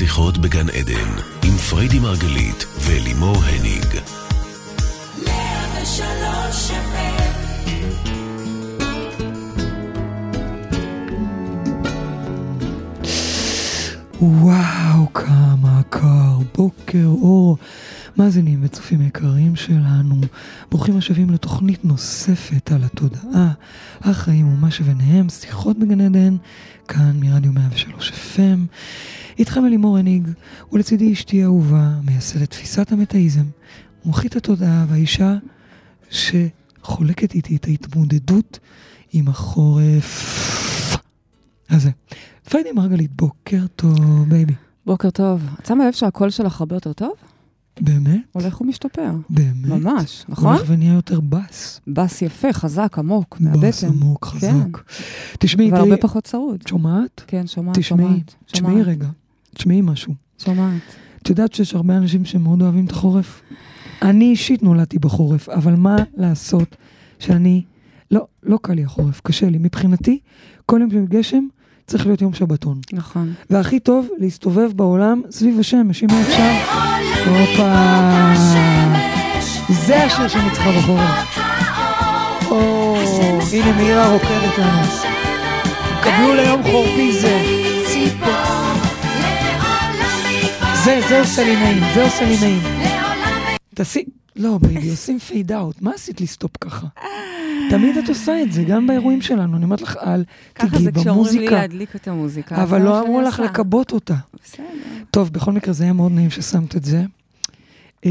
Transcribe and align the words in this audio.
שיחות 0.00 0.38
בגן 0.38 0.68
עדן, 0.68 1.10
עם 1.44 1.56
פריידי 1.56 1.98
מרגלית 1.98 2.64
ולימור 2.80 3.36
הניג. 3.36 3.86
וואו, 14.20 15.12
כמה 15.14 15.80
קר, 15.90 16.38
בוקר 16.54 17.06
אור. 17.06 17.58
מאזינים 18.16 18.60
וצופים 18.62 19.02
יקרים 19.02 19.56
שלנו, 19.56 20.20
ברוכים 20.70 20.96
השבים 20.96 21.30
לתוכנית 21.30 21.84
נוספת 21.84 22.72
על 22.72 22.84
התודעה, 22.84 23.52
החיים 24.00 24.48
ומה 24.48 24.70
שביניהם, 24.70 25.28
שיחות 25.28 25.78
בגן 25.78 26.00
עדן, 26.00 26.36
כאן 26.88 27.12
מרדיו 27.20 27.52
103 27.52 28.12
FM. 28.12 28.74
איתכם 29.40 29.66
אלימור 29.66 29.98
הניג, 29.98 30.28
ולצידי 30.72 31.12
אשתי 31.12 31.44
אהובה, 31.44 31.90
מייסדת 32.04 32.50
תפיסת 32.50 32.92
המטאיזם, 32.92 33.44
מומחית 34.04 34.36
התודעה 34.36 34.84
והאישה 34.88 35.36
שחולקת 36.10 37.34
איתי 37.34 37.56
את 37.56 37.64
ההתמודדות 37.64 38.58
עם 39.12 39.28
החורף. 39.28 40.96
אז 41.68 41.82
זה. 41.82 41.90
פיידי 42.50 42.72
מרגלית, 42.72 43.10
בוקר 43.16 43.66
טוב, 43.76 44.28
baby. 44.28 44.54
בוקר 44.86 45.10
טוב. 45.10 45.42
את 45.60 45.66
שמה 45.66 45.86
לב 45.86 45.92
שהקול 45.92 46.30
שלך 46.30 46.60
הרבה 46.60 46.76
יותר 46.76 46.92
טוב? 46.92 47.12
באמת? 47.80 48.20
הולך 48.32 48.60
ומשתפר. 48.60 49.10
באמת? 49.30 49.66
ממש, 49.66 50.24
נכון? 50.28 50.54
הולך 50.54 50.62
ונהיה 50.66 50.94
יותר 50.94 51.20
בס. 51.20 51.80
בס 51.86 52.22
יפה, 52.22 52.52
חזק, 52.52 52.98
עמוק, 52.98 53.36
מהבטן. 53.40 53.68
בס 53.68 53.84
עמוק, 53.84 54.24
חזק. 54.24 54.48
כן. 54.48 54.82
תשמעי, 55.38 55.70
והרבה 55.70 55.86
תראי, 55.86 56.00
פחות 56.00 56.24
צרוד. 56.24 56.66
שומעת? 56.68 57.22
כן, 57.26 57.46
שומעת, 57.46 57.78
תשמעי, 57.78 58.06
שומעת. 58.06 58.34
תשמעי 58.46 58.82
רגע, 58.82 59.08
תשמעי 59.54 59.80
משהו. 59.80 60.14
שומעת. 60.38 60.80
את 61.22 61.30
יודעת 61.30 61.54
שיש 61.54 61.74
הרבה 61.74 61.96
אנשים 61.96 62.24
שמאוד 62.24 62.62
אוהבים 62.62 62.84
את 62.84 62.90
החורף? 62.90 63.42
אני 64.02 64.24
אישית 64.24 64.62
נולדתי 64.62 64.98
בחורף, 64.98 65.48
אבל 65.48 65.74
מה 65.74 65.96
לעשות 66.16 66.76
שאני... 67.18 67.62
לא, 68.10 68.26
לא 68.42 68.58
קל 68.62 68.72
לי 68.72 68.84
החורף, 68.84 69.20
קשה 69.24 69.50
לי. 69.50 69.58
מבחינתי, 69.58 70.18
כל 70.66 70.80
יום 70.80 70.90
של 70.90 71.04
גשם 71.08 71.44
צריך 71.86 72.06
להיות 72.06 72.22
יום 72.22 72.34
שבתון. 72.34 72.80
נכון. 72.92 73.32
והכי 73.50 73.80
טוב, 73.80 74.08
להסתובב 74.18 74.70
בעולם 74.76 75.22
סביב 75.30 75.60
השמש, 75.60 76.02
אם 76.02 76.08
אפשר. 76.22 76.52
הופה. 77.30 77.84
זה 79.86 80.04
השיר 80.04 80.28
שאני 80.28 80.50
צריכה 80.50 80.70
בחורף. 80.78 81.38
או, 82.50 82.96
הנה 83.52 83.76
מאירה 83.76 84.12
רוקדת 84.12 84.58
לנו. 84.58 84.82
קבלו 86.02 86.34
ליום 86.34 86.62
חורפי 86.62 87.12
זה. 87.12 87.42
זה, 90.84 91.00
זה 91.08 91.20
עושה 91.20 91.44
לי 91.44 91.56
נעים, 91.56 91.82
זה 91.94 92.04
עושה 92.04 92.24
לי 92.24 92.36
נעים. 92.40 92.62
תעשי... 93.74 94.04
לא, 94.36 94.58
baby, 94.58 94.90
עושים 94.90 95.18
fade 95.18 95.52
out. 95.52 95.82
מה 95.82 95.90
עשית 95.94 96.20
ל 96.20 96.26
stop 96.26 96.50
ככה? 96.60 96.86
תמיד 97.70 97.96
את 97.96 98.08
עושה 98.08 98.42
את 98.42 98.52
זה, 98.52 98.62
גם 98.64 98.86
באירועים 98.86 99.22
שלנו. 99.22 99.56
אני 99.56 99.64
אומרת 99.64 99.82
לך, 99.82 99.96
אל 100.06 100.24
ככה 100.54 100.66
תיגעי 100.66 100.84
זה 100.84 100.92
כשאומרים 100.92 101.24
לי 101.26 101.32
במוזיקה. 101.32 101.54
להדליק 101.54 101.96
את 101.96 102.08
המוזיקה. 102.08 102.62
אבל 102.62 102.82
לא 102.82 103.00
אמרו 103.00 103.20
לך. 103.20 103.40
לכבות 103.40 103.92
אותה. 103.92 104.14
בסדר. 104.44 104.64
טוב, 105.10 105.30
בכל 105.32 105.52
מקרה 105.52 105.72
זה 105.72 105.84
היה 105.84 105.92
מאוד 105.92 106.12
נעים 106.12 106.30
ששמת 106.30 106.76
את 106.76 106.84
זה. 106.84 107.04
אה, 108.06 108.10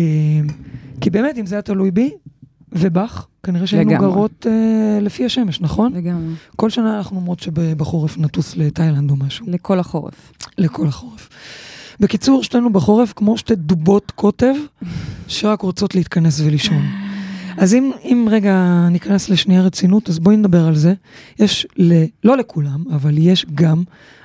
כי 1.01 1.09
באמת, 1.09 1.37
אם 1.37 1.45
זה 1.45 1.55
היה 1.55 1.61
תלוי 1.61 1.91
בי 1.91 2.11
ובך, 2.71 3.25
כנראה 3.43 3.67
שהיינו. 3.67 3.91
גרות 3.99 4.47
אה, 4.49 4.99
לפי 5.01 5.25
השמש, 5.25 5.61
נכון? 5.61 5.93
לגמרי. 5.93 6.33
כל 6.55 6.69
שנה 6.69 6.97
אנחנו 6.97 7.15
אומרות 7.15 7.39
שבחורף 7.39 8.17
נטוס 8.17 8.57
לתאילנד 8.57 9.11
או 9.11 9.15
משהו, 9.15 9.45
לכל 9.49 9.79
החורף. 9.79 10.31
לכל 10.57 10.87
החורף. 10.87 11.29
בקיצור, 11.99 12.43
שתינו 12.43 12.73
בחורף 12.73 13.13
כמו 13.15 13.37
שתי 13.37 13.55
דובות 13.55 14.11
קוטב, 14.15 14.53
שרק 15.27 15.61
רוצות 15.61 15.95
להתכנס 15.95 16.39
ולישון. 16.39 16.81
אז 17.57 17.73
אם, 17.73 17.91
אם 18.03 18.27
רגע 18.31 18.87
ניכנס 18.91 19.29
לשנייה 19.29 19.61
רצינות, 19.61 20.09
אז 20.09 20.19
בואי 20.19 20.37
נדבר 20.37 20.67
על 20.67 20.75
זה. 20.75 20.93
יש, 21.39 21.67
ל, 21.77 22.03
לא 22.23 22.37
לכולם, 22.37 22.83
אבל 22.95 23.17
יש 23.17 23.45
גם 23.55 23.83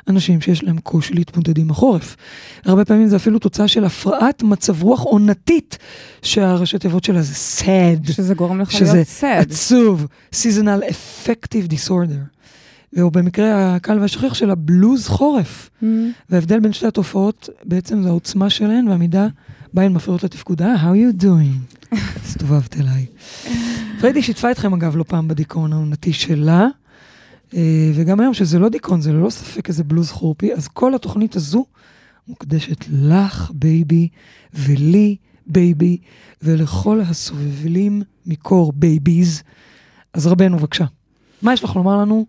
אנשים 0.09 0.41
שיש 0.41 0.65
להם 0.65 0.79
קושי 0.79 1.15
להתמודד 1.15 1.59
עם 1.59 1.71
החורף. 1.71 2.17
הרבה 2.65 2.85
פעמים 2.85 3.07
זה 3.07 3.17
אפילו 3.17 3.39
תוצאה 3.39 3.69
של 3.69 3.85
הפרעת 3.85 4.43
מצב 4.43 4.83
רוח 4.83 5.01
עונתית, 5.01 5.79
שהראשי 6.23 6.79
תיבות 6.79 7.05
שלה 7.05 7.23
זה 7.23 7.62
sad, 7.62 8.12
שזה 8.12 8.35
גורם 8.35 8.61
לך 8.61 8.71
שזה 8.71 8.95
להיות 8.95 9.09
סד. 9.09 9.37
עצוב, 9.39 10.06
seasonal 10.35 10.83
affective 10.91 11.71
disorder. 11.71 12.34
והוא 12.94 13.12
במקרה 13.12 13.75
הקל 13.75 13.99
והשכיח 13.99 14.34
של 14.34 14.50
הבלוז 14.50 15.09
חורף. 15.09 15.71
וההבדל 16.31 16.60
בין 16.60 16.72
שתי 16.72 16.87
התופעות 16.87 17.49
בעצם 17.65 18.03
זה 18.03 18.09
העוצמה 18.09 18.50
שלהן 18.50 18.88
והמידה 18.88 19.27
בה 19.75 19.82
הן 19.82 19.93
מפריעות 19.93 20.22
לתפקוד. 20.22 20.62
אה, 20.62 20.75
how 20.77 20.94
you 20.94 21.22
doing? 21.22 21.94
הסתובבת 22.25 22.77
אליי. 22.81 23.06
פריידי 24.00 24.22
שיתפה 24.22 24.50
אתכם 24.50 24.75
אגב 24.75 24.97
לא 24.97 25.05
פעם 25.09 25.28
בדיכאון 25.28 25.72
העונתי 25.72 26.12
שלה, 26.12 26.66
אה, 27.55 27.91
וגם 27.94 28.21
היום 28.21 28.34
שזה 28.34 28.59
לא 28.59 28.69
דיכאון, 28.69 29.00
זה 29.00 29.12
ללא 29.12 29.31
ספק 29.31 29.69
איזה 29.69 29.84
בלוז 29.84 30.11
חורפי, 30.11 30.53
אז 30.55 30.69
כל 30.69 30.94
התוכנית 30.94 31.37
הזו 31.37 31.65
מוקדשת 32.28 32.84
לך, 32.93 33.50
baby, 33.55 34.09
ולי, 34.55 35.16
baby, 35.47 35.99
ולכל 36.43 37.00
הסובבים 37.00 38.03
מקור 38.26 38.72
babies. 38.77 39.43
אז 40.12 40.26
רבנו, 40.26 40.59
בבקשה, 40.59 40.84
מה 41.43 41.53
יש 41.53 41.65
לך 41.65 41.76
לומר 41.76 41.97
לנו 41.97 42.26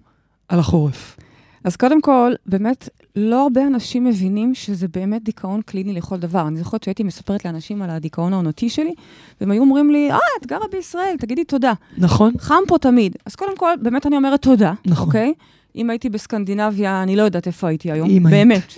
על 0.50 0.60
החורף? 0.60 1.18
אז 1.64 1.76
קודם 1.76 2.02
כל, 2.02 2.32
באמת, 2.46 2.90
לא 3.16 3.44
הרבה 3.44 3.68
אנשים 3.68 4.04
מבינים 4.04 4.56
שזה 4.56 4.88
באמת 4.88 5.24
דיכאון 5.24 5.62
קליני 5.62 5.94
לכל 5.94 6.18
דבר. 6.18 6.48
אני 6.48 6.58
זוכרת 6.58 6.84
שהייתי 6.84 7.04
מספרת 7.04 7.46
לאנשים 7.46 7.82
על 7.82 7.90
הדיכאון 7.90 8.34
העונתי 8.34 8.70
שלי, 8.70 8.94
והם 9.42 9.52
היו 9.52 9.62
אומרים 9.62 9.92
לי, 9.92 10.12
אה, 10.12 10.18
את 10.42 10.48
גרה 10.48 10.66
בישראל, 10.72 11.16
תגידי 11.20 11.44
תודה. 11.44 11.74
נכון? 11.98 12.34
חם 12.40 12.64
פה 12.68 12.78
תמיד. 12.78 13.16
אז 13.26 13.36
קודם 13.36 13.58
כל, 13.58 13.74
באמת 13.82 14.06
אני 14.06 14.18
אומרת 14.18 14.42
תודה, 14.42 14.74
נכון. 14.86 15.08
אוקיי? 15.08 15.34
אם 15.76 15.90
הייתי 15.90 16.10
בסקנדינביה, 16.10 17.04
אני 17.04 17.16
לא 17.16 17.24
יודעת 17.24 17.48
איפה 17.48 17.68
הייתי 17.68 17.92
היום. 17.92 18.10
אם 18.10 18.26
היית. 18.26 18.38
באמת. 18.38 18.74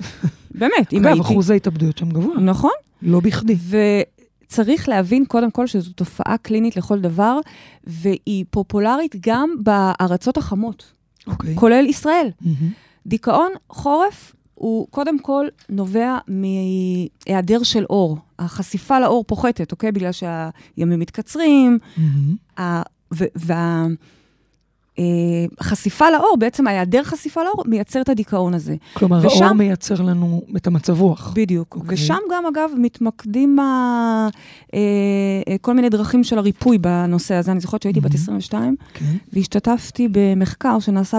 באמת, 0.51 0.93
אם 0.93 0.97
אגב, 0.97 1.07
הייתי. 1.07 1.21
אחוז 1.21 1.49
ההתאבדויות 1.49 1.97
שם 1.97 2.09
גבוה, 2.09 2.39
נכון. 2.39 2.71
לא 3.01 3.19
בכדי. 3.19 3.55
וצריך 4.47 4.89
להבין 4.89 5.25
קודם 5.25 5.51
כל 5.51 5.67
שזו 5.67 5.91
תופעה 5.91 6.37
קלינית 6.37 6.77
לכל 6.77 6.99
דבר, 6.99 7.39
והיא 7.83 8.45
פופולרית 8.49 9.15
גם 9.19 9.49
בארצות 9.63 10.37
החמות, 10.37 10.96
אוקיי. 11.27 11.55
כולל 11.55 11.85
ישראל. 11.85 12.29
מהמם. 12.41 12.55
דיכאון 13.05 13.51
חורף 13.69 14.35
הוא 14.55 14.87
קודם 14.91 15.19
כל 15.19 15.45
נובע 15.69 16.17
מהיעדר 16.27 17.63
של 17.63 17.85
אור. 17.89 18.17
החשיפה 18.39 18.99
לאור 18.99 19.23
פוחתת, 19.27 19.71
אוקיי? 19.71 19.91
בגלל 19.91 20.11
שהימים 20.11 20.99
מתקצרים, 20.99 21.79
מהמם. 21.97 22.35
ה- 22.59 22.81
ו- 23.13 23.25
והחשיפה 25.59 26.09
לאור, 26.09 26.37
בעצם 26.39 26.67
ההיעדר 26.67 27.03
חשיפה 27.03 27.43
לאור, 27.43 27.63
מייצר 27.67 28.01
את 28.01 28.09
הדיכאון 28.09 28.53
הזה. 28.53 28.75
כלומר, 28.93 29.19
ושם- 29.27 29.43
האור 29.43 29.53
מייצר 29.53 30.01
לנו 30.01 30.41
את 30.57 30.67
המצב 30.67 31.01
רוח. 31.01 31.31
בדיוק. 31.35 31.75
אוקיי. 31.75 31.93
ושם 31.93 32.17
גם, 32.31 32.43
אגב, 32.45 32.69
מתמקדים 32.77 33.59
ה... 33.59 33.63
אה, 34.73 34.79
אה, 35.47 35.55
כל 35.61 35.73
מיני 35.73 35.89
דרכים 35.89 36.23
של 36.23 36.37
הריפוי 36.37 36.77
בנושא 36.77 37.33
הזה. 37.35 37.51
אני 37.51 37.59
זוכרת 37.59 37.81
שהייתי 37.81 37.99
בת 37.99 38.05
מהמם. 38.05 38.15
22, 38.37 38.75
כן. 38.93 39.05
והשתתפתי 39.33 40.07
במחקר 40.11 40.79
שנעשה 40.79 41.17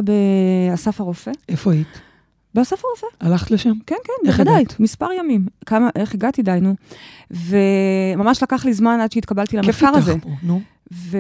באסף 0.71 1.01
הרופא. 1.01 1.31
איפה 1.49 1.73
היית? 1.73 1.87
באסף 2.55 2.83
הרופא. 2.85 3.07
הלכת 3.21 3.51
לשם? 3.51 3.73
כן, 3.87 3.97
כן, 4.05 4.31
בוודאי? 4.31 4.65
מספר 4.81 5.09
ימים. 5.19 5.47
כמה, 5.67 5.89
איך 5.97 6.15
הגעתי, 6.15 6.43
די, 6.43 6.59
נו. 6.63 6.75
וממש 7.31 8.43
לקח 8.43 8.65
לי 8.65 8.75
זמן 8.75 9.01
עד 9.01 9.13
שהתקבלתי 9.13 9.57
כיף 9.63 9.83
למחקר 9.83 9.99
הזה. 9.99 10.13
איתך 10.13 10.25
פה, 10.25 10.31
נו. 10.43 10.61
ו... 10.93 11.19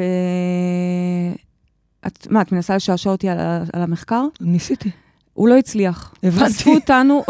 את, 2.06 2.26
מה, 2.30 2.42
את 2.42 2.52
מנסה 2.52 2.76
לשעשע 2.76 3.10
אותי 3.10 3.28
על, 3.28 3.38
על 3.72 3.82
המחקר? 3.82 4.24
ניסיתי. 4.40 4.90
הוא 5.34 5.48
לא 5.48 5.56
הצליח. 5.56 6.14
הבנתי. 6.22 6.44
חשפו 6.44 6.74
אותנו, 6.74 7.22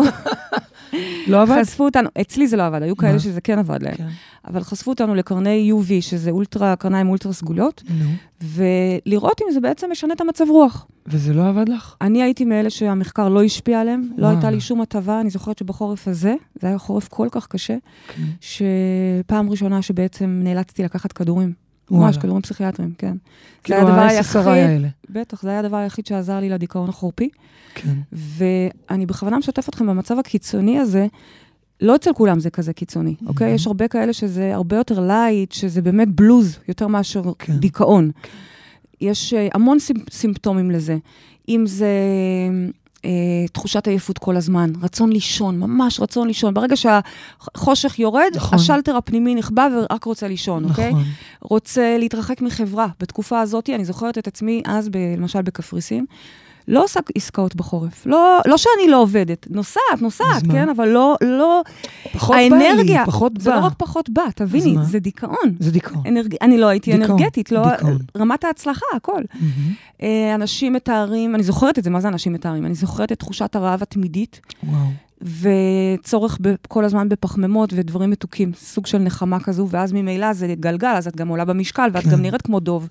לא 1.26 1.42
עבד? 1.42 1.62
חשפו 1.62 1.84
אותנו, 1.84 2.08
אצלי 2.20 2.48
זה 2.48 2.56
לא 2.56 2.66
עבד, 2.66 2.82
היו? 2.82 2.96
כאלה 2.96 3.18
שזה 3.18 3.40
כן 3.40 3.58
עבד 3.58 3.82
להם. 3.82 3.94
כן. 3.94 4.08
אבל 4.48 4.62
חשפו 4.62 4.90
אותנו 4.90 5.14
לקרני 5.14 5.72
UV, 5.72 6.02
שזה 6.02 6.30
אולטרה, 6.30 6.76
קרניים 6.76 7.08
אולטרה 7.08 7.32
סגולות, 7.32 7.82
נו. 7.88 8.04
ולראות 8.42 9.40
אם 9.42 9.52
זה 9.52 9.60
בעצם 9.60 9.90
משנה 9.90 10.14
את 10.14 10.20
המצב 10.20 10.44
רוח. 10.48 10.86
וזה 11.06 11.34
לא 11.34 11.48
עבד 11.48 11.68
לך? 11.68 11.94
אני 12.00 12.22
הייתי 12.22 12.44
מאלה 12.44 12.70
שהמחקר 12.70 13.28
לא 13.28 13.42
השפיע 13.42 13.80
עליהם, 13.80 14.02
לא 14.16 14.22
וואלה. 14.22 14.30
הייתה 14.30 14.50
לי 14.50 14.60
שום 14.60 14.80
הטבה, 14.80 15.20
אני 15.20 15.30
זוכרת 15.30 15.58
שבחורף 15.58 16.08
הזה, 16.08 16.34
זה 16.60 16.66
היה 16.66 16.78
חורף 16.78 17.08
כל 17.08 17.28
כך 17.30 17.46
קשה, 17.46 17.76
כן. 18.08 18.22
שפעם 18.40 19.50
ראשונה 19.50 19.82
שבעצם 19.82 20.40
נאלצתי 20.44 20.82
לקחת 20.82 21.12
כדורים. 21.12 21.67
ממש, 21.90 22.16
כדורים 22.18 22.42
פסיכיאטריים, 22.42 22.92
כן. 22.98 23.12
זה 23.12 23.18
כאילו 23.62 23.88
ה-SSRI 23.88 24.48
האלה. 24.48 24.88
בטח, 25.10 25.42
זה 25.42 25.48
היה 25.50 25.58
הדבר 25.58 25.76
היחיד 25.76 26.06
שעזר 26.06 26.40
לי 26.40 26.48
לדיכאון 26.48 26.88
החורפי. 26.88 27.28
כן. 27.74 27.94
ואני 28.12 29.06
בכוונה 29.06 29.38
משתפת 29.38 29.68
אתכם 29.68 29.86
במצב 29.86 30.18
הקיצוני 30.18 30.78
הזה. 30.78 31.06
לא 31.80 31.94
אצל 31.96 32.12
כולם 32.12 32.40
זה 32.40 32.50
כזה 32.50 32.72
קיצוני, 32.72 33.14
אוקיי? 33.26 33.52
Mhm. 33.52 33.54
יש 33.54 33.66
הרבה 33.66 33.88
כאלה 33.88 34.12
שזה 34.12 34.54
הרבה 34.54 34.76
יותר 34.76 35.00
light, 35.06 35.52
שזה 35.52 35.82
באמת 35.82 36.08
בלוז, 36.08 36.58
יותר 36.68 36.86
מאשר 36.86 37.22
כן. 37.38 37.52
דיכאון. 37.56 38.10
יש 39.00 39.34
אה, 39.34 39.48
המון 39.54 39.78
סימפ- 39.78 40.10
סימפטומים 40.12 40.70
לזה. 40.70 40.96
אם 41.48 41.64
זה 41.66 41.88
אה, 43.04 43.10
תחושת 43.52 43.88
עייפות 43.88 44.18
כל 44.18 44.36
הזמן, 44.36 44.72
רצון 44.82 45.12
לישון, 45.12 45.58
ממש 45.58 46.00
רצון 46.00 46.28
לישון. 46.28 46.54
ברגע 46.54 46.76
שהחושך 46.76 47.98
יורד, 47.98 48.32
נכון. 48.34 48.58
השלטר 48.58 48.96
הפנימי 48.96 49.34
נכבה 49.34 49.68
ורק 49.76 50.04
רוצה 50.04 50.28
לישון, 50.28 50.64
אוקיי? 50.64 50.90
נכון. 50.90 51.04
רוצה 51.40 51.96
להתרחק 51.98 52.42
מחברה. 52.42 52.86
בתקופה 53.00 53.40
הזאת, 53.40 53.70
אני 53.70 53.84
זוכרת 53.84 54.18
את 54.18 54.26
עצמי 54.26 54.62
אז, 54.66 54.88
ב, 54.88 54.96
למשל 55.18 55.42
בקפריסין, 55.42 56.04
לא 56.68 56.84
עושה 56.84 57.00
עסקאות 57.14 57.56
בחורף. 57.56 58.06
לא, 58.06 58.38
לא 58.46 58.56
שאני 58.56 58.88
לא 58.88 59.02
עובדת, 59.02 59.46
נוסעת, 59.50 59.82
נוסעת, 60.00 60.26
אז 60.36 60.42
מה? 60.42 60.54
כן? 60.54 60.68
אבל 60.68 60.88
לא, 60.88 61.16
לא... 61.20 61.62
פחות 62.12 62.36
בא 62.50 62.56
לי, 62.56 62.68
האנרגיה, 62.68 63.06
פחות 63.06 63.32
זה 63.38 63.50
בא. 63.50 63.56
לא 63.56 63.64
רק 63.64 63.72
פחות 63.76 64.10
בא, 64.10 64.22
תביני? 64.34 64.76
זה 64.82 64.98
דיכאון. 64.98 65.54
זה 65.58 65.70
דיכאון. 65.70 66.06
אנרג... 66.06 66.34
אני 66.42 66.58
לא 66.58 66.66
הייתי 66.66 66.92
דיכאון, 66.92 67.10
אנרגטית, 67.10 67.52
לא... 67.52 67.70
דיכאון. 67.70 67.98
רמת 68.16 68.44
ההצלחה, 68.44 68.86
הכל. 68.96 69.22
אה, 70.02 70.34
אנשים 70.34 70.72
מתארים, 70.72 71.34
אני 71.34 71.42
זוכרת 71.42 71.78
את 71.78 71.84
זה, 71.84 71.90
מה 71.90 72.00
זה 72.00 72.08
אנשים 72.08 72.32
מתארים? 72.32 72.66
אני 72.66 72.74
זוכרת 72.74 73.12
את 73.12 73.18
תחושת 73.18 73.56
הרעב 73.56 73.82
התמידית, 73.82 74.40
וואו. 74.64 74.78
וצורך 75.22 76.38
ב- 76.42 76.54
כל 76.68 76.84
הזמן 76.84 77.08
בפחמימות 77.08 77.70
ודברים 77.72 78.10
מתוקים, 78.10 78.52
סוג 78.54 78.86
של 78.86 78.98
נחמה 78.98 79.40
כזו, 79.40 79.66
ואז 79.70 79.92
ממילא 79.92 80.32
זה 80.32 80.54
גלגל, 80.60 80.88
אז 80.96 81.06
את 81.08 81.16
גם 81.16 81.28
עולה 81.28 81.44
במשקל, 81.44 81.88
ואת 81.92 82.04
כן. 82.04 82.10
גם 82.10 82.22
נראית 82.22 82.42
כמו 82.42 82.60
דוב. 82.60 82.88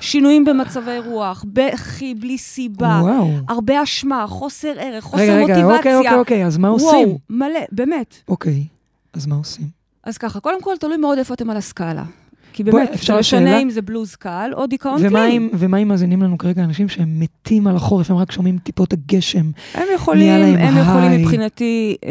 שינויים 0.00 0.44
במצבי 0.44 0.98
רוח, 1.06 1.44
בכי 1.52 2.14
בלי 2.14 2.38
סיבה, 2.38 3.00
וואו. 3.02 3.30
הרבה 3.48 3.82
אשמה, 3.82 4.24
חוסר 4.28 4.72
ערך, 4.78 5.04
חוסר 5.04 5.22
רגע, 5.22 5.34
רגע, 5.34 5.42
מוטיבציה. 5.42 5.76
אוקיי, 5.76 5.96
אוקיי, 5.96 6.14
אוקיי, 6.18 6.46
אז 6.46 6.58
מה 6.58 6.68
עושים? 6.68 7.08
וואו, 7.08 7.18
מלא, 7.30 7.60
באמת. 7.72 8.14
אוקיי, 8.28 8.64
אז 9.12 9.26
מה 9.26 9.34
עושים? 9.34 9.66
אז 10.04 10.18
ככה, 10.18 10.40
קודם 10.40 10.62
כל, 10.62 10.74
תלוי 10.80 10.96
מאוד 10.96 11.18
איפה 11.18 11.34
אתם 11.34 11.50
על 11.50 11.56
הסקאלה. 11.56 12.04
כי 12.52 12.64
באמת, 12.64 12.90
אפשר 12.94 13.14
זה 13.14 13.20
משנה 13.20 13.40
שאלה? 13.40 13.58
אם 13.62 13.70
זה 13.70 13.82
בלוז 13.82 14.14
קל 14.14 14.50
או 14.54 14.66
דיכאון 14.66 14.98
קליני. 15.08 15.48
ומה 15.52 15.76
אם 15.78 15.88
מאזינים 15.88 16.22
לנו 16.22 16.38
כרגע 16.38 16.64
אנשים 16.64 16.88
שהם 16.88 17.20
מתים 17.20 17.66
על 17.66 17.76
החורף, 17.76 18.10
הם 18.10 18.16
רק 18.16 18.32
שומעים 18.32 18.58
טיפות 18.58 18.92
הגשם? 18.92 19.50
הם 19.74 19.86
יכולים, 19.94 20.56
הם 20.58 20.74
יכולים. 20.78 21.20
מבחינתי 21.22 21.96
אה, 22.04 22.10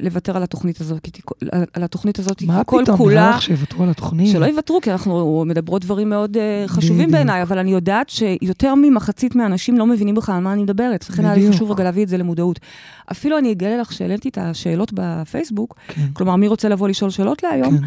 לוותר 0.00 0.36
על 0.36 0.42
התוכנית 0.42 0.80
הזאת, 0.80 1.00
כי 1.00 1.10
תיק- 1.10 1.30
על- 1.72 1.84
התוכנית 1.84 2.18
הזאת, 2.18 2.38
כי 2.38 2.46
מה 2.46 2.64
כל 2.64 2.80
פתאום, 2.84 2.96
כולה, 2.98 3.14
נראה 3.20 3.30
לך 3.36 3.42
שיוותרו 3.42 3.82
על 3.84 3.90
התוכנית? 3.90 4.32
שלא 4.32 4.46
יוותרו, 4.46 4.80
כי 4.80 4.92
אנחנו 4.92 5.44
מדברות 5.46 5.82
דברים 5.84 6.10
מאוד 6.10 6.36
אה, 6.36 6.64
חשובים. 6.66 7.10
בעיניי, 7.10 7.42
אבל 7.42 7.58
אני 7.58 7.70
יודעת 7.72 8.08
שיותר 8.08 8.74
ממחצית 8.74 9.34
מהאנשים 9.34 9.78
לא 9.78 9.86
מבינים 9.86 10.14
בכלל 10.14 10.34
על 10.34 10.42
מה 10.42 10.52
אני 10.52 10.62
מדברת, 10.62 11.08
לכן 11.10 11.24
היה 11.24 11.34
לי. 11.34 11.52
חשוב 11.52 11.70
רגע 11.72 11.84
להביא 11.84 12.02
את 12.02 12.08
זה 12.08 12.16
למודעות. 12.16 12.60
אפילו 13.12 13.38
אני 13.38 13.52
אגלה 13.52 13.76
לך 13.76 13.92
שהעליתי 13.92 14.28
את 14.28 14.38
השאלות 14.38 14.92
בפייסבוק, 14.94 15.74
כן, 15.88 16.02
כלומר, 16.12 16.36
מי 16.36 16.48
רוצה 16.48 16.68
לבוא 16.68 16.88
לשאול 16.88 17.10
שאלות 17.10 17.42
להיום? 17.42 17.78
כן. 17.78 17.84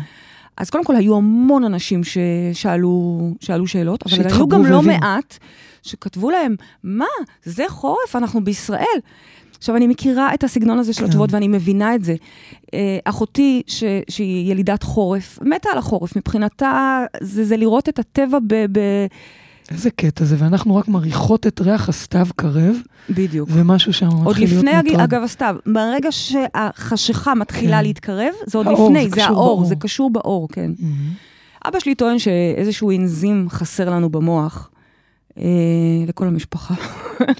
אז 0.57 0.69
קודם 0.69 0.83
כל, 0.83 0.95
היו 0.95 1.15
המון 1.15 1.63
אנשים 1.63 2.01
ששאלו 2.03 3.19
שאלו 3.41 3.67
שאלות, 3.67 4.03
אבל 4.05 4.27
היו 4.27 4.47
גם 4.47 4.65
לא. 4.65 4.81
מעט 4.81 5.37
שכתבו 5.83 6.29
להם, 6.29 6.55
מה, 6.83 7.05
זה 7.43 7.63
חורף, 7.67 8.15
אנחנו 8.15 8.43
בישראל. 8.43 8.99
עכשיו, 9.57 9.75
אני 9.75 9.87
מכירה 9.87 10.33
את 10.33 10.43
הסגנון 10.43 10.79
הזה 10.79 10.93
של 10.93 10.99
כן. 10.99 11.05
התשובות 11.05 11.33
ואני 11.33 11.47
מבינה 11.47 11.95
את 11.95 12.03
זה. 12.03 12.15
אה, 12.73 12.97
אחותי, 13.05 13.61
ש, 13.67 13.83
שהיא 14.09 14.51
ילידת 14.51 14.83
חורף, 14.83 15.39
מתה 15.41 15.69
על 15.71 15.77
החורף. 15.77 16.15
מבחינתה, 16.15 17.03
זה, 17.21 17.45
זה 17.45 17.57
לראות 17.57 17.89
את 17.89 17.99
הטבע 17.99 18.39
ב... 18.47 18.53
ב... 18.71 18.79
איזה 19.71 19.89
קטע 19.91 20.25
זה, 20.25 20.35
ואנחנו 20.39 20.75
רק 20.75 20.87
מריחות 20.87 21.47
את 21.47 21.61
ריח 21.61 21.89
הסתיו 21.89 22.27
קרב, 22.35 22.75
בדיוק. 23.09 23.49
ומשהו 23.51 23.93
שם 23.93 24.05
מתחיל 24.07 24.17
להיות 24.23 24.29
עוד 24.29 24.37
לפני, 24.37 24.71
הג- 24.71 24.85
מוטרד. 24.85 25.01
אגב, 25.01 25.23
הסתיו, 25.23 25.55
ברגע 25.65 26.09
שהחשיכה 26.11 27.35
מתחילה 27.35 27.77
כן. 27.77 27.83
להתקרב, 27.83 28.33
זה 28.45 28.57
עוד 28.57 28.67
האור, 28.67 28.89
לפני, 28.89 29.09
זה 29.09 29.15
זה 29.15 29.25
האור, 29.25 29.35
באור. 29.35 29.65
זה 29.65 29.75
קשור 29.75 30.09
באור, 30.09 30.47
כן. 30.51 30.71
מהמם. 30.79 31.11
אבא 31.67 31.79
שלי 31.79 31.95
טוען 31.95 32.19
שאיזשהו 32.19 32.91
אנזים 32.91 33.47
חסר 33.49 33.89
לנו 33.89 34.09
במוח, 34.09 34.69
אה, 35.37 35.43
לכל 36.07 36.27
המשפחה. 36.27 36.73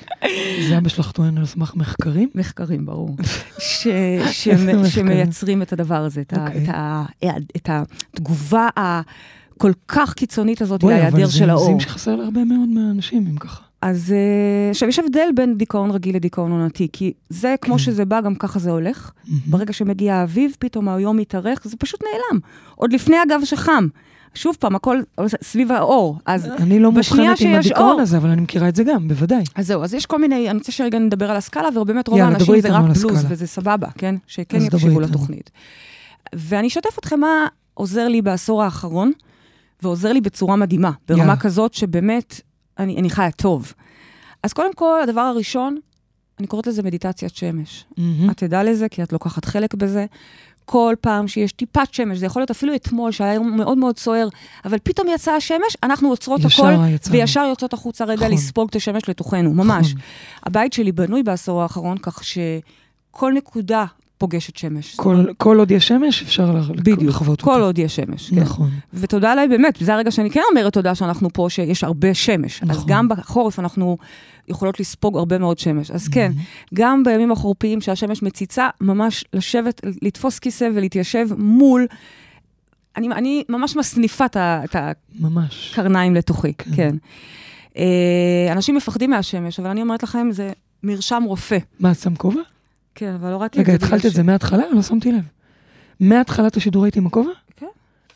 זה 0.69 0.77
אבא 0.77 0.89
שלך 0.89 1.11
טוען 1.11 1.37
על 1.37 1.45
סמך 1.45 1.75
מחקרים? 1.75 2.29
מחקרים, 2.35 2.85
ברור. 2.85 3.15
ש, 3.59 3.87
ש? 4.31 4.47
שמייצרים 4.87 5.61
את 5.61 5.73
הדבר 5.73 5.95
הזה, 6.05 6.21
את, 6.21 6.33
ה, 6.33 6.45
אוקיי. 6.47 6.63
את, 6.63 6.69
ה, 6.69 7.03
את 7.55 7.69
התגובה 8.13 8.67
הכל 9.57 9.71
כך 9.87 10.13
קיצונית 10.13 10.61
הזאת 10.61 10.83
להיעדר 10.83 11.17
אבל 11.17 11.27
של 11.27 11.45
זה 11.45 11.51
האור. 11.51 11.63
אנזים 11.63 11.79
שחסר 11.79 12.15
להרבה 12.15 12.43
מאוד 12.43 12.69
מהאנשים, 12.69 13.27
אם 13.31 13.37
ככה. 13.37 13.61
אז 13.81 14.13
אה, 14.13 14.69
עכשיו, 14.69 14.89
יש 14.89 14.99
הבדל 14.99 15.29
בין 15.35 15.57
דיכאון 15.57 15.91
רגיל 15.91 16.15
לדיכאון 16.15 16.51
עונתי, 16.51 16.87
כי 16.93 17.13
זה, 17.29 17.55
כמו 17.61 17.73
כן. 17.73 17.79
שזה 17.79 18.05
בא, 18.05 18.21
גם 18.21 18.35
ככה 18.35 18.59
זה 18.59 18.71
הולך. 18.71 19.11
מהמם. 19.27 19.39
ברגע 19.45 19.73
שמגיע 19.73 20.15
האביב, 20.15 20.55
פתאום 20.59 20.89
היום 20.89 21.17
מתארך, 21.17 21.61
זה 21.63 21.77
פשוט 21.77 22.03
נעלם. 22.03 22.39
עוד 22.75 22.93
לפני, 22.93 23.15
אגב, 23.27 23.41
שחם. 23.43 23.87
שוב 24.33 24.55
פעם, 24.59 24.75
הכל 24.75 24.99
סביב 25.43 25.71
האור. 25.71 26.19
אז 26.25 26.45
אני 26.45 26.79
לא 26.79 26.91
מאובחנת 26.91 27.39
עם 27.39 27.55
הדיכאון 27.55 27.89
אור. 27.89 28.01
הזה, 28.01 28.17
אבל 28.17 28.29
אני 28.29 28.41
מכירה 28.41 28.69
את 28.69 28.75
זה 28.75 28.83
גם, 28.83 29.07
בוודאי. 29.07 29.43
אז 29.55 29.67
זהו, 29.67 29.83
אז 29.83 29.93
יש 29.93 30.05
כל 30.05 30.19
מיני, 30.19 30.49
אני 30.49 30.57
רוצה 30.57 30.71
שרגע 30.71 30.99
נדבר 30.99 31.31
על 31.31 31.37
הסקאלה, 31.37 31.81
ובאמת 31.81 32.07
רוב 32.07 32.19
האנשים 32.19 32.61
זה 32.61 32.69
רק 32.69 32.83
בלוז, 32.83 33.05
הסקאלה. 33.05 33.19
וזה 33.29 33.47
סבבה, 33.47 33.87
כן? 33.97 34.15
שכן 34.27 34.61
יקשיבו. 34.61 34.99
לתוכנית. 34.99 35.51
ואני 36.33 36.67
אשתף 36.67 36.99
אתכם 36.99 37.19
מה 37.19 37.47
עוזר 37.73 38.07
לי 38.07 38.21
בעשור 38.21 38.63
האחרון, 38.63 39.11
ועוזר 39.83 40.13
לי 40.13 40.21
בצורה 40.21 40.55
מדהימה, 40.55 40.91
ברמה 41.07 41.21
יאללה. 41.21 41.37
כזאת 41.37 41.73
שבאמת, 41.73 42.41
אני, 42.79 42.97
אני 42.97 43.09
חיה 43.09 43.31
טוב. 43.31 43.73
אז 44.43 44.53
קודם 44.53 44.73
כל, 44.73 44.99
הדבר 45.03 45.21
הראשון, 45.21 45.77
אני 46.39 46.47
קוראת 46.47 46.67
לזה 46.67 46.83
מדיטציית 46.83 47.35
שמש. 47.35 47.85
מהמם. 47.97 48.29
את 48.29 48.37
תדע 48.37 48.63
לזה, 48.63 48.89
כי 48.89 49.03
את 49.03 49.13
לוקחת 49.13 49.45
חלק 49.45 49.73
בזה. 49.73 50.05
כל 50.65 50.95
פעם 51.01 51.27
שיש 51.27 51.51
טיפת 51.51 51.93
שמש, 51.93 52.17
זה 52.17 52.25
יכול 52.25 52.39
להיות 52.39 52.51
אפילו 52.51 52.75
אתמול, 52.75 53.11
שהיה 53.11 53.33
יום 53.33 53.57
מאוד 53.57 53.77
מאוד 53.77 53.97
סוער, 53.97 54.27
אבל 54.65 54.77
פתאום 54.83 55.07
יצאה 55.07 55.35
השמש, 55.35 55.77
אנחנו 55.83 56.09
עוצרות 56.09 56.39
הכל, 56.39 56.71
יצאנו. 56.89 57.15
וישר 57.15 57.45
יוצאות 57.49 57.73
החוצה 57.73 58.05
רגע 58.05 58.25
נכון. 58.25 58.31
לספוג 58.31 58.69
את 58.69 58.75
השמש 58.75 59.09
לתוכנו, 59.09 59.53
ממש. 59.53 59.87
נכון. 59.87 60.01
הבית 60.43 60.73
שלי 60.73 60.91
בנוי 60.91 61.23
בעשור 61.23 61.61
האחרון, 61.61 61.97
כך 61.97 62.23
שכל 62.23 63.33
נקודה 63.33 63.85
פוגשת 64.17 64.57
שמש. 64.57 64.95
כל- 64.95 65.25
כל 65.37 65.59
עוד 65.59 65.71
יש 65.71 65.87
שמש, 65.87 66.21
אפשר 66.23 66.51
לח- 66.51 66.69
בדיוק, 66.69 67.01
לחוות 67.03 67.41
כל 67.41 67.51
אותה. 67.51 67.63
עוד 67.63 67.79
יש 67.79 67.95
שמש, 67.95 68.29
כן. 68.29 68.39
נכון. 68.39 68.69
ותודה 68.93 69.31
עליי, 69.31 69.47
באמת, 69.47 69.77
זה 69.81 69.93
הרגע 69.93 70.11
שאני 70.11 70.31
כן 70.31 70.41
אומרת 70.51 70.73
תודה 70.73 70.95
שאנחנו 70.95 71.29
פה, 71.33 71.47
שיש 71.49 71.83
הרבה 71.83 72.13
שמש. 72.13 72.63
אז 72.63 72.69
נכון. 72.69 72.83
גם 72.87 73.09
בחורף 73.09 73.59
אנחנו 73.59 73.97
יכולות 74.47 74.79
לספוג 74.79 75.17
הרבה 75.17 75.37
מאוד 75.37 75.59
שמש. 75.59 75.91
אז 75.91 76.07
כן, 76.07 76.31
Mm-hmm. 76.35 76.67
גם 76.73 77.03
בימים 77.03 77.31
החורפיים 77.31 77.81
שהשמש 77.81 78.23
מציצה, 78.23 78.69
ממש 78.81 79.25
לשבת, 79.33 79.81
לתפוס 80.01 80.39
כיסא 80.39 80.69
ולהתיישב 80.75 81.27
מול... 81.37 81.85
אני, 82.97 83.07
אני 83.07 83.43
ממש 83.49 83.75
מסניפה 83.75 84.25
את. 84.25 84.75
הקרניים 85.73 86.15
לתוכי, 86.15 86.53
כן. 86.53 86.71
כן. 86.75 86.95
אה, 87.77 87.83
אנשים 88.51 88.75
מפחדים 88.75 89.09
מהשמש, 89.09 89.59
אבל 89.59 89.69
אני 89.69 89.81
אומרת 89.81 90.03
לכם, 90.03 90.27
זה 90.31 90.51
מרשם 90.83 91.23
רופא. 91.25 91.57
מה, 91.79 91.93
שם 91.93 92.15
כובע? 92.15 92.41
כן, 92.99 93.13
אבל 93.13 93.31
הורדתי 93.33 93.59
רגע, 93.59 93.75
את 93.75 93.79
זה 93.79 93.85
התחלת 93.85 94.05
את 94.05 94.11
זה 94.11 94.23
מההתחלה? 94.23 94.63
לא 94.71 94.81
שמתי 94.81 95.11
לב. 95.11 95.21
מהתחלת 95.99 96.57
השידור 96.57 96.83
הייתי 96.83 96.99
עם 96.99 97.07
הכובע? 97.07 97.31
כן. 97.57 97.65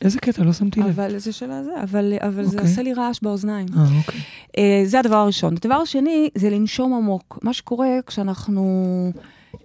איזה 0.00 0.18
קטע, 0.18 0.42
לא 0.44 0.52
שמתי 0.52 0.80
לב. 0.80 0.86
אבל 1.00 1.18
זה 1.18 1.32
של 1.32 1.50
הזה, 1.50 1.70
אבל, 1.82 2.12
אבל 2.20 2.44
זה 2.44 2.56
אוקיי. 2.56 2.70
עושה 2.70 2.82
לי 2.82 2.92
רעש 2.94 3.18
באוזניים. 3.22 3.66
אה, 3.76 3.84
אוקיי. 3.98 4.20
אה, 4.58 4.82
זה 4.86 4.98
הדבר 4.98 5.16
הראשון. 5.16 5.54
הדבר 5.56 5.74
השני 5.74 6.28
זה 6.34 6.50
לנשום 6.50 6.94
עמוק. 6.94 7.38
מה 7.42 7.52
שקורה 7.52 7.88
כשאנחנו 8.06 9.12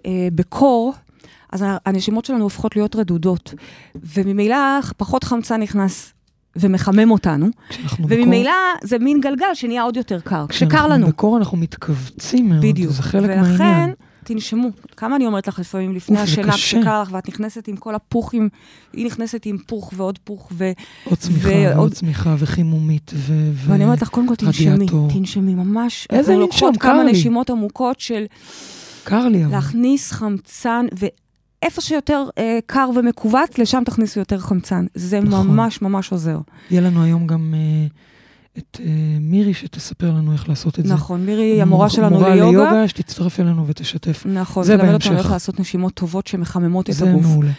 אה, 0.06 0.28
בקור, 0.34 0.94
אז 1.52 1.64
הנשימות 1.86 2.24
שלנו 2.24 2.42
הופכות 2.44 2.76
להיות 2.76 2.96
רדודות, 2.96 3.54
וממילא 3.94 4.56
פחות 4.96 5.24
חמצן 5.24 5.60
נכנס 5.62 6.12
ומחמם 6.56 7.10
אותנו, 7.10 7.46
כשאנחנו 7.68 8.04
בקור- 8.06 8.18
וממילא 8.22 8.52
זה 8.82 8.98
מין 8.98 9.20
גלגל 9.20 9.54
שנהיה 9.54 9.82
עוד 9.82 9.96
יותר 9.96 10.20
קר, 10.20 10.46
כשקר 10.48 10.66
כשאנחנו 10.68 10.88
לנו. 10.90 11.06
בקור 11.06 11.36
אנחנו 11.36 11.56
מתכווצים 11.58 12.48
מאוד, 12.48 12.62
בדיוק. 12.62 12.92
זה 12.92 13.02
חלק 13.02 13.22
ולכן, 13.22 13.40
מהעניין. 13.40 13.92
תנשמו. 14.28 14.68
כמה 14.96 15.16
אני 15.16 15.26
אומרת 15.26 15.48
לך 15.48 15.58
לפעמים 15.58 15.94
לפני 15.94 16.18
השינה. 16.20 16.52
כשקר 16.52 17.02
לך, 17.02 17.08
ואת 17.12 17.28
נכנסת 17.28 17.68
עם 17.68 17.76
כל 17.76 17.94
הפוחים, 17.94 18.48
היא 18.92 19.06
נכנסת 19.06 19.46
עם 19.46 19.58
פוך 19.66 19.92
ועוד 19.96 20.18
פוך, 20.24 20.48
ו... 20.52 20.70
עוד 21.04 21.18
צמיחה, 21.18 21.48
ועוד- 21.48 21.76
עוד 21.76 21.92
צמיחה 21.94 22.34
וחימומית 22.38 23.10
ו... 23.14 23.50
ו- 23.54 23.70
ואני 23.70 23.84
אומרת 23.84 24.02
לך, 24.02 24.08
קודם 24.08 24.28
כל 24.28 24.34
תנשמי. 24.36 24.86
תנשמי 25.12 25.54
ממש. 25.54 26.06
איזה 26.10 26.36
לנשום? 26.36 26.72
קר 26.76 26.80
כמה 26.80 27.04
לי. 27.04 27.12
נשימות 27.12 27.50
עמוקות 27.50 28.00
של 28.00 28.24
קר 29.04 29.28
לי 29.28 29.44
אבל. 29.44 29.52
להכניס 29.52 30.12
חמצן, 30.12 30.86
ואיפה 30.92 31.80
שיותר 31.80 32.24
אה, 32.38 32.58
קר 32.66 32.90
ומכווץ, 32.96 33.58
לשם 33.58 33.82
תכניסו 33.86 34.20
יותר 34.20 34.38
חמצן. 34.38 34.86
זה 34.94 35.20
נכון. 35.20 35.46
ממש 35.48 35.82
ממש 35.82 36.12
עוזר. 36.12 36.38
יהיה 36.70 36.80
לנו 36.80 37.02
היום 37.02 37.26
גם 37.26 37.54
אה, 37.56 37.86
את 38.58 38.80
אה, 38.80 38.86
מירי 39.20 39.54
שתספר 39.54 40.10
לנו 40.10 40.32
איך 40.32 40.48
לעשות 40.48 40.78
את 40.78 40.86
זה. 40.86 40.94
נכון, 40.94 41.26
מירי 41.26 41.42
היא 41.42 41.62
המורה 41.62 41.90
שלנו 41.90 42.16
מורה 42.16 42.34
ליוגה. 42.34 42.50
ליוגה, 42.50 42.88
שתצטרף 42.88 43.40
אלינו 43.40 43.66
ותשתף. 43.66 44.26
נכון, 44.26 44.64
זה 44.64 44.76
תלמד 44.76 44.92
אותנו 44.92 45.10
בהמשך. 45.10 45.24
איך 45.24 45.32
לעשות 45.32 45.60
נשימות 45.60 45.94
טובות 45.94 46.26
שמחממות 46.26 46.90
את 46.90 46.94
זה 46.94 47.10
הגוף. 47.10 47.22
מעולה. 47.22 47.50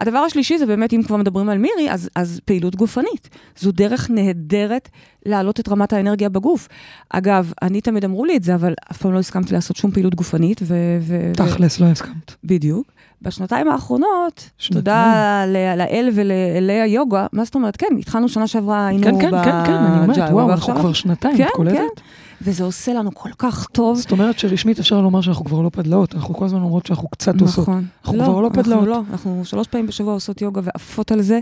הדבר 0.00 0.18
השלישי 0.18 0.58
זה 0.58 0.66
באמת, 0.66 0.92
אם 0.92 1.02
כבר 1.02 1.16
מדברים 1.16 1.48
על 1.48 1.58
מירי, 1.58 1.90
אז, 1.90 2.10
אז 2.14 2.40
פעילות 2.44 2.76
גופנית. 2.76 3.28
זו 3.58 3.72
דרך 3.72 4.10
נהדרת 4.10 4.88
להעלות 5.26 5.60
את 5.60 5.68
רמת 5.68 5.92
האנרגיה 5.92 6.28
בגוף. 6.28 6.68
אגב, 7.10 7.52
אני 7.62 7.80
תמיד 7.80 8.04
אמרו 8.04 8.24
לי 8.24 8.36
את 8.36 8.42
זה, 8.42 8.54
אבל 8.54 8.74
אף 8.90 8.96
פעם 8.96 9.12
לא 9.12 9.18
הסכמתי 9.18 9.54
לעשות 9.54 9.76
שום 9.76 9.90
פעילות 9.90 10.14
גופנית, 10.14 10.60
ו... 10.62 10.74
ו- 11.00 11.32
תכלס, 11.36 11.80
לא 11.80 11.86
הסכמת. 11.86 12.34
בדיוק. 12.44 12.92
בשנתיים 13.22 13.68
האחרונות, 13.68 14.50
שנתיים. 14.58 14.84
תודה 14.84 15.44
לאל 15.76 16.10
ולאלי 16.14 16.80
היוגה, 16.80 17.26
מה 17.32 17.44
זאת 17.44 17.54
אומרת? 17.54 17.76
כן, 17.76 17.86
התחלנו 17.98 18.28
שנה 18.28 18.46
שעברה, 18.46 18.86
היינו 18.86 19.04
כן, 19.04 19.20
כן, 19.20 19.30
כן, 19.30 19.64
כן, 19.66 19.72
אני 19.72 20.02
אומרת, 20.02 20.30
וואו, 20.30 20.50
אנחנו 20.50 20.74
כבר 20.74 20.92
שנתיים, 20.92 21.36
כן, 21.36 21.46
את 21.46 21.50
קולטת? 21.52 21.76
כן. 21.76 22.02
וזה 22.42 22.64
עושה 22.64 22.92
לנו 22.92 23.14
כל 23.14 23.30
כך 23.38 23.66
טוב. 23.72 23.96
זאת 23.96 24.12
אומרת 24.12 24.38
שרשמית 24.38 24.78
אפשר 24.78 25.00
לומר 25.00 25.20
שאנחנו 25.20 25.44
כבר 25.44 25.60
לא 25.60 25.70
פדלאות, 25.72 26.14
אנחנו 26.14 26.34
כל 26.34 26.44
הזמן 26.44 26.62
אומרות 26.62 26.86
שאנחנו 26.86 27.08
קצת 27.08 27.40
עושות. 27.40 27.62
נכון. 27.62 27.86
אנחנו 28.04 28.18
כבר 28.18 28.40
לא 28.40 28.48
פדלאות. 28.54 28.88
לא, 28.88 29.02
אנחנו 29.10 29.42
שלוש 29.44 29.66
פעמים 29.68 29.86
בשבוע 29.86 30.12
עושות 30.12 30.42
יוגה 30.42 30.60
ועפות 30.64 31.12
על 31.12 31.22
זה. 31.22 31.40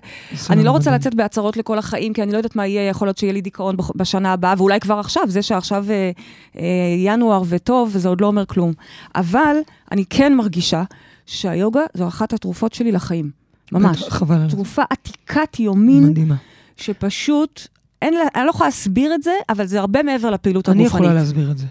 אני 0.50 0.64
לא 0.64 0.71
רוצה 0.71 0.90
לצאת 0.90 1.14
בהצהרות 1.14 1.57
לכל 1.57 1.78
החיים, 1.78 2.12
כי 2.12 2.23
אני 2.23 2.33
לא 2.33 2.37
יודעת 2.37 2.57
מה 2.57 2.67
יהיה, 2.67 2.88
יכול 2.88 3.09
להיות 3.09 3.19
שיהיה 3.19 3.33
לי 3.33 3.40
דיכאון 3.40 3.76
בשנה 3.97 4.33
הבאה, 4.33 4.55
ואולי 4.59 4.81
כבר 4.81 4.99
עכשיו, 4.99 5.23
זה 5.26 5.43
שעכשיו 5.43 5.85
אה, 5.90 6.11
אה, 6.57 6.62
ינואר 6.99 7.43
וטוב, 7.49 7.90
זה 7.97 8.09
עוד 8.09 8.21
לא 8.21 8.26
אומר 8.26 8.47
כלום. 8.47 8.73
אבל 9.14 9.57
אני 9.93 10.05
כן 10.11 10.35
מרגישה 10.35 10.83
שהיוגה 11.26 11.83
זו 11.95 12.09
אחת 12.09 12.33
התרופות 12.33 12.73
שלי 12.73 12.93
לחיים. 12.93 13.31
ממש. 13.73 14.02
חבל. 14.09 14.50
תרופה 14.50 14.83
עתיקת 14.90 15.61
יומין, 15.61 16.05
מדהימה. 16.05 16.35
שפשוט, 16.76 17.69
אין 18.02 18.14
אני 18.35 18.45
לא 18.45 18.50
יכולה 18.50 18.69
להסביר 18.69 19.14
את 19.14 19.23
זה, 19.23 19.33
אבל 19.49 19.67
זה 19.67 19.81
הרבה 19.81 20.02
מעבר 20.02 20.31
לפעילות 20.31 20.69
אני 20.69 20.83
הגופנית. 20.83 21.05
יכולה 21.05 21.21
להסביר 21.21 21.50
את 21.50 21.59
זה. 21.59 21.67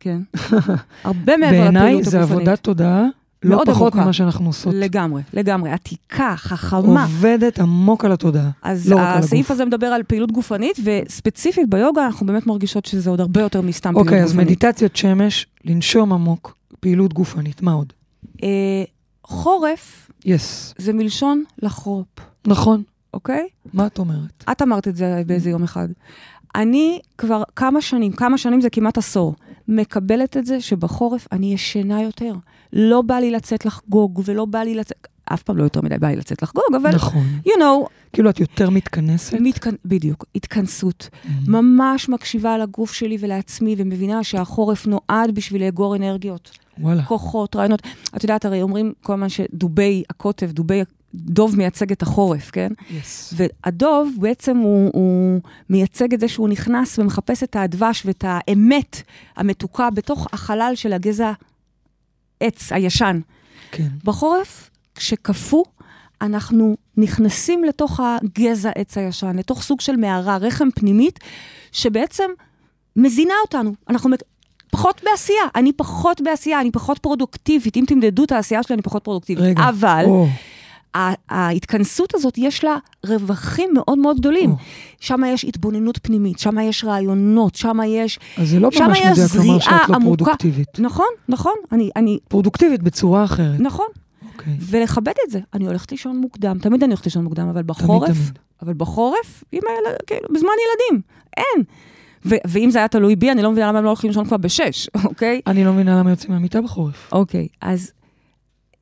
כן. 0.00 0.20
הרבה 1.04 1.36
מעבר 1.36 1.46
לפעילות 1.46 1.72
בעיניי 1.74 1.92
הגופנית. 1.94 2.04
זה 2.10 2.22
עבודת 2.22 2.58
תודעה, 2.60 3.04
לא 3.42 3.62
פחות 3.66 3.92
עמוקה. 3.92 4.04
ממה 4.04 4.12
שאנחנו 4.12 4.46
עושות. 4.46 4.74
לגמרי, 4.74 5.22
לגמרי. 5.32 5.70
עתיקה, 5.70 6.34
חכמה. 6.36 7.02
עובדת 7.02 7.58
עמוק 7.58 8.04
על 8.04 8.12
התודעה. 8.12 8.50
אז 8.62 8.88
לא 8.90 8.96
רק 8.96 9.02
על 9.02 9.18
הסעיף. 9.18 9.50
הזה 9.50 9.64
מדבר 9.64 9.86
על 9.86 10.02
פעילות 10.02 10.32
גופנית, 10.32 10.76
וספציפית 10.84 11.68
ביוגה 11.68 12.06
אנחנו 12.06 12.26
באמת 12.26 12.46
מרגישות 12.46 12.86
שזה 12.86 13.10
עוד 13.10 13.20
הרבה 13.20 13.40
יותר 13.40 13.60
מסתם 13.60 13.90
פעילות 13.90 14.06
אוקיי, 14.06 14.22
גופנית. 14.22 14.40
אז 14.40 14.46
מדיטציית 14.46 14.96
שמש, 14.96 15.46
לנשום 15.64 16.12
עמוק, 16.12 16.56
פעילות 16.80 17.12
גופנית, 17.12 17.62
מה 17.62 17.72
עוד? 17.72 17.92
אה, 18.42 18.48
חורף 19.24 20.10
יס. 20.24 20.74
זה 20.78 20.92
מלשון 20.92 21.44
לחרופ, 21.62 22.06
נכון, 22.46 22.82
אוקיי? 23.14 23.48
מה 23.72 23.86
את 23.86 23.98
אומרת? 23.98 24.44
את 24.52 24.62
אמרת 24.62 24.88
את 24.88 24.96
זה 24.96 25.22
באיזה 25.26 25.50
יום 25.50 25.62
אחד. 25.62 25.88
אני 26.54 27.00
כבר 27.18 27.42
כמה 27.56 27.80
שנים, 27.80 28.12
כמה 28.12 28.38
שנים 28.38 28.60
זה 28.60 28.70
כמעט 28.70 28.98
עשור, 28.98 29.34
מקבלת 29.68 30.36
את 30.36 30.46
זה 30.46 30.60
שבחורף 30.60 31.26
אני 31.32 31.54
ישנה 31.54 32.02
יותר. 32.02 32.34
לא 32.72 33.02
בא 33.02 33.14
לי 33.14 33.30
לצאת 33.30 33.66
לחגוג, 33.66 34.22
ולא 34.24 34.44
בא 34.44 34.58
לי 34.58 34.74
לצאת, 34.74 35.06
אף 35.24 35.42
פעם 35.42 35.56
לא 35.56 35.62
יותר 35.62 35.80
מדי 35.80 35.98
בא 35.98 36.08
לי 36.08 36.16
לצאת 36.16 36.42
לחגוג, 36.42 36.64
אבל, 36.82 36.94
נכון. 36.94 37.24
you 37.46 37.50
know, 37.58 37.88
כאילו 38.12 38.30
את 38.30 38.40
יותר 38.40 38.70
מתכנסת? 38.70 39.36
מתכנ... 39.40 39.74
בדיוק, 39.84 40.24
התכנסות. 40.34 41.08
Mhm. 41.12 41.28
ממש 41.48 42.08
מקשיבה 42.08 42.58
לגוף 42.58 42.92
שלי 42.92 43.16
ולעצמי, 43.20 43.74
ומבינה 43.78 44.24
שהחורף 44.24 44.86
נועד 44.86 45.34
בשביל 45.34 45.64
לאגור 45.64 45.96
אנרגיות, 45.96 46.58
וואלה. 46.78 47.02
כוחות, 47.02 47.56
רעיונות. 47.56 47.82
את 48.16 48.22
יודעת, 48.22 48.44
הרי 48.44 48.62
אומרים 48.62 48.92
כל 49.02 49.12
הזמן 49.12 49.28
שדובי 49.28 50.02
הקוטב, 50.10 50.50
דובי, 50.50 50.82
דוב 51.14 51.56
מייצג 51.56 51.92
את 51.92 52.02
החורף, 52.02 52.50
כן? 52.50 52.72
יס. 52.90 53.34
והדוב 53.36 54.10
בעצם 54.20 54.56
הוא, 54.56 54.90
הוא 54.94 55.40
מייצג 55.70 56.14
את 56.14 56.20
זה 56.20 56.28
שהוא 56.28 56.48
נכנס 56.48 56.98
ומחפש 56.98 57.42
את 57.42 57.56
הדבש 57.56 58.02
ואת 58.06 58.24
האמת 58.28 59.02
המתוקה 59.36 59.90
בתוך 59.90 60.26
החלל 60.32 60.72
של 60.74 60.92
הגזע 60.92 61.32
עץ 62.40 62.72
הישן. 62.72 63.20
כן. 63.70 63.88
בחורף, 64.04 64.70
כשקפוא, 64.94 65.64
אנחנו 66.20 66.76
נכנסים 66.96 67.64
לתוך 67.64 68.00
הגזע 68.00 68.70
עץ 68.74 68.98
הישן, 68.98 69.36
לתוך 69.36 69.62
סוג 69.62 69.80
של 69.80 69.96
מערה, 69.96 70.36
רחם 70.36 70.68
פנימית, 70.74 71.18
שבעצם 71.72 72.30
מזינה 72.96 73.34
אותנו. 73.44 73.74
אנחנו 73.88 74.10
פחות 74.70 75.00
בעשייה, 75.04 75.42
אני 75.54 75.72
פחות 75.72 76.20
בעשייה, 76.20 76.60
אני 76.60 76.70
פחות 76.70 76.98
פרודוקטיבית. 76.98 77.76
אם 77.76 77.84
תמדדו 77.86 78.24
את 78.24 78.32
העשייה 78.32 78.62
שלי, 78.62 78.74
אני 78.74 78.82
פחות 78.82 79.04
פרודוקטיבית. 79.04 79.44
רגע. 79.44 79.68
אבל 79.68 80.04
ה- 80.08 80.51
ההתכנסות 81.28 82.14
הזאת, 82.14 82.38
יש 82.38 82.64
לה 82.64 82.76
רווחים 83.06 83.70
מאוד 83.74 83.98
מאוד 83.98 84.18
גדולים. 84.18 84.50
או. 84.50 84.56
שם 85.00 85.20
יש 85.26 85.44
התבוננות 85.44 85.98
פנימית, 86.02 86.38
שם 86.38 86.58
יש 86.58 86.84
רעיונות, 86.84 87.54
שם 87.54 87.78
יש... 87.86 88.18
אז 88.38 88.48
זה 88.48 88.60
לא 88.60 88.68
ממש 88.68 88.80
מדויק 88.80 89.34
לומר 89.34 89.58
שאת 89.58 89.70
לא 89.70 89.94
עמוקה. 89.94 90.00
פרודוקטיבית. 90.00 90.80
נכון, 90.80 91.06
נכון, 91.28 91.54
אני, 91.72 91.90
אני, 91.96 92.18
פרודוקטיבית 92.28 92.82
בצורה 92.82 93.24
אחרת. 93.24 93.60
נכון. 93.60 93.86
אוקיי. 94.32 94.56
ולכבד 94.60 95.12
את 95.26 95.30
זה. 95.30 95.40
אני 95.54 95.66
הולכת 95.66 95.92
לישון 95.92 96.16
מוקדם, 96.16 96.58
תמיד 96.58 96.82
אני 96.82 96.92
הולכת 96.92 97.04
לישון 97.04 97.24
מוקדם, 97.24 97.48
אבל 97.48 97.62
בחורף, 97.62 98.10
תמיד, 98.10 98.22
תמיד. 98.22 98.38
אבל 98.62 98.72
בחורף, 98.74 99.44
עם 99.52 99.62
הילד, 99.68 99.98
כאילו, 100.06 100.28
בזמן 100.34 100.48
ילדים, 100.48 101.02
אין. 101.36 101.64
ו- 102.24 102.48
ואם 102.48 102.70
זה 102.70 102.78
היה 102.78 102.88
תלוי 102.88 103.16
בי, 103.16 103.30
אני 103.30 103.42
לא 103.42 103.50
מבינה 103.50 103.68
למה 103.68 103.78
הם 103.78 103.84
לא 103.84 103.88
הולכים 103.88 104.10
לישון 104.10 104.24
כבר 104.24 104.36
בשש, 104.36 104.88
אוקיי? 105.04 105.40
אני 105.46 105.64
לא 105.64 105.72
מבינה 105.72 105.98
למה 105.98 106.10
יוצאים 106.10 106.32
מהמיטה 106.32 106.60
בחורף. 106.60 107.08
אוקיי, 107.12 107.48
אז 107.60 107.92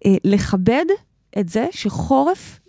אה, 0.07 0.15
לכבד 0.25 0.85
את 1.39 1.49
זה 1.49 1.67
שחורף, 1.71 2.61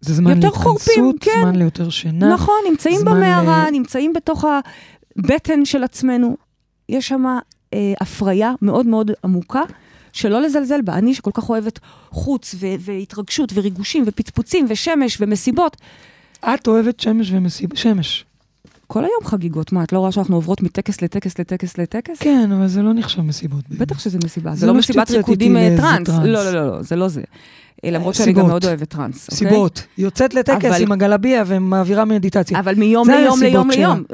זה 0.00 0.14
זמן 0.14 0.36
יותר 0.36 0.50
חורפים, 0.50 1.04
להתכנסות, 1.04 1.34
כן. 1.34 1.40
זמן 1.42 1.56
ליותר 1.56 1.90
שינה. 1.90 2.34
נכון, 2.34 2.54
נמצאים 2.70 3.00
במערה, 3.04 3.64
ל- 3.68 3.70
נמצאים 3.72 4.12
בתוך 4.12 4.44
הבטן 5.18 5.64
של 5.64 5.84
עצמנו. 5.84 6.36
יש 6.88 7.08
שם 7.08 7.24
אה, 7.74 7.92
הפריה 8.00 8.52
מאוד 8.62 8.86
מאוד 8.86 9.10
עמוקה. 9.24 9.62
שלא 10.12 10.42
לזלזל 10.42 10.82
בה. 10.82 10.94
אני 10.94 11.14
שכל 11.14 11.30
כך 11.34 11.50
אוהבת 11.50 11.78
חוץ 12.10 12.54
ו- 12.58 12.66
והתרגשות 12.80 13.52
וריגושים 13.54 14.04
ופצפוצים 14.06 14.66
ושמש 14.68 15.16
ומסיבות, 15.20 15.76
את 16.40 16.66
אוהבת 16.68 17.00
שמש 17.00 17.30
ומסיב... 17.32 17.70
שמש. 17.76 18.24
כל 18.86 19.04
היום 19.04 19.24
חגיגות. 19.24 19.72
מה, 19.72 19.82
את 19.82 19.92
לא 19.92 19.98
רואה 19.98 20.12
שאנחנו 20.12 20.36
עוברות 20.36 20.62
מטקס 20.62 21.02
לטקס 21.02 21.38
לטקס 21.38 21.78
לטקס? 21.78 22.18
כן, 22.18 22.52
אבל 22.52 22.66
זה 22.66 22.82
לא 22.82 22.92
נחשב 22.94 23.22
מסיבות. 23.22 23.64
בטח 23.70 23.98
שזה 23.98 24.18
מסיבה. 24.24 24.54
זה 24.54 24.66
לא 24.66 24.72
לא 24.72 24.78
מסיבת 24.78 25.10
ריקודים 25.10 25.56
אה, 25.56 25.74
טראנס. 25.76 26.08
לא, 26.08 26.24
לא, 26.24 26.52
לא, 26.52 26.66
לא, 26.66 26.82
זה 26.82 26.96
לא 26.96 27.08
זה. 27.08 27.22
אה, 27.84 27.90
למרות 27.90 28.14
שאני 28.14 28.32
גם. 28.32 28.46
מאוד 28.46 28.64
אוהבת 28.64 28.88
טראנס. 28.88 29.28
אוקיי? 29.30 29.48
סיבות. 29.48 29.86
יוצאת 29.98 30.34
לטקס 30.34 30.80
עם 30.80 30.92
הגלביה 30.92 31.44
ומעבירה 31.46 32.04
מדיטציה. 32.04 32.58
אבל 32.58 32.74
מיום 32.74 33.10
ליום 33.10 33.42
ליום. 33.42 33.70
ליום. 33.70 34.04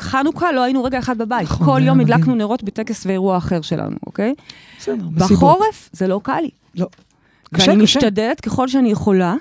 חנוכה 0.00 0.52
לא 0.52 0.62
היינו 0.62 0.84
רגע 0.84 0.98
אחד 0.98 1.18
בבית. 1.18 1.42
נכון, 1.42 1.66
כל 1.66 1.80
יום. 1.82 2.00
הדלקנו 2.00 2.34
נרות 2.34 2.62
בטקס 2.62 3.06
ואירוע 3.06 3.36
אחר 3.36 3.60
שלנו, 3.60 3.96
אוקיי? 4.06 4.34
בסדר, 4.78 4.94
מסיבות. 4.94 5.30
בחורף 5.30 5.88
זה 5.92 6.06
לא 6.06 6.20
קל 6.22 6.40
לי. 6.40 6.50
לא. 6.74 6.86
ואני. 7.52 7.82
משתדלת 7.82 8.40
ככל 8.40 8.68
שאני 8.68 8.90
יכולה 8.90 9.34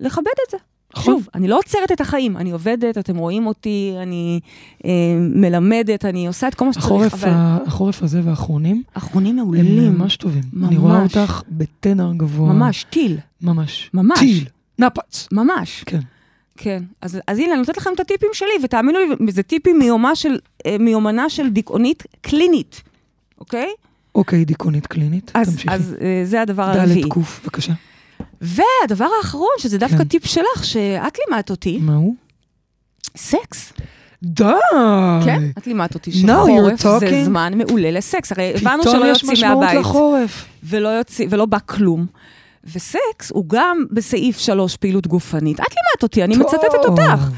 לכבד 0.00 0.26
את 0.46 0.50
זה. 0.50 0.56
נכון. 0.96 1.04
שוב, 1.14 1.28
אני 1.34 1.48
לא 1.48 1.58
עוצרת 1.58 1.92
את 1.92 2.00
החיים, 2.00 2.36
אני 2.36 2.50
עובדת, 2.50 2.98
אתם 2.98 3.16
רואים 3.16 3.46
אותי, 3.46 3.94
אני 4.02 4.40
אה, 4.84 4.90
מלמדת, 5.34 6.04
אני 6.04 6.26
עושה 6.26 6.48
את 6.48 6.54
כל 6.54 6.64
מה 6.64 6.72
שצריך, 6.72 6.86
החורף, 6.86 7.14
אבל 7.14 7.32
ה- 7.32 7.58
החורף 7.66 8.02
הזה 8.02 8.20
והאחרונים, 8.24 8.82
האחרונים 8.94 9.30
הם 9.38 9.44
מעולים. 9.44 9.92
ממש 9.94 10.16
טובים. 10.16 10.42
ממש. 10.52 10.68
אני 10.68 10.76
רואה 10.78 11.02
אותך 11.02 11.42
בטנר 11.48 12.12
גבוה. 12.16 12.52
ממש, 12.52 12.84
טיל, 12.90 13.18
ממש. 13.42 13.90
ממש. 13.94 14.18
טיל. 14.18 14.44
נפץ. 14.78 15.28
ממש. 15.32 15.82
כן. 15.86 16.00
כן. 16.56 16.82
אז, 17.02 17.18
אז 17.26 17.38
הנה, 17.38 17.48
אני 17.52 17.58
נותנת 17.58 17.76
לכם 17.76 17.90
את 17.94 18.00
הטיפים 18.00 18.28
שלי, 18.32 18.48
ותאמינו 18.64 18.98
לי, 18.98 19.32
זה 19.32 19.42
טיפים 19.42 19.78
מיומה 19.78 20.16
של, 20.16 20.38
אה, 20.66 20.76
מיומנה 20.80 21.30
של 21.30 21.48
דיכאונית 21.50 22.02
קלינית, 22.20 22.82
אוקיי? 23.38 23.68
אוקיי, 24.14 24.44
דיכאונית 24.44 24.86
קלינית. 24.86 25.30
אז, 25.34 25.50
תמשיכי. 25.52 25.74
אז 25.74 25.96
אה, 26.00 26.22
זה 26.24 26.42
הדבר 26.42 26.62
הרביעי. 26.62 27.02
ד' 27.02 27.08
ק', 27.08 27.16
בבקשה. 27.44 27.72
והדבר 28.40 29.08
האחרון, 29.18 29.50
שזה 29.58 29.78
דווקא 29.78 29.98
כן. 29.98 30.04
טיפ 30.04 30.26
שלך, 30.26 30.64
שאת 30.64 31.18
לימדת 31.28 31.50
אותי, 31.50 31.78
מה 31.82 31.94
הוא? 31.94 32.14
סקס. 33.16 33.72
די! 34.22 34.44
כן, 35.24 35.42
את 35.58 35.66
לימדת 35.66 35.94
אותי 35.94 36.12
שחורף 36.12 36.80
זה 36.82 36.98
talking. 36.98 37.24
זמן 37.24 37.52
מעולה 37.56 37.90
לסקס. 37.90 38.32
הרי 38.32 38.52
הבנו 38.54 38.82
שלא 38.82 39.04
יוצאים 39.04 39.32
מהבית, 39.42 39.78
לחורף. 39.80 40.44
ולא, 40.64 40.88
יוצא, 40.88 41.24
ולא 41.30 41.46
בא 41.46 41.58
כלום. 41.66 42.06
וסקס 42.64 43.30
הוא 43.32 43.44
גם 43.46 43.84
בסעיף 43.90 44.38
שלוש 44.38 44.76
פעילות 44.76 45.06
גופנית. 45.06 45.60
את 45.60 45.64
לימדת 45.64 46.02
אותי, 46.02 46.24
אני 46.24 46.36
מצטטת 46.36 46.66
טוב. 46.82 46.98
אותך. 46.98 47.28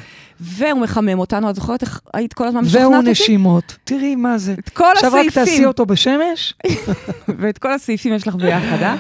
והוא 0.41 0.81
מחמם 0.81 1.19
אותנו, 1.19 1.51
את 1.51 1.55
זוכרת 1.55 1.83
איך 1.83 2.01
היית 2.15 2.33
כל 2.33 2.47
הזמן 2.47 2.61
משכנעת 2.61 2.85
והוא 2.85 2.97
אותי? 2.97 3.11
נשימות. 3.11 3.77
תראי 3.85 4.17
מה 4.17 4.39
זה. 4.39 4.55
את 4.59 4.69
כל 4.69 4.85
עכשיו 4.95 5.13
רק 5.13 5.25
תעשי 5.27 5.41
הסעיפים, 5.41 5.69
אותו 5.69 5.87
בשמש. 5.87 6.55
ואת 7.39 7.59
כל 7.59 7.73
הסעיפים 7.73 8.15
יש 8.15 8.29
לך 8.29 8.35
ביחד, 8.35 8.83
אה? 8.83 8.97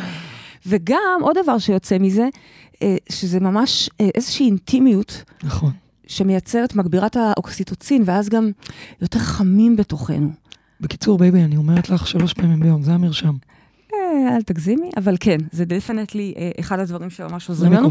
וגם 0.66 1.20
עוד 1.20 1.36
דבר 1.42 1.58
שיוצא 1.58 1.98
מזה, 1.98 2.28
אה, 2.82 2.96
שזה 3.12 3.40
ממש 3.40 3.90
אה, 4.00 4.08
איזושהי 4.14 4.46
אינטימיות 4.46 5.24
נכון. 5.42 5.70
שמייצרת, 6.06 6.74
מגבירת 6.74 7.16
האוקסיטוצין, 7.16 8.02
ואז 8.06 8.28
גם 8.28 8.50
יותר 9.00 9.18
חמים 9.18 9.76
בתוכנו. 9.76 10.30
בקיצור, 10.80 11.18
baby, 11.18 11.42
אני 11.42 11.56
אומרת 11.56 11.90
לך 11.90 12.06
שלוש 12.06 12.32
פעמים 12.32 12.60
ביום, 12.60 12.82
זה 12.82 12.92
המרשם. 12.92 13.34
אה, 13.94 14.36
אל 14.36 14.42
תגזימי, 14.42 14.90
אבל 14.96 15.16
כן, 15.20 15.38
זה 15.52 15.64
definitely 15.64 16.34
אחד 16.60 16.78
הדברים 16.78 17.10
שממש 17.10 17.48
עוזרים 17.48 17.72
לנו. 17.72 17.88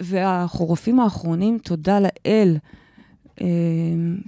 והחורפים 0.00 1.00
האחרונים, 1.00 1.58
תודה 1.58 1.98
לאל. 2.00 2.56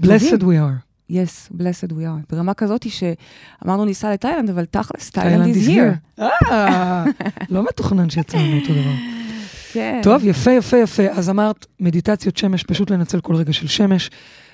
Blessed 0.00 0.40
we 0.40 0.56
are. 0.56 0.89
Yes, 1.10 1.52
blessed 1.56 1.90
we 1.90 2.04
are. 2.04 2.32
ברמה 2.32 2.54
כזאת 2.54 2.86
שאמרנו 2.90 3.84
ניסע 3.84 4.12
לתאילנד, 4.12 4.50
אבל 4.50 4.64
תכלס, 4.64 5.10
תאילנד 5.10 5.54
is 5.56 5.68
here. 5.68 6.22
אה, 6.50 7.04
לא 7.50 7.64
מתוכנן 7.64 8.10
שיצאנו 8.10 8.56
אותו 8.60 8.72
דבר. 8.72 8.94
כן. 9.72 10.00
טוב, 10.02 10.24
יפה, 10.24 10.50
יפה, 10.50 10.76
יפה. 10.76 11.02
אז 11.02 11.30
אמרת, 11.30 11.66
מדיטציות 11.80 12.36
שמש, 12.36 12.62
פשוט 12.62 12.90
לנצל 12.90 13.20
כל 13.20 13.34
רגע 13.34 13.52
של 13.52 13.68
שמש, 13.68 14.10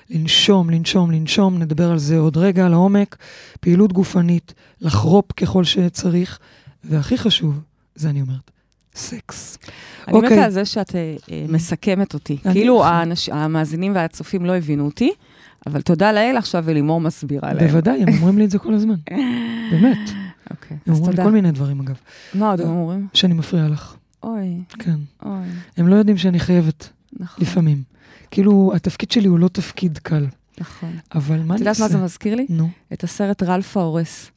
לנשום, 0.09 0.69
לנשום, 0.69 1.11
לנשום, 1.11 1.59
נדבר 1.59 1.91
על 1.91 1.97
זה 1.97 2.17
עוד 2.17 2.37
רגע 2.37 2.69
לעומק, 2.69 3.17
פעילות 3.59 3.93
גופנית, 3.93 4.53
לחרופ 4.81 5.31
ככל 5.31 5.63
שצריך, 5.63 6.39
והכי 6.83 7.17
חשוב, 7.17 7.59
זה 7.95 8.09
אני 8.09 8.21
אומרת, 8.21 8.51
סקס. 8.97 9.57
אני 10.07 10.15
אוקיי. 10.17 10.29
מתה 10.37 10.45
על 10.45 10.51
זה 10.51 10.65
שאת 10.65 10.95
אה, 10.95 11.15
אה, 11.31 11.45
מסכמת 11.49 12.13
אותי. 12.13 12.37
כאילו 12.51 12.83
המאזינים 13.31 13.95
והצופים 13.95 14.45
לא 14.45 14.55
הבינו 14.55 14.85
אותי, 14.85 15.11
אבל 15.67 15.81
תודה 15.81 16.11
לאל 16.11 16.35
עכשיו, 16.37 16.63
ולימור 16.65 17.01
מסבירה 17.01 17.53
להם. 17.53 17.67
בוודאי, 17.67 18.03
הם 18.03 18.13
אומרים 18.13 18.37
לי 18.37 18.45
את 18.45 18.51
זה 18.51 18.59
כל 18.59 18.73
הזמן. 18.73 18.95
באמת. 19.71 20.09
אוקיי, 20.51 20.77
הם 20.85 20.93
אז 20.93 20.99
אומרים 20.99 21.09
לי 21.09 21.15
תודה. 21.15 21.23
כל 21.23 21.31
מיני 21.31 21.51
דברים, 21.51 21.79
אגב. 21.79 21.95
מה 22.33 22.49
עוד 22.49 22.61
הם 22.61 22.67
אומרים? 22.69 23.07
שאני 23.13 23.33
מפריע 23.33 23.67
לך. 23.67 23.95
אוי, 24.23 24.61
כן. 24.79 24.95
אוי, 25.25 25.47
הם 25.77 25.87
לא 25.87 25.95
יודעים 25.95 26.17
שאני 26.17 26.39
חייבת, 26.39 26.89
נכון, 27.19 27.45
לפעמים. 27.45 27.83
כאילו, 28.31 28.71
התפקיד 28.75 29.11
שלי 29.11 29.27
הוא 29.27 29.39
לא 29.39 29.47
תפקיד 29.47 29.97
קל, 29.97 30.25
נכון. 30.59 30.91
אבל 31.15 31.39
מה 31.39 31.55
את 31.55 31.61
אני 31.61 31.69
יודעת 31.69 31.79
מה 31.79 31.87
זה? 31.87 31.97
מזכיר 31.97 32.35
לי? 32.35 32.45
נו. 32.49 32.69
את 32.93 33.03
הסרט 33.03 33.43
רלף 33.43 33.77
ההורס. 33.77 34.31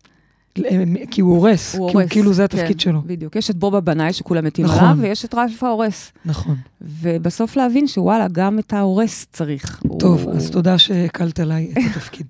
כי 1.11 1.21
הוא 1.21 1.35
הורס. 1.37 1.75
הוא 1.75 1.89
כי 1.89 1.93
הוא- 1.93 2.01
הורס. 2.01 2.13
כאילו 2.13 2.33
זה 2.33 2.45
התפקיד 2.45 2.73
כן, 2.73 2.79
שלו. 2.79 3.03
בדיוק. 3.07 3.37
יש 3.37 3.51
את 3.51 3.57
בובה 3.57 3.81
בנאי 3.81 4.13
שכולם 4.13 4.45
מתים 4.45 4.65
נכון. 4.65 4.79
עליו, 4.79 4.97
ויש 5.01 5.25
את 5.25 5.35
רלף 5.35 5.63
ההורס. 5.65 6.13
נכון. 6.25 6.57
ובסוף 6.81 7.57
להבין 7.57 7.87
שוואלה, 7.87 8.27
גם 8.33 8.59
את 8.59 8.73
ההורס 8.73 9.27
צריך. 9.33 9.81
טוב, 9.99 10.23
הוא- 10.23 10.33
אז 10.35 10.51
תודה 10.51 10.79
שהקלת 10.79 11.41
עליי 11.41 11.69
את 11.73 11.97
התפקיד. 11.97 12.27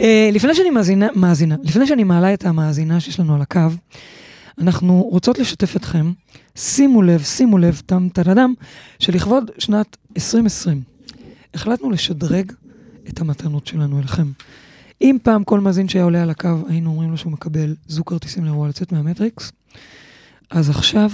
אה, 0.00 0.30
לפני 0.32 0.54
שאני 0.54 0.70
מאזינה, 0.70 1.06
מאזינה, 1.14 1.56
לפני 1.62 1.86
שאני 1.86 2.04
מעלה 2.04 2.34
את 2.34 2.44
המאזינה 2.44 3.00
שיש 3.00 3.20
לנו 3.20 3.34
על 3.34 3.42
הקו, 3.42 3.60
אנחנו 4.58 5.02
רוצות 5.02 5.38
לשתף 5.38 5.76
אתכם, 5.76 6.12
שימו 6.56 7.02
לב, 7.02 7.22
שימו 7.22 7.58
לב, 7.58 7.82
טם 7.86 8.08
טרדם, 8.12 8.54
שלכבוד 8.98 9.50
שנת 9.58 9.96
2020, 10.16 10.80
החלטנו 11.54 11.90
לשדרג 11.90 12.52
את 13.08 13.20
המתנות 13.20 13.66
שלנו 13.66 13.98
אליכם. 13.98 14.26
אם 15.00 15.16
פעם 15.22 15.44
כל 15.44 15.60
מאזין 15.60 15.88
שהיה 15.88 16.04
עולה 16.04 16.22
על 16.22 16.30
הקו, 16.30 16.48
היינו 16.68 16.90
אומרים 16.90 17.10
לו 17.10 17.16
שהוא 17.16 17.32
מקבל 17.32 17.74
זוג 17.86 18.06
כרטיסים 18.06 18.44
לאירוע 18.44 18.68
לצאת 18.68 18.92
מהמטריקס, 18.92 19.52
אז 20.50 20.70
עכשיו 20.70 21.10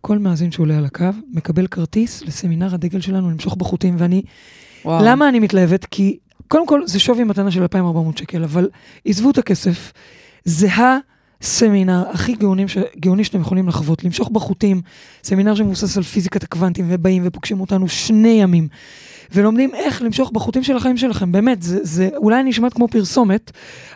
כל 0.00 0.18
מאזין 0.18 0.52
שעולה 0.52 0.78
על 0.78 0.84
הקו 0.84 1.04
מקבל 1.32 1.66
כרטיס 1.66 2.22
לסמינר 2.22 2.74
הדגל 2.74 3.00
שלנו 3.00 3.30
למשוך 3.30 3.56
בחוטים, 3.56 3.94
ואני 3.98 4.22
וואו. 4.84 5.04
למה 5.04 5.28
אני 5.28 5.38
מתלהבת? 5.38 5.84
כי 5.84 6.18
קודם 6.48 6.66
כל 6.66 6.86
זה 6.86 7.00
שווי 7.00 7.24
מתנה 7.24 7.50
של 7.50 7.62
2,400 7.62 8.18
שקל, 8.18 8.44
אבל 8.44 8.68
עזבו 9.04 9.30
את 9.30 9.38
הכסף, 9.38 9.92
זה 10.44 10.68
הסמינר 11.40 12.04
הכי 12.10 12.34
גאוני, 12.34 12.68
ש... 12.68 12.78
גאוני 13.00 13.24
שאתם 13.24 13.40
יכולים 13.40 13.68
לחוות, 13.68 14.04
למשוך 14.04 14.30
בחוטים, 14.30 14.80
סמינר 15.24 15.54
שמבוסס 15.54 15.96
על 15.96 16.02
פיזיקת 16.02 16.42
הקוונטים, 16.42 16.86
ובאים 16.88 17.22
ופוגשים 17.26 17.60
אותנו 17.60 17.88
שני 17.88 18.28
ימים, 18.28 18.68
ולומדים 19.34 19.74
איך 19.74 20.02
למשוך 20.02 20.30
בחוטים 20.30 20.62
של 20.62 20.76
החיים 20.76 20.96
שלכם, 20.96 21.32
באמת, 21.32 21.62
זה, 21.62 21.78
זה 21.82 22.08
אולי 22.16 22.42
נשמעת 22.42 22.72
כמו 22.74 22.88
פרסומת, 22.88 23.50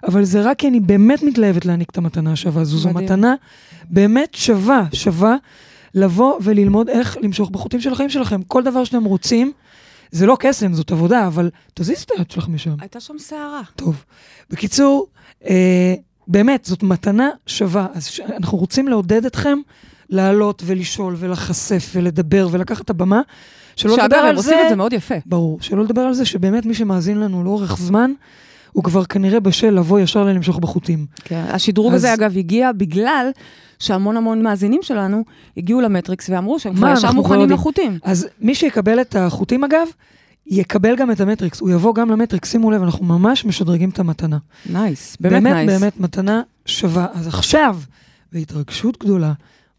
אבל 0.08 0.24
זה 0.24 0.42
רק 0.42 0.58
כי 0.58 0.68
אני 0.68 0.80
באמת 0.80 1.22
מתלהבת 1.22 1.64
להעניק 1.64 1.90
את 1.90 1.98
המתנה 1.98 2.32
השווה 2.32 2.62
הזו, 2.62 2.78
זו. 2.78 2.90
מתנה 2.90 3.34
באמת 3.90 4.34
שווה, 4.34 4.84
שווה 4.92 5.36
לבוא 5.94 6.34
וללמוד 6.40 6.88
איך 6.88 7.16
למשוך 7.20 7.50
בחוטים 7.50 7.80
של 7.80 7.92
החיים 7.92 8.10
שלכם. 8.10 8.42
כל 8.42 8.62
דבר 8.62 8.84
שאתם 8.84 9.04
רוצים, 9.04 9.52
זה 10.10 10.26
לא 10.26 10.36
קסם, 10.40 10.74
זאת 10.74 10.92
עבודה, 10.92 11.26
אבל 11.26 11.50
תזיז 11.74 12.02
את 12.02 12.10
היד 12.16 12.30
שלך 12.30 12.48
משם. 12.48 12.74
הייתה 12.80 13.00
שם 13.00 13.14
סערה. 13.18 13.62
טוב. 13.76 14.04
בקיצור, 14.50 15.06
אה, 15.48 15.94
באמת, 16.28 16.64
זאת 16.64 16.82
מתנה 16.82 17.28
שווה. 17.46 17.86
אז 17.94 18.06
ש- 18.06 18.20
אנחנו 18.20 18.58
רוצים 18.58 18.88
לעודד 18.88 19.26
אתכם 19.26 19.58
לעלות 20.10 20.62
ולשאול 20.66 21.16
ולחשף 21.18 21.92
ולדבר 21.94 22.48
ולקחת 22.50 22.84
את 22.84 22.90
הבמה. 22.90 23.20
שלא 23.76 23.92
לדבר 23.92 24.02
שאגב, 24.06 24.18
על 24.24 24.28
הם 24.28 24.36
זה... 24.36 24.50
עושים 24.50 24.64
את 24.64 24.70
זה 24.70 24.76
מאוד 24.76 24.92
יפה. 24.92 25.14
ברור. 25.26 25.58
שלא 25.60 25.84
לדבר 25.84 26.00
על 26.00 26.14
זה 26.14 26.24
שבאמת 26.24 26.66
מי 26.66 26.74
שמאזין 26.74 27.20
לנו 27.20 27.44
לאורך 27.44 27.76
זמן, 27.78 28.10
הוא 28.72 28.84
כבר 28.84 29.04
כנראה 29.04 29.40
בשל 29.40 29.70
לבוא 29.70 30.00
ישר 30.00 30.24
ללמשוך 30.24 30.58
בחוטים. 30.58 31.06
כן. 31.24 31.44
השדרוג 31.48 31.92
אז- 31.92 31.94
הזה, 31.94 32.14
אגב, 32.14 32.36
הגיע 32.36 32.72
בגלל 32.72 33.30
שהמון 33.78 34.16
המון 34.16 34.42
מאזינים 34.42 34.80
שלנו 34.82 35.24
הגיעו 35.56 35.80
למטריקס 35.80 36.30
ואמרו 36.30 36.58
שהם 36.58 36.74
כבר 36.74 36.92
ישר 36.92 37.12
מוכנים. 37.12 37.50
לחוטים. 37.50 37.98
אז 38.02 38.28
מי 38.40 38.54
שיקבל 38.54 39.00
את 39.00 39.16
החוטים, 39.16 39.64
אגב, 39.64 39.86
יקבל 40.46 40.96
גם 40.96 41.10
את 41.10 41.20
המטריקס. 41.20 41.60
הוא 41.60 41.70
יבוא 41.70 41.94
גם 41.94 42.10
למטריקס. 42.10 42.50
שימו 42.50 42.70
לב, 42.70 42.82
אנחנו 42.82 43.04
ממש 43.04 43.44
משדרגים 43.44 43.90
את 43.90 43.98
המתנה. 43.98 44.38
nice, 44.72 45.16
באמת 45.20 45.42
באמת, 45.42 45.54
nice. 45.54 45.70
באמת 45.80 46.00
מתנה 46.00 46.42
שווה. 46.66 47.06
אז 47.14 47.26
עכשיו, 47.28 47.78
בהתרגשות 48.32 48.98
גדולה, 49.00 49.32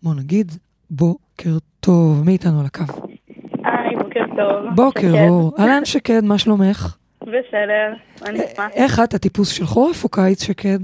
בוא 0.03 0.13
נגיד 0.13 0.51
בוקר 0.89 1.57
טוב. 1.79 2.23
מי 2.25 2.31
איתנו 2.31 2.59
על 2.59 2.65
הקו? 2.65 2.83
טוב. 4.37 4.75
בוקר 4.75 4.99
שקד. 5.01 5.27
אור. 5.29 5.53
אהלן 5.59 5.85
שקד, 5.85 6.23
מה 6.23 6.37
שלומך? 6.37 6.95
בסדר, 7.21 7.93
מה 8.21 8.31
נשמע? 8.31 8.67
איך 8.73 8.99
את, 8.99 9.13
הטיפוס 9.13 9.49
של 9.49 9.65
חורף 9.65 10.03
או 10.03 10.09
קיץ 10.09 10.43
שקד? 10.43 10.79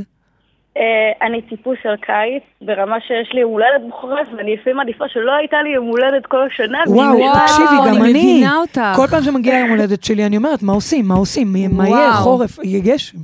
אה, 0.77 0.83
אני 1.27 1.41
טיפוס 1.41 1.77
של 1.83 1.95
קיץ, 2.01 2.43
ברמה 2.61 2.95
שיש 3.07 3.33
לי 3.33 3.41
יום 3.41 3.51
הולדת 3.51 3.81
בחורף, 3.89 4.27
ואני 4.37 4.53
לפעמים 4.55 4.77
מעדיפה 4.77 5.05
שלא 5.07 5.31
הייתה 5.39 5.57
לי 5.63 5.69
יום 5.69 5.85
הולדת 5.87 6.25
כל 6.25 6.37
השנה. 6.53 6.77
וואו, 6.87 7.33
תקשיבי, 7.33 7.77
גם 7.87 7.87
אני 7.87 7.97
אני. 8.01 8.09
מבינה 8.09 8.57
אותך. 8.57 8.81
כל 8.95 9.07
פעם 9.07 9.23
שמגיע 9.23 9.57
יום 9.59 9.69
הולדת 9.69 10.03
שלי, 10.03 10.25
אני 10.25 10.37
אומרת, 10.37 10.63
מה 10.63 10.73
עושים? 10.73 11.07
מה 11.07 11.15
עושים? 11.15 11.53
מי- 11.53 11.67
מה 11.67 11.89
יהיה? 11.89 12.13
חורף, 12.13 12.59
יהיה 12.63 12.79
גשם. 12.79 13.17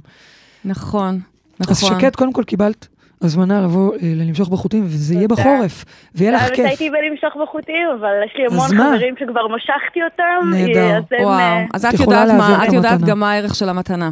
נכון, 0.65 1.20
נכון. 1.60 1.72
אז 1.72 1.84
שקד, 1.86 2.15
קודם 2.15 2.34
כל 2.34 2.44
קיבלת 2.44 2.88
הזמנה 3.21 3.62
לבוא 3.62 3.93
אה, 3.93 3.97
למשוך 4.15 4.49
בחוטים, 4.49 4.84
וזה 4.84 5.15
יהיה. 5.15 5.27
בחורף, 5.27 5.86
ויהיה 6.15 6.32
לך 6.32 6.41
האמת 6.41 6.55
כיף. 6.55 6.65
הייתי 6.65 6.89
בלמשוך 6.89 7.36
בחוטים, 7.43 7.88
אבל 7.99 8.13
יש 8.25 8.32
לי 8.36 8.45
המון? 8.45 8.67
חברים 8.67 9.15
שכבר 9.19 9.47
משכתי 9.47 10.03
אותם. 10.03 10.49
נהדר. 10.51 10.97
אז 10.97 11.03
הם, 11.12 11.23
וואו, 11.23 11.39
אה, 11.39 11.65
אז 11.73 11.86
את 11.86 11.99
יודעת 11.99 12.27
מה, 12.38 12.65
את 12.67 12.73
יודעת. 12.73 13.01
גם 13.01 13.19
מה 13.19 13.32
הערך 13.32 13.55
של 13.55 13.69
המתנה. 13.69 14.10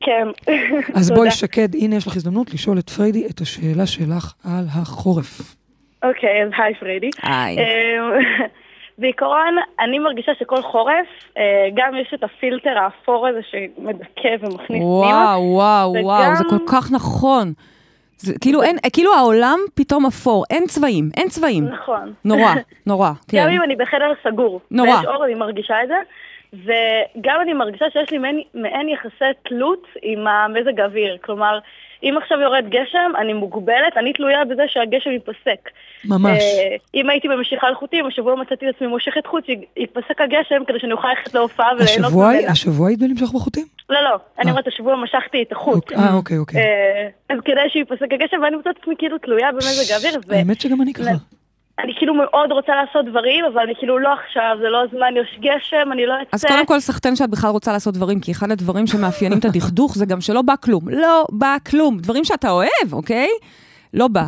כן. 0.00 0.52
אז. 0.98 1.10
בואי, 1.10 1.30
שקד, 1.30 1.74
הנה 1.74 1.96
יש 1.96 2.06
לך 2.06 2.16
הזדמנות 2.16 2.54
לשאול 2.54 2.78
את 2.78 2.90
פריידי 2.90 3.26
את 3.26 3.40
השאלה 3.40 3.86
שלך 3.86 4.32
על 4.44 4.64
החורף. 4.68 5.56
אוקיי, 6.02 6.44
אז 6.44 6.50
היי 6.58 6.74
פריידי. 6.74 7.10
היי. 7.22 7.58
אה, 7.58 8.44
בעיקרון, 9.00 9.56
אני 9.80 9.98
מרגישה 9.98 10.32
שכל 10.38 10.62
חורף, 10.62 11.06
אה, 11.38 11.68
גם 11.74 11.92
יש 12.02 12.14
את 12.14 12.24
הפילטר 12.24 12.78
האפור 12.78 13.26
הזה 13.26 13.40
שמדכא 13.50 14.28
ומכניס 14.40 14.66
פנימה. 14.66 14.84
וואו, 14.84 15.42
וואו, 15.42 15.94
וואו, 16.02 16.36
זה 16.36 16.44
כל 16.50 16.58
כך 16.66 16.92
נכון. 16.92 17.52
זה 18.20 18.34
כאילו 18.40 18.62
אין, 18.62 18.76
כאילו 18.92 19.14
העולם 19.14 19.58
פתאום 19.74 20.06
אפור, 20.06 20.44
אין 20.50 20.66
צבעים, 20.66 21.10
אין 21.16 21.28
צבעים. 21.28 21.64
נכון. 21.64 22.12
נורא, 22.24 22.54
נורא, 22.86 23.10
כן. 23.28 23.38
גם 23.38 23.48
אם 23.48 23.62
אני 23.62 23.76
בחדר 23.76 24.12
סגור. 24.24 24.60
נורא. 24.70 24.88
ויש 24.88 25.04
אור, 25.06 25.24
אני 25.24 25.34
מרגישה 25.34 25.74
את 25.82 25.88
זה. 25.88 25.94
וגם 26.52 27.40
אני 27.40 27.52
מרגישה 27.52 27.84
שיש 27.92 28.10
לי 28.10 28.18
מעין, 28.18 28.40
מעין 28.54 28.88
יחסי 28.88 29.24
תלות 29.42 29.86
עם 30.02 30.26
המזג 30.26 30.80
האוויר. 30.80 31.16
כלומר, 31.24 31.58
אם 32.02 32.14
עכשיו 32.22 32.40
יורד 32.40 32.64
גשם, 32.68 33.12
אני 33.18 33.32
מוגבלת, 33.32 33.96
אני 33.96 34.12
תלויה 34.12 34.44
בזה 34.44 34.62
שהגשם 34.68 35.10
ייפסק. 35.10 35.68
ממש. 36.04 36.38
אה, 36.42 36.76
אם 36.94 37.10
הייתי 37.10 37.28
במשיכה 37.28 37.66
על 37.66 37.74
חוטים, 37.74 38.06
השבוע 38.06 38.34
מצאתי 38.34 38.68
את 38.68 38.74
עצמי 38.74 38.86
מושכת 38.86 39.26
חוט 39.26 39.44
שיפסק 39.46 40.20
הגשם 40.20 40.62
כדי 40.66 40.78
שאני 40.78 40.92
אוכל 40.92 41.08
ללכת 41.08 41.34
להופעה 41.34 41.68
וליהנות 41.78 42.12
ממנה. 42.12 42.50
השבוע 42.52 42.88
היית 42.88 42.98
בלמשוך 42.98 43.34
בחוטים? 43.34 43.66
לא, 43.90 44.02
לא, 44.02 44.18
אני 44.38 44.46
אה. 44.46 44.50
אומרת, 44.50 44.66
השבוע 44.66 44.96
משכתי 44.96 45.42
את 45.42 45.52
החוט. 45.52 45.74
אוקיי, 45.74 45.98
אה, 45.98 46.14
אוקיי, 46.14 46.38
אוקיי. 46.38 46.60
אה, 46.60 47.08
אז 47.28 47.38
כדי 47.44 47.60
שיפסק 47.68 48.12
הגשם, 48.12 48.36
ואני 48.42 48.56
מוצאת 48.56 48.76
את 48.76 48.82
עצמי 48.82 48.94
כאילו 48.98 49.18
תלויה 49.18 49.52
במזג 49.52 49.92
האוויר. 49.94 50.20
האמת 50.30 50.60
שגם 50.60 50.82
אני 50.82 50.92
ככה. 50.92 51.39
אני 51.84 51.92
כאילו 51.98 52.14
מאוד 52.14 52.52
רוצה 52.52 52.72
לעשות 52.74 53.04
דברים, 53.04 53.44
אבל 53.44 53.60
אני 53.62 53.74
כאילו 53.78 53.98
לא 53.98 54.08
עכשיו, 54.12 54.56
זה 54.60 54.68
לא 54.68 54.82
הזמן, 54.84 55.14
יש 55.16 55.38
גשם, 55.40 55.92
אני 55.92 56.06
לא 56.06 56.14
אצא. 56.22 56.28
אז 56.32 56.44
קודם 56.44 56.66
כל 56.66 56.80
סחטיין 56.80 57.16
שאת 57.16 57.30
בכלל 57.30 57.50
רוצה 57.50 57.72
לעשות 57.72 57.94
דברים, 57.94 58.20
כי 58.20 58.32
אחד 58.32 58.50
הדברים 58.50 58.86
שמאפיינים 58.86 59.38
את 59.38 59.44
הדכדוך 59.44 59.94
זה 59.96 60.06
גם 60.06 60.20
שלא 60.20 60.42
בא 60.42 60.54
כלום. 60.64 60.88
לא 60.88 61.24
בא 61.32 61.56
כלום. 61.70 61.98
דברים 61.98 62.24
שאתה 62.24 62.50
אוהב, 62.50 62.92
אוקיי? 62.92 63.28
לא 63.94 64.08
בא. 64.08 64.26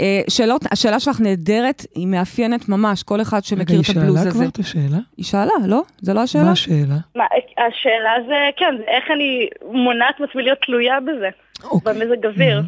אה, 0.00 0.20
שאלות, 0.28 0.62
השאלה 0.72 1.00
שלך 1.00 1.20
נהדרת, 1.20 1.86
היא 1.94 2.06
מאפיינת 2.06 2.68
ממש 2.68 3.02
כל 3.02 3.20
אחד 3.20 3.44
שמכיר 3.44 3.76
היא 3.76 3.84
את 3.92 3.96
הבלוז 3.96 4.18
שאלה 4.18 4.30
הזה. 4.30 4.38
כבר 4.38 4.48
את 4.48 4.58
השאלה? 4.58 4.98
היא 5.16 5.24
שאלה, 5.24 5.66
לא? 5.66 5.82
זה 6.00 6.14
לא 6.14 6.20
השאלה? 6.20 6.44
מה 6.44 6.50
השאלה? 6.50 6.96
מה, 7.16 7.24
השאלה 7.68 8.12
זה, 8.26 8.34
כן, 8.56 8.74
זה 8.78 8.84
איך 8.88 9.04
אני 9.14 9.48
מונעת 9.72 10.20
מעצמי 10.20 10.42
להיות 10.42 10.58
תלויה 10.66 11.00
בזה, 11.00 11.28
אוקיי. 11.64 11.94
במזג 11.94 12.26
אוויר. 12.26 12.62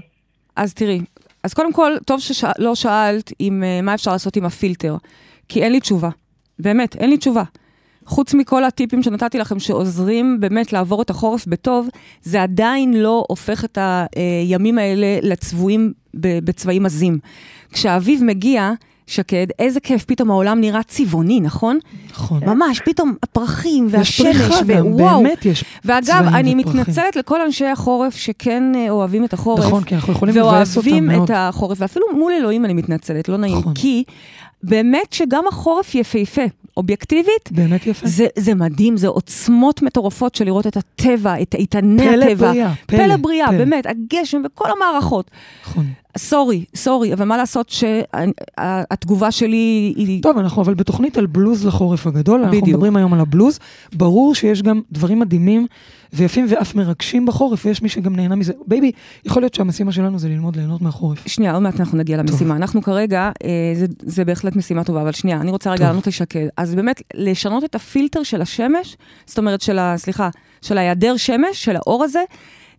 אז 0.56 0.74
תראי, 0.74 1.00
אז 1.42 1.54
קודם 1.54 1.72
כל, 1.72 1.92
טוב 2.06 2.20
שלא 2.20 2.74
שאלת 2.74 3.32
עם, 3.38 3.64
אה, 3.64 3.82
מה 3.82 3.94
אפשר 3.94 4.12
לעשות 4.12 4.36
עם 4.36 4.44
הפילטר, 4.44 4.96
כי 5.48 5.62
אין 5.62 5.72
לי 5.72 5.80
תשובה. 5.80 6.10
באמת, 6.58 6.96
אין 6.96 7.10
לי 7.10 7.16
תשובה. 7.16 7.42
חוץ 8.06 8.34
מכל 8.34 8.64
הטיפים 8.64 9.02
שנתתי 9.02 9.38
לכם 9.38 9.58
שעוזרים 9.58 10.40
באמת 10.40 10.72
לעבור 10.72 11.02
את 11.02 11.10
החורף 11.10 11.46
בטוב, 11.46 11.88
זה 12.22 12.42
עדיין 12.42 12.94
לא 12.94 13.24
הופך 13.28 13.64
את 13.64 13.78
הימים 14.16 14.78
האלה 14.78 15.18
לצבועים 15.22 15.92
בצבעים 16.14 16.86
עזים. 16.86 17.18
כשהאביב 17.72 18.24
מגיע, 18.24 18.72
שקד, 19.12 19.46
איזה 19.58 19.80
כיף, 19.80 20.04
פתאום 20.04 20.30
העולם 20.30 20.60
נראה 20.60 20.82
צבעוני, 20.82 21.40
נכון? 21.40 21.78
נכון. 22.10 22.40
ממש, 22.46 22.80
פתאום 22.84 23.14
הפרחים 23.22 23.86
יש 23.86 23.92
והשמש, 23.92 24.36
ווואו. 24.70 25.22
באמת 25.22 25.46
יש 25.46 25.64
ואגב, 25.84 26.04
צבעים 26.04 26.34
אני 26.34 26.54
ופרחים. 26.60 26.80
מתנצלת 26.80 27.16
לכל 27.16 27.40
אנשי 27.40 27.66
החורף 27.66 28.16
שכן 28.16 28.62
אה, 28.74 28.90
אוהבים 28.90 29.24
את 29.24 29.32
החורף. 29.32 29.64
נכון, 29.64 29.84
כי 29.84 29.94
אנחנו 29.94 30.12
יכולים 30.12 30.36
לבאס 30.36 30.76
אותם 30.76 30.88
ואוהבים 30.88 31.06
מאוד. 31.06 31.30
את 31.30 31.36
החורף, 31.36 31.78
ואפילו 31.80 32.06
מול 32.14 32.32
אלוהים 32.32 32.64
אני 32.64 32.74
מתנצלת, 32.74 33.28
לא 33.28 33.36
נעים. 33.36 33.58
נכון. 33.58 33.74
כי 33.74 34.04
באמת 34.62 35.12
שגם 35.12 35.44
החורף 35.48 35.94
יפהפה, 35.94 36.42
אובייקטיבית, 36.76 37.50
באמת 37.50 37.86
יפה. 37.86 38.06
זה, 38.06 38.26
זה 38.38 38.54
מדהים, 38.54 38.96
זה 38.96 39.08
עוצמות 39.08 39.82
מטורפות 39.82 40.34
של 40.34 40.44
לראות 40.44 40.66
את 40.66 40.76
הטבע, 40.76 41.42
את 41.42 41.54
איתני 41.54 42.08
פלא 42.08 42.24
הטבע. 42.24 42.50
בריאה, 42.50 42.72
פלא 42.86 42.98
פלא, 42.98 43.16
בריאה, 43.16 43.48
פלא. 43.48 43.58
באמת, 43.58 43.86
הגשם 43.86 44.42
וכל 44.44 44.68
המערכות. 44.76 45.30
נכון. 45.66 45.86
סורי, 46.18 46.64
סורי, 46.76 47.12
אבל 47.12 47.24
מה 47.24 47.36
לעשות 47.36 47.70
שהתגובה 47.70 49.30
שלי 49.30 49.92
היא... 49.96 50.22
טוב, 50.22 50.38
אנחנו 50.38 50.62
אבל 50.62 50.74
בתוכנית 50.74 51.18
על 51.18 51.26
בלוז 51.26 51.66
לחורף 51.66 52.06
הגדול, 52.06 52.40
אנחנו 52.40 52.60
בדיוק. 52.60 52.68
מדברים 52.68 52.96
היום 52.96 53.14
על 53.14 53.20
הבלוז. 53.20 53.58
ברור 53.92 54.34
שיש 54.34 54.62
גם 54.62 54.80
דברים 54.92 55.18
מדהימים 55.18 55.66
ויפים 56.12 56.46
ואף 56.48 56.74
מרגשים 56.74 57.26
בחורף, 57.26 57.66
ויש 57.66 57.82
מי 57.82 57.88
שגם 57.88 58.16
נהנה 58.16 58.34
מזה. 58.34 58.52
בייבי, 58.66 58.92
יכול 59.24 59.42
להיות 59.42 59.54
שהמשימה 59.54 59.92
שלנו 59.92 60.18
זה 60.18 60.28
ללמוד 60.28 60.56
ליהנות 60.56 60.82
מהחורף. 60.82 61.26
שנייה, 61.26 61.52
עוד 61.52 61.62
מעט 61.62 61.80
אנחנו 61.80 61.98
נגיע 61.98 62.16
למשימה. 62.16 62.56
אנחנו 62.56 62.82
כרגע, 62.82 63.30
אה, 63.44 63.48
זה, 63.74 63.86
זה 64.02 64.24
בהחלט 64.24 64.56
משימה 64.56 64.84
טובה, 64.84 65.02
אבל 65.02 65.12
שנייה, 65.12 65.40
אני 65.40 65.50
רוצה 65.50 65.70
רגע 65.70 65.78
טוב. 65.78 65.86
לענות 65.86 66.06
לשקד. 66.06 66.46
אז 66.56 66.74
באמת, 66.74 67.02
לשנות 67.14 67.64
את 67.64 67.74
הפילטר 67.74 68.22
של 68.22 68.42
השמש, 68.42 68.96
זאת 69.26 69.38
אומרת, 69.38 69.60
של 69.60 69.78
ה... 69.78 69.94
סליחה, 69.96 70.28
של 70.62 70.78
ההיעדר 70.78 71.16
שמש, 71.16 71.64
של 71.64 71.76
האור 71.76 72.04
הזה, 72.04 72.22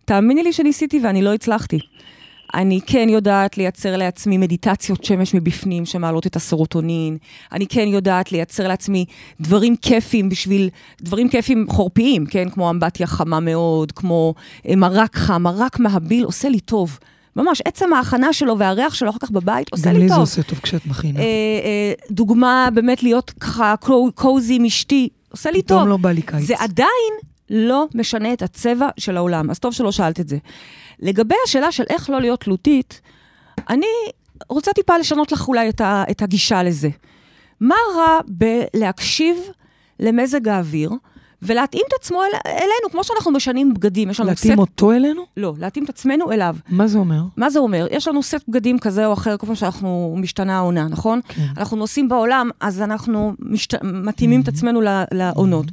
תאמיני 0.04 0.42
לי 0.42 0.52
שניסיתי 0.52 1.00
ואני 1.04 1.22
לא 1.22 1.34
הצלחתי. 1.34 1.78
אני 2.54 2.80
כן 2.86 3.06
יודעת 3.08 3.58
לייצר 3.58 3.96
לעצמי 3.96 4.38
מדיטציות 4.38 5.04
שמש 5.04 5.34
מבפנים 5.34 5.84
שמעלות 5.86 6.26
את 6.26 6.36
הסרוטונין. 6.36 7.16
אני 7.52 7.66
כן 7.66 7.88
יודעת 7.88 8.32
לייצר 8.32 8.68
לעצמי 8.68 9.04
דברים 9.40 9.76
כיפים 9.76 10.28
בשביל, 10.28 10.68
דברים 11.02 11.28
כיפים 11.28 11.66
חורפיים, 11.68 12.26
כן? 12.26 12.50
כמו 12.50 12.70
אמבטיה 12.70 13.06
חמה 13.06 13.40
מאוד, 13.40 13.92
כמו 13.92 14.34
אה, 14.68 14.76
מרק 14.76 15.16
חם, 15.16 15.42
מרק 15.42 15.78
מהביל 15.78 16.24
עושה 16.24 16.48
לי 16.48 16.60
טוב. 16.60 16.98
ממש, 17.36 17.62
עצם 17.64 17.92
ההכנה 17.92 18.32
שלו 18.32 18.58
והריח 18.58 18.94
שלו 18.94 19.10
אחר 19.10 19.18
כך 19.18 19.30
בבית 19.30 19.72
עושה 19.72 19.88
גם 19.90 19.96
לי 19.96 20.00
לי 20.02 20.08
טוב. 20.08 20.16
זה 20.16 20.20
עושה 20.20 20.42
טוב 20.42 20.58
כשאת 20.58 20.86
מכינה. 20.86 21.20
אה, 21.20 21.24
אה, 21.24 21.92
דוגמה 22.10 22.68
באמת 22.74 23.02
להיות 23.02 23.30
ככה 23.40 23.74
קו- 23.80 24.10
קוזי 24.14 24.54
עם 24.54 24.64
אשתי, 24.64 25.08
עושה 25.32 25.50
לי 25.50 25.62
טוב. 25.62 25.78
פתאום 25.78 25.88
לא 25.88 25.96
בא 25.96 26.10
לי 26.10 26.22
קיץ. 26.22 26.44
זה 26.46 26.54
עדיין 26.58 27.12
לא 27.50 27.86
משנה 27.94 28.32
את 28.32 28.42
הצבע 28.42 28.88
של 28.98 29.16
העולם, 29.16 29.50
אז 29.50 29.58
טוב 29.58 29.72
שלא 29.72 29.92
שאלת 29.92 30.20
את 30.20 30.28
זה. 30.28 30.36
לגבי 31.04 31.34
השאלה 31.44 31.72
של 31.72 31.84
איך 31.90 32.10
לא 32.10 32.20
להיות 32.20 32.40
תלותית, 32.40 33.00
אני 33.68 33.86
רוצה 34.48 34.72
טיפה 34.72 34.98
לשנות 34.98 35.32
לך 35.32 35.48
אולי 35.48 35.68
את, 35.68 35.80
ה, 35.80 36.04
את 36.10 36.22
הגישה 36.22 36.62
לזה. 36.62 36.88
מה 37.60 37.74
רע 37.96 38.20
בלהקשיב 38.28 39.36
למזג 40.00 40.48
האוויר 40.48 40.90
ולהתאים 41.42 41.82
את 41.88 41.92
עצמו 42.00 42.22
אל, 42.22 42.28
אלינו, 42.46 42.90
כמו 42.90 43.04
שאנחנו 43.04 43.30
משנים 43.30 43.74
בגדים, 43.74 44.10
יש 44.10 44.20
לנו 44.20 44.30
להתאים 44.30 44.52
סט... 44.52 44.58
אותו 44.58 44.92
אלינו? 44.92 45.22
לא, 45.36 45.54
להתאים 45.58 45.84
את 45.84 45.88
עצמנו 45.88 46.32
אליו. 46.32 46.56
מה 46.68 46.86
זה 46.86 46.98
אומר? 46.98 47.22
מה 47.36 47.50
זה 47.50 47.58
אומר? 47.58 47.86
יש 47.90 48.08
לנו 48.08 48.22
סט 48.22 48.48
בגדים 48.48 48.78
כזה 48.78 49.06
או 49.06 49.12
אחר, 49.12 49.36
כל 49.36 49.46
פעם 49.46 49.54
שאנחנו 49.54 50.16
משתנה 50.18 50.56
העונה, 50.56 50.88
נכון? 50.88 51.20
כן. 51.28 51.46
אנחנו 51.56 51.76
נוסעים 51.76 52.08
בעולם, 52.08 52.50
אז 52.60 52.80
אנחנו 52.82 53.32
משת... 53.38 53.82
מתאימים 53.82 54.40
את 54.40 54.48
עצמנו 54.48 54.80
לעונות. 55.12 55.66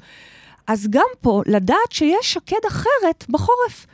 אז 0.67 0.87
גם 0.89 1.07
פה, 1.21 1.41
לדעת 1.45 1.91
שיש 1.91 2.33
שקד 2.33 2.65
אחרת 2.67 3.25
בחורף. 3.29 3.85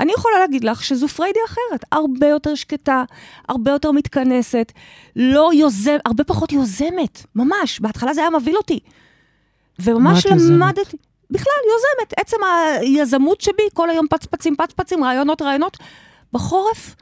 אני 0.00 0.12
יכולה 0.12 0.38
להגיד 0.38 0.64
לך 0.64 0.84
שזו 0.84 1.08
פריידי 1.08 1.38
אחרת, 1.46 1.84
הרבה 1.92 2.26
יותר 2.26 2.54
שקטה, 2.54 3.04
הרבה 3.48 3.70
יותר 3.70 3.92
מתכנסת, 3.92 4.72
לא 5.16 5.50
יוזם, 5.54 5.96
הרבה 6.04 6.24
פחות 6.24 6.52
יוזמת, 6.52 7.26
ממש. 7.34 7.80
בהתחלה 7.80 8.14
זה 8.14 8.20
היה 8.20 8.30
מבהיל 8.30 8.56
אותי. 8.56 8.80
וממש? 9.78 10.26
למדתי, 10.26 10.96
בכלל 11.30 11.52
יוזמת, 11.72 12.14
עצם 12.16 12.36
היזמות 12.80 13.40
שבי, 13.40 13.62
כל 13.74 13.90
היום 13.90 14.06
פצפצים, 14.10 14.56
פצפצים, 14.56 15.04
רעיונות, 15.04 15.42
רעיונות. 15.42 15.76
בחורף, 16.32 16.94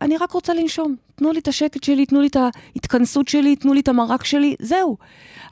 אני 0.00 0.16
רק 0.16 0.32
רוצה 0.32 0.54
לנשום. 0.54 0.96
תנו 1.14 1.32
לי 1.32 1.38
את 1.38 1.48
השקט 1.48 1.84
שלי, 1.84 2.06
תנו 2.06 2.20
לי 2.20 2.26
את 2.26 2.36
ההתכנסות 2.36 3.28
שלי, 3.28 3.56
תנו 3.56 3.72
לי 3.74 3.80
את 3.80 3.88
המרק 3.88 4.24
שלי, 4.24 4.54
זהו. 4.58 4.96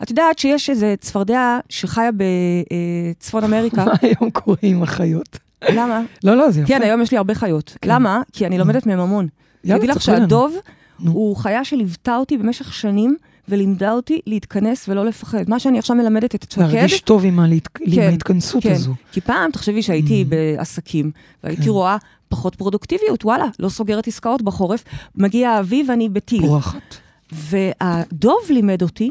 את 0.03 0.11
יודעת 0.11 0.39
שיש 0.39 0.71
איזה 0.71 0.95
צפרדע 1.01 1.59
שחיה 1.69 2.11
בצפון 2.17 3.45
אמריקה. 3.45 3.85
מה 3.89 3.93
היום 4.03 4.31
קורה 4.31 4.57
עם 4.63 4.83
החיות? 4.83 5.48
למה? 5.69 6.03
לא, 6.25 6.37
לא, 6.37 6.51
זה 6.51 6.61
יפה. 6.61 6.69
כן, 6.69 6.83
היום 6.83 7.03
יש 7.03 7.11
לי 7.11 7.17
הרבה 7.17 7.35
חיות. 7.35 7.77
כן. 7.83 7.91
למה? 7.91 8.23
כי 8.33 8.47
אני 8.47 8.59
לומדת 8.59 8.87
מהם 8.87 9.01
המון. 9.01 9.29
יאללה, 9.65 9.79
תגידי 9.79 9.93
לך. 9.93 10.03
שהדוב. 10.03 10.57
הוא 11.05 11.37
חיה 11.37 11.65
שליוותה 11.65 12.17
אותי 12.17 12.37
במשך 12.37 12.75
שנים, 12.75 13.17
ולימדה 13.49 13.93
אותי 13.93 14.21
להתכנס 14.27 14.89
ולא 14.89 15.07
לפחד. 15.07 15.45
מה 15.49 15.59
שאני 15.59 15.79
עכשיו 15.79 15.97
מלמדת 15.97 16.35
את 16.35 16.51
שקד, 16.53 16.61
להרגיש 16.63 17.01
טוב 17.01 17.25
עם 17.25 17.41
עם 17.81 17.95
כן, 17.95 18.03
ההתכנסות 18.03 18.63
כן. 18.63 18.73
הזו. 18.73 18.95
כי 19.13 19.21
פעם, 19.21 19.51
תחשבי 19.51 19.83
שהייתי 19.83 20.25
Mm. 20.27 20.31
בעסקים, 20.31 21.11
והייתי 21.45 21.63
כן. 21.63 21.69
רואה 21.71 21.97
פחות 22.29 22.55
פרודוקטיביות, 22.55 23.25
וואלה, 23.25 23.45
לא 23.59 23.69
סוגרת 23.69 24.07
עסקאות 24.09 24.43
בחורף, 24.43 24.85
מגיע 25.15 25.51
האביב 25.51 25.87
ואני 25.89 26.09
בטיל. 26.09 26.41
פורחת. 26.41 26.95
והדוב 27.33 28.37
לימד 28.51 28.83
אותי 28.83 29.11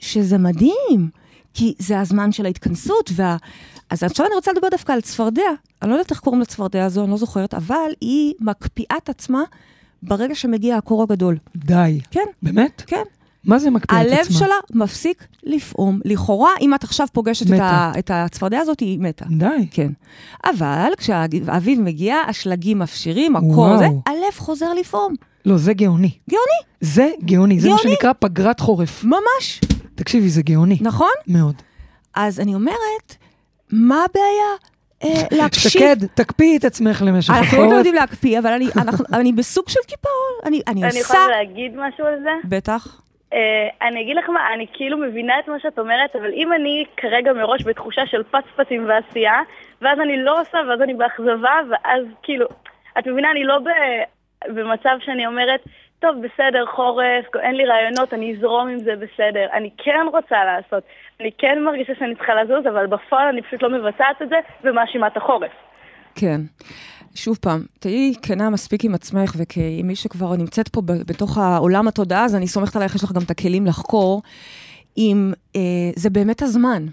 שזה 0.00 0.38
מדהים, 0.38 1.08
כי 1.56 1.74
זה 1.78 2.00
הזמן 2.00 2.32
של 2.32 2.46
ההתכנסות, 2.46 3.10
וה... 3.14 3.36
אז 3.90 4.02
עכשיו 4.02 4.26
אני 4.26 4.34
רוצה 4.34 4.52
לדבר 4.52 4.68
דווקא 4.70 4.92
על 4.92 5.00
צפרדע. 5.00 5.42
אני 5.82 5.90
לא 5.90 5.94
יודעת 5.94 6.10
איך 6.10 6.20
קוראים 6.20 6.42
לצפרדע 6.42 6.84
הזו, 6.84 7.02
אני 7.02 7.10
לא 7.10 7.16
זוכרת, 7.16 7.54
אבל 7.54 7.90
היא 8.00 8.34
מקפיאה 8.40 8.96
את 8.96 9.08
עצמה 9.08 9.42
ברגע 10.02 10.34
שמגיע 10.34 10.76
הקור 10.76 11.02
הגדול. 11.02 11.36
די. 11.56 12.00
כן, 12.10 12.24
באמת? 12.42 12.82
כן. 12.86 13.02
מה 13.44 13.58
זה 13.58 13.70
מקפיא 13.70 14.00
את 14.00 14.06
עצמה? 14.06 14.16
הלב 14.16 14.26
שלה 14.30 14.54
מפסיק 14.74 15.26
לפעום. 15.44 16.00
לכאורה, 16.04 16.50
אם 16.60 16.74
את 16.74 16.84
עכשיו 16.84 17.06
פוגשת 17.12 17.46
את, 17.46 17.50
מתה. 17.50 17.64
ה... 17.64 17.92
את 17.98 18.10
הצפרדע 18.14 18.58
הזאת, 18.58 18.80
היא 18.80 18.98
מתה. 19.00 19.24
די. 19.30 19.66
כן. 19.70 19.92
אבל 20.44 20.92
כשהאביב 20.96 21.80
מגיע, 21.80 22.16
השלגים 22.28 22.78
מפשירים, 22.78 23.36
הקור 23.36 23.58
וואו. 23.58 23.78
זה, 23.78 23.86
הלב 23.86 24.34
חוזר 24.36 24.74
לפעום. 24.74 25.14
לא, 25.46 25.56
זה 25.58 25.72
גאוני. 25.72 26.10
גאוני, 26.30 26.60
זה 26.80 27.10
גאוני. 27.24 27.60
זה 27.60 27.68
מה 27.68 27.76
גאוני. 27.76 27.94
שנקרא 27.94 28.12
פגרת 28.18 28.60
חורף. 28.60 29.04
ממש, 29.04 29.60
תקשיבי, 29.96 30.28
זה 30.28 30.42
גאוני. 30.42 30.78
נכון? 30.80 31.12
מאוד. 31.28 31.54
אז 32.14 32.40
אני 32.40 32.54
אומרת, 32.54 33.16
מה 33.72 34.04
הבעיה 34.04 34.52
אה, 35.04 35.36
להקשיב? 35.36 35.70
שקד, 35.70 36.06
תקפיאי 36.14 36.56
את 36.56 36.64
עצמך 36.64 37.02
למשך 37.06 37.30
אנחנו 37.30 37.46
עוד 37.46 37.52
לא 37.52 37.64
החורף. 37.64 37.76
יודעים 37.76 37.94
להקפיא, 37.94 38.38
אבל 38.38 38.52
אני, 38.52 38.66
אנחנו, 38.76 39.04
אני 39.20 39.32
בסוג 39.32 39.68
של 39.68 39.80
קיפאון. 39.86 40.32
אני, 40.44 40.60
אני 40.68 40.82
אני 40.82 40.98
עושה... 40.98 41.14
יכולה 41.14 41.28
להגיד 41.28 41.72
משהו 41.76 42.06
על 42.06 42.22
זה? 42.22 42.30
בטח. 42.44 43.00
אה, 43.32 43.88
אני 43.88 44.02
אגיד 44.02 44.16
לך 44.16 44.28
מה, 44.28 44.54
אני 44.54 44.66
כאילו 44.72 44.98
מבינה 44.98 45.34
את 45.44 45.48
מה 45.48 45.60
שאת 45.62 45.78
אומרת, 45.78 46.16
אבל 46.16 46.32
אם 46.32 46.52
אני 46.52 46.84
כרגע 46.96 47.32
מראש 47.32 47.62
בתחושה 47.62 48.02
של 48.06 48.22
פצפצים 48.22 48.88
ועשייה, 48.88 49.40
ואז 49.82 49.98
אני 50.00 50.16
לא 50.24 50.40
עושה, 50.40 50.58
ואז 50.68 50.80
אני 50.82 50.94
באכזבה, 50.94 51.54
ואז 51.70 52.02
כאילו, 52.22 52.46
את 52.98 53.06
מבינה, 53.06 53.30
אני 53.30 53.44
לא 53.44 53.58
ב, 53.58 53.68
במצב 54.48 54.96
שאני 55.04 55.26
אומרת, 55.26 55.60
טוב, 55.98 56.14
בסדר, 56.18 56.66
חורף, 56.66 57.24
אין 57.42 57.54
לי 57.54 57.64
רעיונות, 57.64 58.14
אני 58.14 58.36
אזרום 58.36 58.68
עם 58.68 58.78
זה 58.84 58.92
בסדר. 58.96 59.46
אני 59.52 59.70
כן 59.78 60.06
רוצה 60.12 60.44
לעשות, 60.44 60.84
אני 61.20 61.30
כן 61.38 61.62
מרגישה 61.64 61.92
שאני 61.98 62.14
צריכה 62.14 62.34
לזוז, 62.34 62.66
אבל 62.66 62.86
בפועל 62.86 63.28
אני 63.28 63.42
פשוט 63.42 63.62
לא 63.62 63.70
מבצעת 63.70 64.22
את 64.22 64.28
זה, 64.28 64.36
ומאשימה 64.64 65.06
את 65.06 65.16
החורף. 65.16 65.52
כן. 66.14 66.40
שוב 67.14 67.38
פעם, 67.42 67.60
תהיי 67.78 68.14
כנה 68.22 68.50
מספיק 68.50 68.84
עם 68.84 68.94
עצמך, 68.94 69.34
וכמי 69.38 69.96
שכבר 69.96 70.36
נמצאת 70.36 70.68
פה 70.68 70.82
בתוך 70.86 71.38
העולם 71.38 71.88
התודעה, 71.88 72.24
אז 72.24 72.34
אני 72.36 72.46
סומכת 72.46 72.76
עלייך, 72.76 72.94
יש 72.94 73.04
לך 73.04 73.12
גם 73.12 73.22
את 73.22 73.30
הכלים 73.30 73.66
לחקור, 73.66 74.22
אם 74.98 75.32
אה, 75.56 75.60
זה 75.96 76.10
באמת 76.10 76.42
הזמן. 76.42 76.86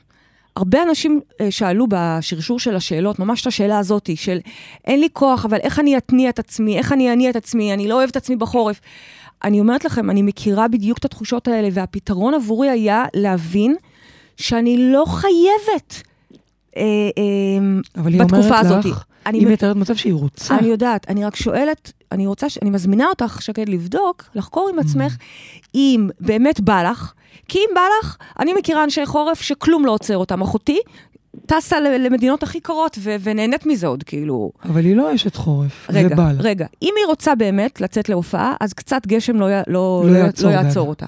הרבה 0.55 0.83
אנשים 0.83 1.21
אה, 1.41 1.51
שאלו 1.51 1.85
בשרשור 1.89 2.59
של 2.59 2.75
השאלות, 2.75 3.19
ממש 3.19 3.41
את 3.41 3.47
השאלה 3.47 3.79
הזאת, 3.79 4.09
של 4.15 4.37
אין 4.85 4.99
לי 4.99 5.07
כוח, 5.13 5.45
אבל 5.45 5.57
איך 5.57 5.79
אני 5.79 5.97
אתניע 5.97 6.29
את 6.29 6.39
עצמי, 6.39 6.77
איך 6.77 6.91
אני 6.93 7.13
אניע 7.13 7.29
את 7.29 7.35
עצמי, 7.35 7.73
אני 7.73 7.87
לא 7.87 7.95
אוהב 7.95 8.09
את 8.09 8.15
עצמי 8.15 8.35
בחורף. 8.35 8.81
אני 9.43 9.59
אומרת 9.59 9.85
לכם, 9.85 10.09
אני 10.09 10.21
מכירה 10.21 10.67
בדיוק 10.67 10.97
את 10.97 11.05
התחושות 11.05 11.47
האלה, 11.47 11.69
והפתרון 11.71 12.33
עבורי 12.33 12.69
היה 12.69 13.05
להבין 13.15 13.75
שאני 14.37 14.91
לא 14.91 15.05
חייבת 15.07 16.01
אה, 16.77 16.81
אה, 17.17 18.01
אבל 18.01 18.13
היא 18.13 18.21
בתקופה 18.21 18.45
אומרת 18.47 18.65
הזאת. 18.65 18.85
לך, 18.85 19.03
אני 19.25 19.37
היא 19.39 19.47
מתארת 19.47 19.75
מצב 19.75 19.95
שהיא 19.95 20.13
רוצה. 20.13 20.57
אני 20.57 20.67
יודעת, 20.67 21.09
אני 21.09 21.25
רק 21.25 21.35
שואלת, 21.35 21.91
אני 22.11 22.27
רוצה, 22.27 22.49
ש- 22.49 22.57
אני 22.61 22.69
מזמינה 22.69 23.05
אותך, 23.07 23.37
שקד, 23.41 23.69
לבדוק, 23.69 24.23
לחקור 24.35 24.69
עם 24.73 24.79
עצמך, 24.79 25.17
אם 25.75 26.09
באמת 26.19 26.59
בא 26.59 26.83
לך, 26.83 27.13
כי 27.47 27.57
אם 27.59 27.69
בא 27.75 27.81
לך, 28.03 28.17
אני 28.39 28.53
מכירה 28.53 28.83
אנשי 28.83 29.05
חורף 29.05 29.41
שכלום 29.41 29.85
לא 29.85 29.91
עוצר 29.91 30.17
אותם. 30.17 30.41
אחותי 30.41 30.79
טסה 31.45 31.79
למדינות 31.79 32.43
הכי 32.43 32.59
קרות 32.59 32.97
ו- 32.99 33.15
ונהנית 33.23 33.65
מזה 33.65 33.87
עוד, 33.87 34.03
כאילו... 34.03 34.51
אבל 34.65 34.85
היא 34.85 34.95
לא 34.95 35.15
אשת 35.15 35.35
חורף, 35.35 35.87
זה 35.91 35.99
רגע, 35.99 36.15
בא 36.15 36.31
לה. 36.31 36.37
רגע, 36.39 36.65
אם 36.81 36.93
היא 36.97 37.05
רוצה 37.07 37.35
באמת 37.35 37.81
לצאת 37.81 38.09
להופעה, 38.09 38.55
אז 38.59 38.73
קצת 38.73 39.07
גשם 39.07 39.39
לא, 39.39 39.47
לא, 39.49 39.63
לא 39.67 40.03
לא, 40.13 40.17
יעצור 40.17 40.49
לא 40.51 40.55
יעצור. 40.55 40.87
אותה. 40.89 41.05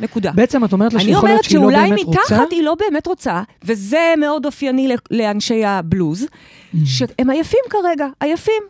נקודה. 0.00 0.32
בעצם 0.34 0.64
את 0.64 0.72
אומרת 0.72 0.92
לה 0.92 1.00
אני 1.00 1.08
שיכול 1.08 1.28
להיות 1.28 1.30
אומרת 1.30 1.44
שהיא 1.44 1.58
לא 1.58 1.62
שאולי 1.62 1.88
באמת 1.90 2.04
רוצה, 2.04 2.20
מתחת 2.20 2.50
היא 2.50 2.62
לא 2.62 2.74
באמת 2.74 3.06
רוצה, 3.06 3.42
וזה 3.64 4.14
מאוד 4.18 4.46
אופייני 4.46 4.88
לאנשי 5.10 5.64
הבלוז, 5.64 6.22
Mm. 6.74 6.76
שהם 6.84 7.30
עייפים 7.30 7.60
כרגע, 7.70 8.06
עייפים. 8.20 8.62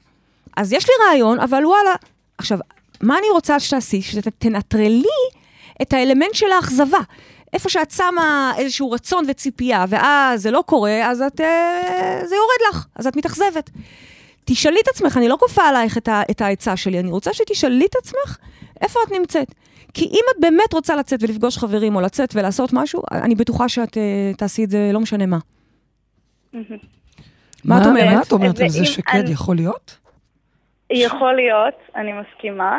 אז 0.57 0.73
יש 0.73 0.85
לי 0.85 0.93
רעיון, 1.09 1.41
אבל 1.41 1.67
וואלה. 1.67 1.91
עכשיו, 2.39 2.59
מה 3.03 3.19
אני 3.19 3.27
רוצה 3.33 3.61
שתעשי? 3.61 4.03
שתנטרלי 4.03 5.05
את 5.83 5.93
האלמנט 5.93 6.35
של 6.35 6.47
האכזבה. 6.57 6.99
איפה 7.53 7.69
שאת 7.69 7.91
שמה 7.91 8.53
איזשהו 8.59 8.91
רצון 8.91 9.25
וציפייה, 9.29 9.85
ואז 9.89 10.43
זה 10.43 10.51
לא 10.51 10.63
קורה, 10.67 11.11
אז 11.11 11.23
את, 11.23 11.41
אה, 11.41 12.21
זה 12.25 12.37
יורד 12.37 12.71
לך, 12.71 12.87
אז 12.97 13.07
את 13.07 13.17
מתאכזבת. 13.17 13.71
תשאלי 14.45 14.81
את 14.83 14.89
עצמך, 14.89 15.17
אני 15.17 15.29
לא 15.29 15.37
כופה 15.41 15.63
עלייך 15.63 15.99
את, 15.99 16.09
ה, 16.09 16.23
את 16.31 16.41
העצה 16.41 16.77
שלי, 16.77 17.01
אני 17.01 17.11
רוצה 17.11 17.33
שתשאלי 17.33 17.87
את 17.87 17.97
עצמך 17.97 18.39
איפה 18.81 19.01
את 19.07 19.13
נמצאת. 19.13 19.55
כי 19.95 20.05
אם 20.05 20.21
את 20.31 20.41
באמת 20.41 20.73
רוצה 20.73 20.97
לצאת 20.97 21.23
ולפגוש 21.23 21.59
חברים, 21.59 21.97
או 21.97 22.01
לצאת 22.01 22.35
ולעשות 22.35 22.71
משהו, 22.73 23.03
אני 23.13 23.35
בטוחה 23.35 23.69
שאת 23.69 23.97
אה, 23.97 24.33
תעשי 24.39 24.65
את 24.65 24.71
זה 24.71 24.91
לא 24.93 25.01
משנה 25.01 25.27
מה. 25.27 25.39
מה 27.65 27.83
את 27.83 27.87
אומרת? 27.87 28.15
מה 28.15 28.23
את 28.23 28.33
אומרת 28.33 28.61
על 28.61 28.69
זה 28.69 28.85
שקד 28.85 29.29
יכול 29.29 29.57
להיות? 29.57 29.99
יכול 30.91 31.35
להיות, 31.35 31.75
אני 31.97 32.13
מסכימה. 32.13 32.79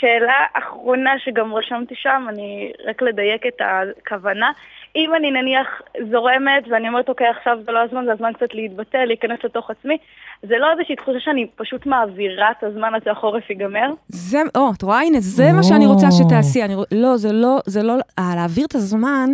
שאלה 0.00 0.44
אחרונה 0.52 1.10
שגם 1.18 1.54
רשמתי 1.54 1.94
שם, 1.96 2.26
אני 2.28 2.72
רק 2.86 3.02
לדייק 3.02 3.46
את 3.46 3.60
הכוונה. 3.60 4.50
אם 4.96 5.14
אני 5.14 5.30
נניח 5.30 5.66
זורמת 6.10 6.64
ואני 6.70 6.88
אומרת, 6.88 7.08
אוקיי, 7.08 7.26
עכשיו 7.26 7.58
זה 7.66 7.72
לא 7.72 7.78
הזמן, 7.78 8.04
זה 8.04 8.12
הזמן 8.12 8.32
קצת 8.32 8.54
להתבטא, 8.54 8.96
להיכנס 8.96 9.38
לתוך 9.44 9.70
עצמי, 9.70 9.96
זה 10.42 10.54
לא 10.58 10.66
איזושהי 10.72 10.96
תחושה 10.96 11.20
שאני 11.20 11.46
פשוט 11.56 11.86
מעבירה 11.86 12.50
את 12.58 12.64
הזמן 12.64 12.94
עד 12.94 13.04
שהחורף 13.04 13.50
ייגמר? 13.50 13.90
זה, 14.08 14.38
או, 14.56 14.70
את 14.76 14.82
רואה, 14.82 15.00
הנה, 15.00 15.20
זה 15.20 15.52
מה 15.52 15.62
שאני 15.62 15.86
רוצה 15.86 16.06
שתעשי. 16.10 16.62
אני, 16.62 16.74
לא, 16.92 17.16
זה 17.16 17.32
לא, 17.32 17.58
זה 17.66 17.82
לא, 17.82 17.94
אה, 18.18 18.32
להעביר 18.36 18.66
את 18.66 18.74
הזמן, 18.74 19.30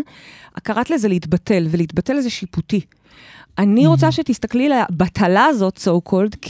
קראת 0.62 0.90
לזה 0.90 1.08
להתבטל, 1.08 1.62
ולהתבטל 1.72 2.20
זה 2.20 2.30
שיפוטי. 2.30 2.80
אני 3.58 3.86
רוצה 3.86 4.12
שתסתכלי 4.12 4.66
על 4.66 4.72
הבטלה 4.72 5.44
הזאת, 5.44 5.76
so 5.76 6.10
called, 6.10 6.48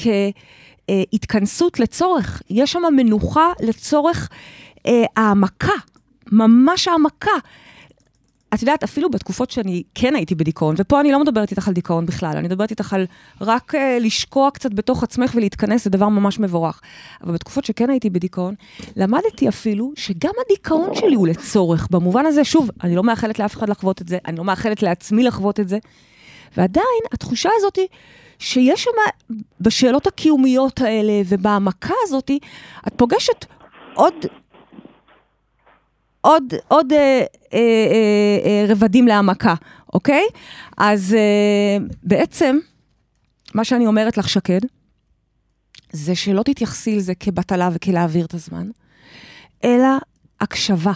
כהתכנסות 0.89 1.81
לצורך. 1.81 2.43
יש 2.51 2.73
שם 2.73 2.83
מנוחה 2.97 3.53
לצורך 3.61 4.29
אה, 4.87 5.05
העמקה, 5.17 5.73
ממש 6.33 6.89
העמקה. 6.89 7.31
את 8.55 8.63
יודעת, 8.63 8.83
אפילו 8.83 9.11
בתקופות 9.11 9.51
שאני 9.51 9.83
כן 9.95 10.15
הייתי 10.15 10.35
בדיכאון, 10.35 10.75
ופה 10.79 11.01
אני 11.01 11.13
לא 11.13 11.21
מדברת 11.21 11.51
איתך 11.51 11.69
על 11.69 11.75
דיכאון 11.75 12.07
בכלל, 12.07 12.37
אני 12.37 12.49
מדברת 12.49 12.71
איתך 12.71 12.93
על 12.93 13.07
רק 13.41 13.75
uh, 13.75 13.79
לשקוע 14.01 14.51
קצת 14.51 14.75
בתוך 14.75 15.03
עצמך 15.03 15.33
ולהתכנס, 15.35 15.85
זה 15.85 15.91
דבר 15.91 16.09
ממש 16.09 16.39
מבורך. 16.39 16.81
אבל 17.25 17.33
בתקופות 17.33 17.65
שכן 17.65 17.91
הייתי 17.91 18.11
בדיכאון, 18.11 18.55
למדתי 18.97 19.49
אפילו 19.49 19.93
שגם 19.97 20.33
הדיכאון 20.47 20.95
שלי 20.95 21.15
הוא 21.15 21.27
לצורך. 21.29 21.89
במובן 21.91 22.27
הזה, 22.27 22.45
שוב, 22.45 22.71
אני 22.85 22.97
לא 22.97 23.03
מאחלת 23.03 23.39
לאף 23.39 23.57
אחד 23.57 23.69
לחוות 23.69 24.03
את 24.03 24.09
זה, 24.09 24.19
אני 24.27 24.37
לא 24.37 24.45
מאחלת 24.45 24.83
לעצמי 24.83 25.23
לחוות 25.23 25.61
את 25.61 25.69
זה, 25.69 25.79
ועדיין, 26.57 27.03
התחושה 27.13 27.51
הזאת 27.57 27.77
היא 27.77 27.87
שיש 28.43 28.85
שם, 28.85 28.91
בשאלות 29.61 30.07
הקיומיות 30.07 30.81
האלה 30.81 31.13
ובהעמקה 31.29 31.95
הזאת, 32.07 32.31
את 32.87 32.93
פוגשת 32.97 33.45
עוד 33.95 34.15
עוד, 36.21 36.55
עוד 36.69 36.93
אה, 36.93 36.99
אה, 36.99 37.59
אה, 37.59 38.39
אה, 38.45 38.65
רבדים 38.69 39.09
להעמקה, 39.09 39.55
אוקיי? 39.93 40.25
אז 40.77 41.15
אה, 41.15 41.85
בעצם, 42.03 42.59
מה 43.55 43.65
שאני 43.65 43.87
אומרת 43.87 44.19
לך, 44.19 44.29
שקד, 44.29 44.61
זה 45.93 46.15
שלא 46.15 46.43
תתייחסי 46.43 46.97
לזה 46.97 47.15
כבטלה 47.15 47.69
וכלהעביר 47.73 48.25
את 48.27 48.35
הזמן, 48.35 48.71
אלא 49.65 49.89
הקשבה, 50.41 50.93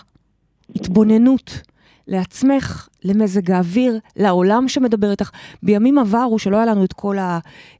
התבוננות 0.76 1.60
לעצמך, 2.08 2.88
למזג 3.04 3.50
האוויר, 3.50 3.98
לעולם 4.16 4.68
שמדבר 4.68 5.10
איתך. 5.10 5.30
בימים 5.62 5.98
עברו, 5.98 6.38
שלא 6.38 6.56
היה 6.56 6.66
לנו 6.66 6.84
את 6.84 6.92
כל 6.92 7.16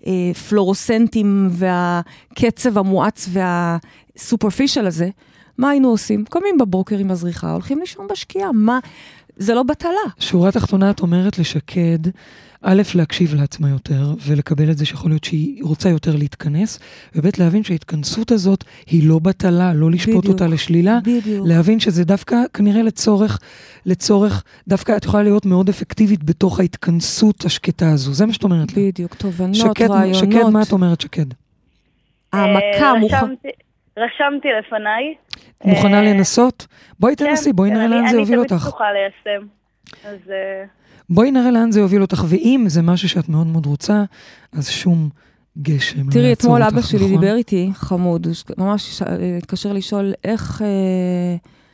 הפלורוסנטים 0.07 1.49
והקצב 1.51 2.79
המואץ 2.79 3.29
והסופרפישל 3.33 4.87
הזה, 4.87 5.09
מה 5.59 5.71
היינו 5.71 5.89
עושים? 5.89 6.25
קמים 6.25 6.59
בבוקר 6.59 6.99
עם 6.99 7.11
הזריחה, 7.11 7.53
הולכים 7.53 7.79
לישון 7.79 8.07
בשקיעה, 8.11 8.53
מה? 8.53 8.79
זה 9.37 9.55
לא 9.55 9.63
בטלה. 9.63 9.91
שורה 10.19 10.53
תחתונה, 10.53 10.91
את 10.91 11.01
אומרת 11.01 11.39
לשקד, 11.39 11.99
א', 12.69 12.83
להקשיב 12.95 13.35
לעצמה 13.35 13.69
יותר, 13.69 14.15
ולקבל 14.27 14.71
את 14.71 14.79
זה 14.79 14.87
שיכול 14.87 15.11
להיות 15.11 15.25
שהיא 15.25 15.65
רוצה 15.65 15.89
יותר 15.89 16.17
להתכנס, 16.17 16.79
וב', 17.15 17.27
להבין 17.39 17.63
שההתכנסות 17.65 18.31
הזאת 18.31 18.65
היא 18.87 19.09
לא 19.09 19.19
בטלה, 19.19 19.75
לא 19.75 19.91
לשפוט 19.91 20.17
בדיוק, 20.17 20.35
אותה 20.35 20.47
לשלילה, 20.47 20.99
בדיוק. 21.03 21.47
להבין 21.49 21.81
שזה 21.81 22.05
דווקא 22.05 22.37
כנראה 22.55 22.83
לצורך, 22.83 23.39
לצורך, 23.87 24.45
דווקא 24.69 24.97
את 24.97 25.05
יכולה 25.05 25.23
להיות 25.23 25.47
מאוד 25.47 25.69
אפקטיבית 25.69 26.25
בתוך 26.25 26.61
ההתכנסות 26.61 27.45
השקטה 27.45 27.93
הזו, 27.93 28.13
זה 28.13 28.27
מה 28.27 28.33
שאת 28.33 28.45
אומרת 28.45 28.77
לה. 28.77 28.83
בדיוק, 28.83 29.15
תובנות, 29.15 29.55
שקד, 29.55 29.91
רעיונות. 29.91 30.15
שקד, 30.15 30.49
מה 30.53 30.63
את 30.63 30.73
אומרת, 30.73 31.01
שקד? 31.01 31.27
העמקה, 32.33 32.95
מוכן... 33.01 33.35
רשמתי 33.99 34.49
לפניי. 34.59 35.15
מוכנה 35.65 35.97
אה, 35.97 36.03
לנסות? 36.03 36.67
בואי 37.01 37.17
כן, 37.17 37.27
תנסי, 37.27 37.53
בואי 37.53 37.71
נראה 37.71 37.87
לאן 37.87 38.09
זה 38.09 38.17
יוביל 38.17 38.39
אותך. 38.39 38.53
אני 38.53 38.61
תמיד 38.61 38.71
פתוחה 38.71 38.85
ליישם. 38.93 39.47
אז... 40.05 40.31
אה, 41.11 41.15
בואי 41.15 41.31
נראה 41.31 41.51
לאן 41.51 41.71
זה 41.71 41.81
יוביל 41.81 42.03
אותך, 42.03 42.25
ואם 42.29 42.65
זה 42.69 42.83
משהו 42.83 43.09
שאת 43.09 43.29
מאוד 43.29 43.47
מאוד 43.47 43.67
רוצה, 43.67 44.05
אז 44.53 44.69
שום 44.69 45.09
גשם 45.59 46.07
לא 46.07 46.13
תראי, 46.13 46.33
אתמול 46.33 46.63
אבא 46.63 46.83
שלי 46.83 46.99
נכון? 46.99 47.11
דיבר 47.11 47.35
איתי, 47.37 47.71
חמוד, 47.75 48.27
ממש 48.59 49.03
אה, 49.03 49.37
התקשר 49.39 49.73
לשאול 49.73 50.13
איך... 50.25 50.63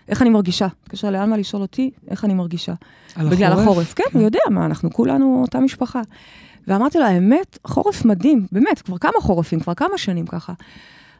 איך 0.09 0.23
אני 0.23 0.31
מרגישה. 0.31 0.67
התקשר 0.83 1.11
לאלמה 1.11 1.37
לשאול 1.37 1.63
אותי 1.63 1.91
איך 2.11 2.25
אני 2.25 2.35
מרגישה. 2.35 2.75
על 3.17 3.29
בגלל 3.29 3.53
החורף? 3.53 3.69
החורף. 3.69 3.95
כן, 3.95 4.05
הוא 4.13 4.23
יודע 4.23 4.41
מה, 4.51 4.67
אנחנו 4.67 4.91
כולנו 4.91 5.39
אותה 5.43 5.61
משפחה. 5.61 6.01
ואמרתי 6.69 6.99
לו, 6.99 7.05
האמת, 7.05 7.59
חורף 7.67 8.05
מדהים, 8.05 8.47
באמת, 8.53 8.83
כבר 8.83 8.99
כמה 8.99 9.21
חורפים, 9.21 9.61
כבר 9.61 9.75
כמה 9.75 9.99
שנים 9.99 10.27
ככה. 10.27 10.53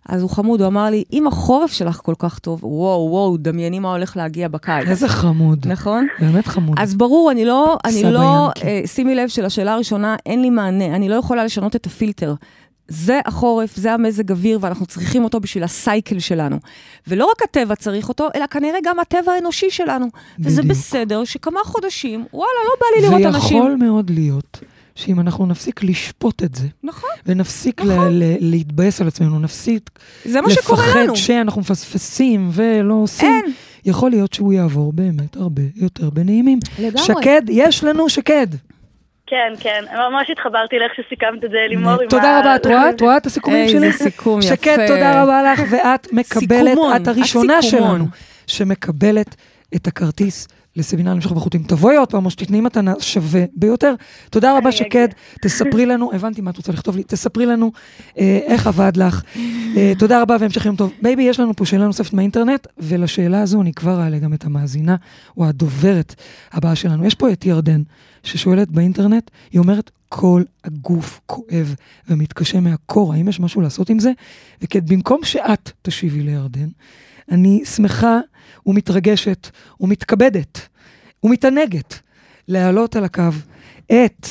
אז 0.09 0.23
הוא 0.23 0.31
חמוד, 0.31 0.61
הוא 0.61 0.69
אמר 0.69 0.85
לי, 0.85 1.05
אם 1.13 1.27
החורף 1.27 1.73
שלך 1.73 2.01
כל 2.03 2.15
כך 2.19 2.39
טוב, 2.39 2.65
וואו, 2.65 3.09
וואו, 3.11 3.37
דמייני 3.37 3.79
מה 3.79 3.93
הולך 3.93 4.17
להגיע 4.17 4.49
בקיץ. 4.49 4.89
איזה 4.89 5.09
חמוד. 5.09 5.67
נכון? 5.67 6.07
באמת 6.21 6.47
חמוד. 6.47 6.79
אז 6.79 6.95
ברור, 6.95 7.31
אני 7.31 7.45
לא, 7.45 7.77
אני 7.85 8.03
לא, 8.03 8.51
אה, 8.65 8.81
שימי 8.87 9.15
לב 9.15 9.29
שלשאלה 9.29 9.75
הראשונה, 9.75 10.17
אין 10.27 10.43
לי 10.43 10.51
מענה, 10.51 10.85
אני 10.85 11.09
לא 11.09 11.15
יכולה 11.15 11.45
לשנות 11.45 11.77
את 11.77 11.87
הפילטר. 11.87 12.35
זה 12.89 13.21
החורף, 13.27 13.77
זה 13.77 13.93
המזג 13.93 14.31
אוויר, 14.31 14.59
ואנחנו 14.63 14.87
צריכים 14.87 15.25
אותו 15.25 15.41
בשביל 15.41 15.65
הסייקל 15.65 16.19
שלנו. 16.19 16.57
ולא 17.07 17.25
רק 17.25 17.43
הטבע 17.43 17.75
צריך 17.75 18.09
אותו, 18.09 18.29
אלא 18.35 18.47
כנראה 18.47 18.79
גם 18.85 19.01
הטבע 19.01 19.33
האנושי 19.33 19.71
שלנו. 19.71 20.07
בדיוק. 20.07 20.53
וזה 20.53 20.63
בסדר 20.63 21.25
שכמה 21.25 21.61
חודשים, 21.65 22.25
וואלה, 22.33 22.51
לא 22.65 22.73
בא 22.81 22.87
לי 22.97 23.21
לראות 23.21 23.35
אנשים. 23.35 23.57
ויכול 23.57 23.77
מאוד 23.77 24.11
להיות 24.11 24.61
שאם 24.95 25.21
אנחנו 25.21 25.47
נפסיק 25.47 25.83
לשפוט 25.83 26.43
את 26.43 26.55
זה, 26.55 26.67
נכון, 26.83 27.11
ונפסיק 27.27 27.81
נכון. 27.81 28.09
ל- 28.09 28.23
ל- 28.25 28.37
להתבאס 28.41 29.01
על 29.01 29.09
עצמנו, 29.09 29.39
נפסיק 29.39 29.91
זה 30.25 30.41
מה 30.41 30.51
שקורה 30.51 30.87
לנו. 30.95 31.03
לפחד 31.13 31.15
שאנחנו 31.17 31.61
מפספסים 31.61 32.49
ולא 32.53 32.95
עושים, 32.95 33.43
אין. 33.45 33.53
יכול 33.85 34.11
להיות 34.11 34.33
שהוא 34.33 34.53
יעבור 34.53 34.93
באמת 34.93 35.37
הרבה 35.37 35.63
יותר 35.77 36.11
בנעימים. 36.11 36.59
לגמרי. 36.79 36.99
שקד, 37.05 37.43
יש 37.49 37.85
לנו 37.85 38.09
שקד. 38.09 38.47
כן, 39.27 39.53
כן, 39.61 39.85
ממש 40.11 40.31
התחברתי 40.33 40.77
לאיך 40.79 40.93
שסיכמת 40.95 41.45
את 41.45 41.51
זה, 41.51 41.57
לימור. 41.69 41.97
תודה 42.09 42.41
רבה, 42.41 42.57
את 42.57 42.67
רואה? 42.67 42.91
את 42.91 43.01
רואה 43.01 43.17
את 43.17 43.27
הסיכומים 43.27 43.69
שלי? 43.69 43.87
איזה 43.87 43.99
סיכום 43.99 44.39
יפה. 44.41 44.49
שקד, 44.49 44.87
תודה 44.87 45.23
רבה 45.23 45.43
לך, 45.53 45.61
ואת 45.71 46.13
מקבלת, 46.13 46.79
את 46.97 47.09
הראשונה. 47.09 47.63
שלנו, 47.63 48.07
שמקבלת 48.47 49.37
את 49.77 49.87
הכרטיס 49.87 50.49
לסמינר 50.77 51.15
למשוך 51.15 51.33
בחוטים. 51.33 51.63
תבואי 51.63 51.97
עוד 51.97 52.11
פעם, 52.11 52.25
או 52.25 52.31
שתתני 52.31 52.61
מתנה 52.61 52.95
שווה 52.99 53.45
ביותר. 53.57 53.95
תודה 54.31 54.59
רבה, 54.59 54.73
שקד. 54.73 55.09
תספרי 55.43 55.87
לנו, 55.87 56.11
הבנתי 56.13 56.41
מה 56.41 56.51
את 56.51 56.57
רוצה 56.57 56.73
לכתוב 56.73 56.97
לי, 56.97 57.03
תספרי 57.03 57.47
לנו 57.47 57.73
אה, 58.19 58.39
איך 58.47 58.67
עבד 58.67 58.97
לך. 58.97 59.23
אה, 59.77 59.93
תודה 59.99 60.23
רבה 60.23 60.37
והמשך 60.41 60.67
יום 60.67 60.77
טוב. 60.77 60.93
בייבי, 61.03 61.23
יש 61.23 61.41
לנו 61.41 61.57
פה 61.57 61.67
שאלה 61.67 61.87
נוספת 61.87 62.13
מהאינטרנט, 62.13 62.67
ולשאלה 62.79 63.43
הזו 63.43 63.63
אני 63.63 63.73
כבר 63.73 64.03
אעלה 64.03 64.19
גם 64.19 64.35
את 64.35 64.45
המאזינה, 64.45 64.97
או 65.37 65.47
הדוברת 65.47 66.15
הבאה 66.53 66.75
שלנו. 66.75 67.07
יש 67.07 67.15
פה 67.15 67.33
את 67.33 67.47
ירדן, 67.47 67.83
ששואלת 68.23 68.71
באינטרנט, 68.71 69.31
היא 69.53 69.59
אומרת, 69.61 69.91
כל 70.15 70.43
הגוף 70.65 71.21
כואב 71.27 71.75
ומתקשה 72.09 72.61
מהקור, 72.61 73.15
האם 73.15 73.29
יש 73.29 73.41
משהו 73.41 73.61
לעשות 73.61 73.91
עם 73.91 73.99
זה? 73.99 74.13
ובמקום 74.75 75.21
שאת 75.25 75.71
תשיבי 75.83 76.23
לירדן, 76.23 76.69
אני 77.31 77.65
שמחה 77.65 78.21
ומתרגשת 78.67 79.51
ומתכבדת 79.81 80.69
ומתענגת 81.23 81.99
להעלות 82.49 82.97
על 82.97 83.05
הקו 83.05 83.23
את 83.87 84.27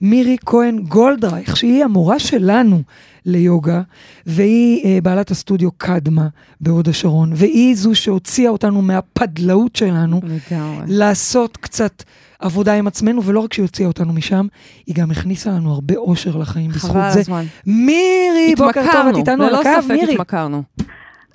מירי 0.00 0.36
כהן 0.46 0.78
גולדרייך, 0.78 1.56
שהיא 1.56 1.84
המורה 1.84 2.18
שלנו 2.18 2.82
ליוגה, 3.26 3.82
והיא 4.26 4.84
אה, 4.84 4.98
בעלת 5.02 5.30
הסטודיו 5.30 5.70
קדמה 5.70 6.28
בהוד 6.60 6.88
השרון, 6.88 7.32
והיא 7.34 7.76
זו 7.76 7.94
שהוציאה 7.94 8.50
אותנו 8.50 8.82
מהפדלאות 8.82 9.76
שלנו, 9.76 10.20
לגמרי. 10.24 10.84
לעשות 10.86 11.56
קצת 11.56 12.02
עבודה 12.38 12.74
עם 12.74 12.86
עצמנו, 12.86 13.24
ולא 13.24 13.40
רק 13.40 13.52
שהיא 13.52 13.64
הוציאה 13.64 13.88
אותנו 13.88 14.12
משם, 14.12 14.46
היא 14.86 14.94
גם 14.94 15.10
הכניסה 15.10 15.50
לנו 15.50 15.72
הרבה 15.72 15.94
אושר 15.96 16.36
לחיים 16.36 16.70
בזכות 16.70 16.90
חבל 16.90 17.10
זה. 17.10 17.20
הזמן. 17.20 17.44
מירי, 17.66 18.54
בוקר 18.56 18.82
טוב, 18.92 19.06
את 19.08 19.16
איתנו 19.16 19.44
על 19.44 19.48
ללא 19.48 19.60
הקו, 19.60 19.82
ספק 19.82 19.90
מירי. 19.90 20.12
התמכרנו. 20.12 20.62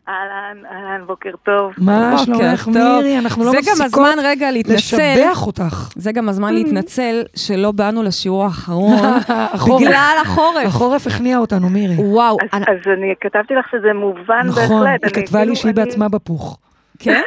אהלן, 0.08 0.66
אהלן, 0.72 1.06
בוקר 1.08 1.32
טוב. 1.44 1.72
מה 1.78 2.18
שלומך, 2.26 2.64
טוב. 2.66 2.74
מירי? 2.74 3.18
אנחנו 3.20 3.44
לא 3.44 3.52
זה 3.52 3.58
גם 3.58 3.62
מפסיקות 3.64 3.86
הזמן 3.86 4.16
רגע 4.24 4.52
להתנצל. 4.52 4.76
לשבח 4.76 5.48
אותך. 5.48 5.90
זה 5.96 6.12
גם 6.12 6.30
הזמן 6.30 6.54
להתנצל 6.54 7.24
שלא 7.36 7.72
באנו 7.72 8.04
לשיעור 8.04 8.44
האחרון, 8.44 8.98
החורף. 9.54 9.82
בגלל 9.82 10.16
החורף. 10.22 10.66
החורף 10.66 11.08
הכניע 11.08 11.38
אותנו, 11.38 11.70
מירי. 11.70 11.96
וואו, 11.98 12.38
אז, 12.52 12.62
אני- 12.88 13.14
כתבתי 13.22 13.54
לך 13.54 13.66
שזה 13.72 13.94
מובן 13.94 14.48
בהחלט. 14.48 14.64
נכון, 14.66 14.88
היא 14.88 14.98
כתבה 15.14 15.40
לי 15.40 15.46
כאילו- 15.46 15.56
שהיא 15.56 15.74
בעצמה 15.74 16.10
בפוך. 16.10 16.58
כן? 17.00 17.22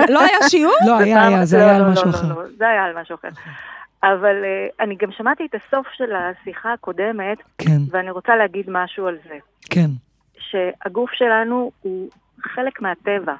אה, 0.00 0.04
לא 0.08 0.20
היה 0.20 0.48
שיעור? 0.48 0.74
לא, 0.86 0.98
היה, 0.98 1.26
היה, 1.26 1.44
זה 1.44 1.56
היה 1.56 1.66
לא, 1.66 1.72
על 1.76 1.82
לא, 1.82 1.92
משהו 1.92 2.04
לא, 2.06 2.10
אחר. 2.10 2.26
זה 2.58 2.68
היה 2.68 2.84
על 2.84 2.92
משהו 3.02 3.14
אחר. 3.20 3.28
אבל 4.02 4.36
אה, 4.44 4.84
אני 4.84 4.96
גם 5.02 5.08
שמעתי 5.16 5.46
את 5.50 5.54
הסוף 5.54 5.86
של 5.96 6.04
השיחה 6.14 6.72
הקודמת, 6.72 7.38
כן, 7.58 7.78
ואני 7.90 8.10
רוצה 8.10 8.36
להגיד 8.36 8.64
משהו 8.68 9.06
על 9.06 9.16
זה. 9.28 9.34
כן. 9.70 9.88
שהגוף 10.50 11.10
שלנו 11.12 11.70
הוא 11.82 12.08
חלק 12.42 12.82
מהטבע. 12.82 13.34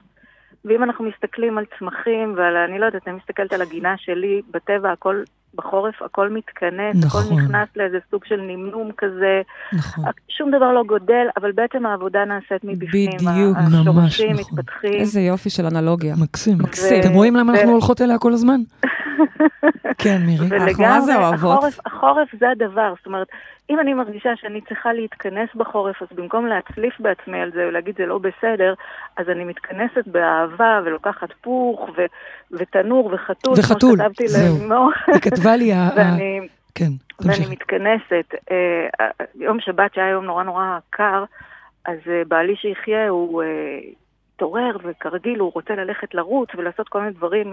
ואם 0.65 0.83
אנחנו 0.83 1.05
מסתכלים 1.05 1.59
על 1.59 1.65
צמחים 1.79 2.35
ועל, 2.37 2.57
אני 2.57 2.79
לא 2.79 2.87
יודעת, 2.87 3.09
אני 3.09 3.17
מסתכלת 3.17 3.53
על 3.53 3.63
הגינה 3.63 3.95
שלי, 3.99 4.43
בטבע 4.51 4.93
הכל 4.93 5.23
בחורף 5.55 6.03
הכל 6.03 6.29
מתכנס, 6.29 7.05
נכון. 7.05 7.21
הכל 7.25 7.35
נכנס 7.35 7.69
לאיזה 7.77 7.99
סוג 8.11 8.25
של 8.25 8.41
נמנום 8.41 8.91
כזה, 8.99 9.43
נכון. 9.73 10.05
שום 10.29 10.51
דבר 10.51 10.73
לא 10.73 10.83
גודל, 10.87 11.27
אבל 11.37 11.53
בעצם 11.53 11.87
העבודה 11.87 12.25
נעשית 12.25 12.65
מבפנים. 12.65 13.11
בדיוק. 13.11 13.57
השורשים 13.57 13.93
ממש 13.95 14.21
נכון. 14.21 14.37
מתפתחים. 14.41 15.01
איזה 15.01 15.21
יופי 15.21 15.51
של 15.51 15.67
אנלוגיה. 15.67 16.15
מקסים. 16.23 16.59
מקסים. 16.59 17.01
אתם 17.01 17.13
רואים 17.13 17.37
למה 17.37 17.53
ו- 17.53 17.57
אנחנו 17.57 17.73
הולכות 17.73 18.03
אליה 18.03 18.19
כל 18.19 18.33
הזמן? 18.33 18.61
כן, 20.03 20.19
מירי. 20.27 20.47
אנחנו 20.57 20.85
מה 20.85 21.01
זה 21.01 21.17
אוהבות. 21.17 21.59
החורף, 21.59 21.79
החורף 21.87 22.29
זה 22.41 22.51
הדבר, 22.51 22.95
זאת 22.97 23.07
אומרת, 23.07 23.27
אם 23.71 23.81
אני 23.81 23.95
מרגישה 23.95 24.31
שאני 24.37 24.61
צריכה 24.61 24.93
להתכנס 24.93 25.49
בחורף, 25.55 26.03
אז 26.03 26.09
במקום 26.15 26.47
להצליף 26.47 27.01
בעצמי 27.01 27.41
על 27.41 27.51
זה 27.53 27.67
ולהגיד 27.69 27.95
זה 27.99 28.07
לא 28.07 28.19
בסדר, 28.19 28.75
אז 29.17 29.29
אני 29.29 29.45
מתכנסת 29.45 30.07
באהבה 30.07 30.81
ולוקחת 30.85 31.29
פוך 31.41 31.89
ו- 31.97 32.07
ותנור 32.53 33.11
וחתול, 33.15 33.55
וחתול, 33.59 33.99
זהו. 34.27 34.59
לאמור, 34.59 34.91
היא 35.07 35.21
כתבה 35.21 35.57
לי, 35.57 35.73
ה- 35.73 35.89
ואני, 35.97 36.41
כן, 36.75 36.85
ואני 37.21 37.35
תמשיכי. 37.37 37.53
מתכנסת. 37.53 38.35
אה, 38.51 39.07
יום 39.35 39.61
שבת 39.61 39.95
שהיה 39.95 40.09
יום 40.09 40.25
נורא 40.25 40.45
נורא 40.45 40.79
קר, 40.91 41.25
אז 41.87 41.99
אה, 42.11 42.23
בעלי 42.29 42.57
שיחיה 42.57 43.09
הוא 43.09 43.43
אה, 43.43 43.47
התעורר, 44.35 44.77
וכרגיל 44.85 45.39
הוא 45.39 45.51
רוצה 45.55 45.75
ללכת 45.75 46.15
לרוץ 46.15 46.49
ולעשות 46.57 46.89
כל 46.89 47.01
מיני 47.01 47.13
דברים. 47.13 47.53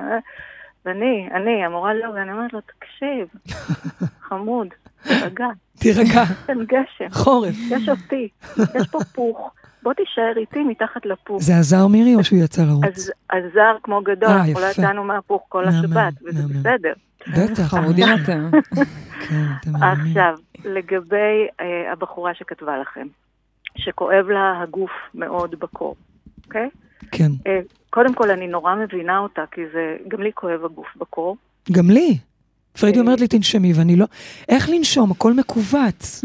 אה, 0.87 0.91
ואני, 0.91 1.27
אני, 1.31 1.65
המורה 1.65 1.93
לא, 1.93 2.09
ואני 2.09 2.31
אומרת 2.31 2.53
לו, 2.53 2.59
תקשיב, 2.61 3.27
חמוד, 4.27 4.67
תירגע, 5.03 5.47
תירגע, 5.79 6.23
יש 6.23 6.45
כאן 6.47 6.65
גשם, 6.65 7.09
חורף. 7.11 7.55
יש 7.69 7.89
אותי, 7.89 8.29
יש 8.57 8.87
פה 8.91 8.99
פוך, 9.15 9.51
בוא 9.83 9.93
תישאר 9.93 10.33
איתי 10.37 10.63
מתחת 10.63 11.05
לפוך. 11.05 11.43
זה 11.43 11.57
עזר 11.57 11.87
מירי 11.87 12.15
או 12.15 12.23
שהוא 12.23 12.39
יצא 12.39 12.61
לרוץ? 12.61 12.85
אז 12.85 13.11
עזר 13.29 13.75
כמו 13.83 14.01
גדול, 14.01 14.29
אה, 14.29 14.35
אנחנו 14.35 14.61
לא 14.61 14.65
יפה. 14.65 14.81
יצאנו 14.81 15.03
מהפוך 15.03 15.45
כל 15.49 15.65
השבת, 15.67 16.13
וזה. 16.25 16.43
בסדר. 16.53 16.93
בטח. 17.27 17.63
חמודים 17.63 18.07
אתם. 18.23 18.49
כן, 19.27 19.43
אתם. 19.61 19.75
עכשיו, 19.75 20.35
לגבי 20.65 21.47
אה, 21.61 21.91
הבחורה 21.91 22.33
שכתבה 22.35 22.77
לכם, 22.77 23.07
שכואב 23.77 24.29
לה 24.29 24.61
הגוף 24.61 24.91
מאוד 25.13 25.55
בקור, 25.59 25.95
אוקיי? 26.45 26.69
כן. 27.11 27.31
אה, 27.95 28.03
קודם 28.03 28.13
כל, 28.13 28.31
אני 28.31 28.47
נורא 28.47 28.75
מבינה 28.75 29.19
אותה, 29.19 29.43
כי 29.51 29.61
זה, 29.73 29.97
גם 30.07 30.21
לי 30.21 30.31
כואב 30.33 30.65
הגוף 30.65 30.87
בקור. 30.97 31.37
גם 31.71 31.89
לי. 31.89 32.17
פריידי 32.79 32.99
אה. 32.99 33.03
אומרת 33.03 33.19
לי 33.21 33.27
תנשמי, 33.27 33.73
ואני 33.75 33.95
לא... 33.95 34.05
איך 34.49 34.69
לנשום? 34.69 35.11
הכל 35.11 35.33
מכווץ. 35.33 36.23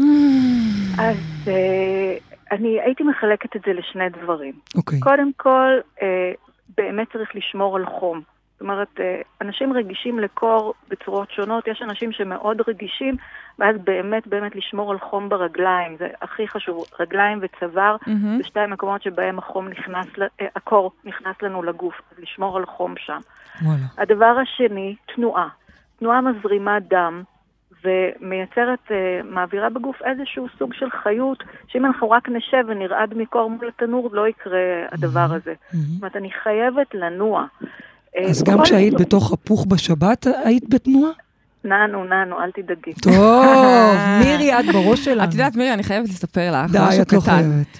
אז 0.97 1.17
אה, 1.47 2.17
אני 2.51 2.81
הייתי 2.81 3.03
מחלקת 3.03 3.55
את 3.55 3.61
זה 3.65 3.73
לשני 3.73 4.09
דברים. 4.09 4.53
אוקיי. 4.75 4.99
קודם 4.99 5.31
כל, 5.37 5.71
אה, 6.01 6.31
באמת 6.77 7.07
צריך 7.13 7.29
לשמור 7.35 7.75
על 7.75 7.85
חום. 7.85 8.21
זאת 8.61 8.69
אומרת, 8.69 8.99
אה, 8.99 9.21
אנשים 9.41 9.73
רגישים 9.73 10.19
לקור 10.19 10.73
בצורות 10.89 11.31
שונות, 11.31 11.67
יש 11.67 11.81
אנשים 11.81 12.11
שמאוד 12.11 12.61
רגישים, 12.67 13.15
ואז 13.59 13.75
באמת 13.83 14.27
באמת 14.27 14.55
לשמור 14.55 14.91
על 14.91 14.99
חום 14.99 15.29
ברגליים, 15.29 15.95
זה 15.99 16.07
הכי 16.21 16.47
חשוב, 16.47 16.85
רגליים 16.99 17.39
וצוואר, 17.41 17.95
מהמם. 18.07 18.37
זה 18.37 18.43
שתי 18.43 18.59
המקומות 18.59 19.03
שבהם 19.03 19.39
החום 19.39 19.67
נכנס, 19.67 20.07
אה, 20.41 20.47
הקור 20.55 20.91
נכנס 21.05 21.35
לנו 21.41 21.63
לגוף, 21.63 22.01
אז 22.11 22.23
לשמור 22.23 22.57
על 22.57 22.65
חום 22.65 22.93
שם. 22.97 23.19
וואלה. 23.61 23.85
הדבר 23.97 24.35
השני, 24.41 24.95
תנועה. 25.15 25.47
תנועה 25.99 26.21
מזרימה 26.21 26.79
דם 26.79 27.23
ומייצרת, 27.83 28.91
אה, 28.91 29.21
מעבירה 29.23 29.69
בגוף 29.69 30.01
איזשהו 30.01 30.47
סוג 30.57 30.73
של 30.73 30.89
חיות, 31.03 31.43
שאם 31.67 31.85
אנחנו 31.85 32.09
רק 32.09 32.29
נשב 32.29 32.63
ונרעד 32.67 33.13
מקור 33.13 33.49
מול 33.49 33.67
התנור, 33.67 34.09
לא 34.11 34.27
יקרה 34.27 34.85
הדבר 34.91 35.27
הזה. 35.29 35.53
מהמם. 35.73 35.85
זאת 35.85 36.01
אומרת, 36.01 36.15
אני 36.15 36.31
חייבת 36.43 36.93
לנוע. 36.93 37.45
אה, 38.17 38.29
אז 38.29 38.43
גם 38.43 38.61
כשהיית 38.63 38.93
בתוך 38.93 39.33
הפוך 39.33 39.65
בשבת, 39.65 40.27
היית 40.43 40.69
בתנועה? 40.69 41.11
נענו, 41.63 42.03
נענו, 42.03 42.35
אל 42.39 42.51
תדאגי. 42.51 42.93
טוב, 43.01 43.95
מירי, 44.23 44.59
את 44.59 44.65
בראש 44.73 45.05
שלנו. 45.05 45.23
את 45.23 45.31
יודעת, 45.33 45.55
מירי, 45.55 45.73
אני 45.73 45.83
חייבת 45.83 46.09
לספר 46.09 46.51
לך 46.51 46.71
די, 46.71 46.77
משהו 46.81 47.01
את 47.01 47.13
לא 47.13 47.19
קטן. 47.21 47.31
חייבת. 47.31 47.79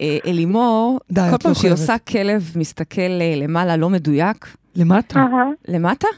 אה, 0.00 0.18
אלימור, 0.26 1.00
די, 1.10 1.20
כל 1.30 1.34
את 1.34 1.42
פעם 1.42 1.50
לא 1.50 1.54
שהיא 1.54 1.62
חייבת. 1.62 1.80
עושה 1.80 1.98
כלב 1.98 2.52
מסתכל 2.56 3.00
אה, 3.00 3.34
למעלה 3.36 3.76
לא 3.76 3.90
מדויק, 3.90 4.56
למטה. 4.76 5.26
למטה? 5.68 6.08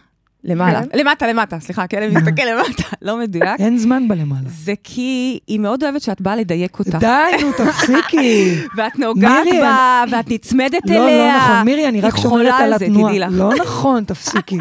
למעלה. 0.44 0.80
כן. 0.82 0.98
למטה, 0.98 1.26
למטה, 1.26 1.60
סליחה, 1.60 1.86
כלב 1.86 2.12
מסתכל 2.18 2.42
למטה, 2.42 2.82
לא 3.02 3.16
מדויק. 3.16 3.60
אין 3.60 3.78
זמן 3.78 4.08
בלמעלה. 4.08 4.48
זה 4.48 4.72
כי 4.84 5.38
היא 5.46 5.60
מאוד 5.60 5.84
אוהבת 5.84 6.02
שאת 6.02 6.20
באה 6.20 6.36
לדייק 6.36 6.78
אותה. 6.78 6.98
די, 6.98 7.06
נו, 7.40 7.52
תפסיקי. 7.64 8.54
ואת 8.76 8.98
נוגעת 8.98 9.46
בה, 9.60 10.04
ואת 10.10 10.30
נצמדת 10.30 10.90
לא, 10.90 10.94
אליה. 10.94 11.34
לא 11.34 11.38
נכון, 11.38 11.64
מירי, 11.64 11.88
אני 11.88 12.00
רק 12.00 12.14
היא 12.14 12.22
שומרת 12.22 12.54
על 12.58 12.72
התנועה. 12.72 13.28
לא 13.30 13.54
נכון, 13.54 14.04
תפסיקי. 14.04 14.58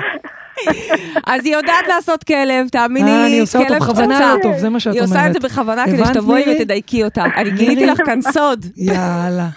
אז 1.27 1.45
היא 1.45 1.53
יודעת 1.53 1.87
לעשות 1.87 2.23
כלב, 2.23 2.67
תאמיני 2.71 3.11
אה, 3.11 3.21
אני 3.25 3.31
לי, 3.31 3.39
עושה 3.39 3.59
אותו 3.59 3.69
כלב 3.69 3.81
בכוונה 3.83 4.35
פצצה. 4.37 4.49
לא 4.49 4.59
זה 4.59 4.69
מה 4.69 4.79
שאת 4.79 4.93
היא 4.93 5.01
אומרת. 5.01 5.17
עושה 5.17 5.27
את 5.27 5.33
זה 5.33 5.39
בכוונה 5.39 5.85
כדי 5.85 6.05
שתבואי? 6.05 6.43
ותדייקי 6.55 7.03
אותה. 7.03 7.23
אני? 7.37 7.51
גיליתי 7.51 7.85
לך 7.85 8.01
כאן 8.05 8.19
סוד. 8.21 8.65
יאללה. 8.75 9.47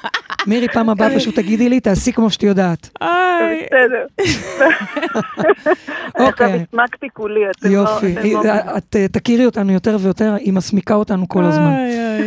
מירי, 0.46 0.68
פעם 0.68 0.90
הבאה 0.90 1.16
פשוט 1.16 1.35
תגידי 1.35 1.68
לי, 1.68 1.80
תעשי 1.80 2.12
כמו 2.12 2.30
שאת 2.30 2.42
יודעת. 2.42 2.90
איי. 3.02 3.66
בסדר. 3.66 4.07
אוקיי. 6.20 6.46
עכשיו 6.46 6.61
הסמקתי 6.68 7.07
כולי, 7.12 7.40
אתם 7.50 7.68
לא... 7.68 7.72
יופי. 7.74 8.14
לא- 8.33 8.42
את 8.76 8.96
אה, 8.96 9.09
תכירי 9.09 9.46
אותנו 9.46 9.72
יותר 9.72 9.96
ויותר, 10.00 10.35
היא 10.35 10.52
מסמיקה 10.52 10.94
אותנו 10.94 11.28
כל 11.28 11.44
הזמן. 11.44 11.72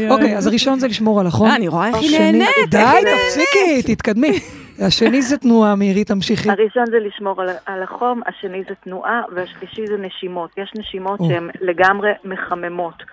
אוקיי, 0.09 0.37
אז 0.37 0.47
הראשון 0.47 0.79
זה 0.79 0.87
לשמור 0.87 1.19
על 1.19 1.27
החום. 1.27 1.47
אה, 1.47 1.55
אני 1.55 1.67
רואה 1.67 1.87
איך 1.87 1.95
היא 1.95 2.19
נהנית, 2.19 2.47
די. 2.69 2.83
תפסיקי, 3.01 3.95
תתקדמי. 3.95 4.39
השני 4.79 5.21
זה 5.21 5.37
תנועה, 5.37 5.75
מירי, 5.75 6.03
תמשיכי. 6.03 6.49
הראשון 6.49 6.85
זה 6.85 6.97
לשמור 7.07 7.41
על, 7.41 7.49
על 7.65 7.83
החום, 7.83 8.21
השני 8.25 8.63
זה 8.69 8.75
תנועה, 8.83 9.21
והשלישי 9.35 9.87
זה 9.87 9.97
נשימות. 9.97 10.49
יש 10.57 10.71
נשימות. 10.77 11.19
שהן 11.27 11.49
לגמרי 11.61 12.09
מחממות. 12.25 13.03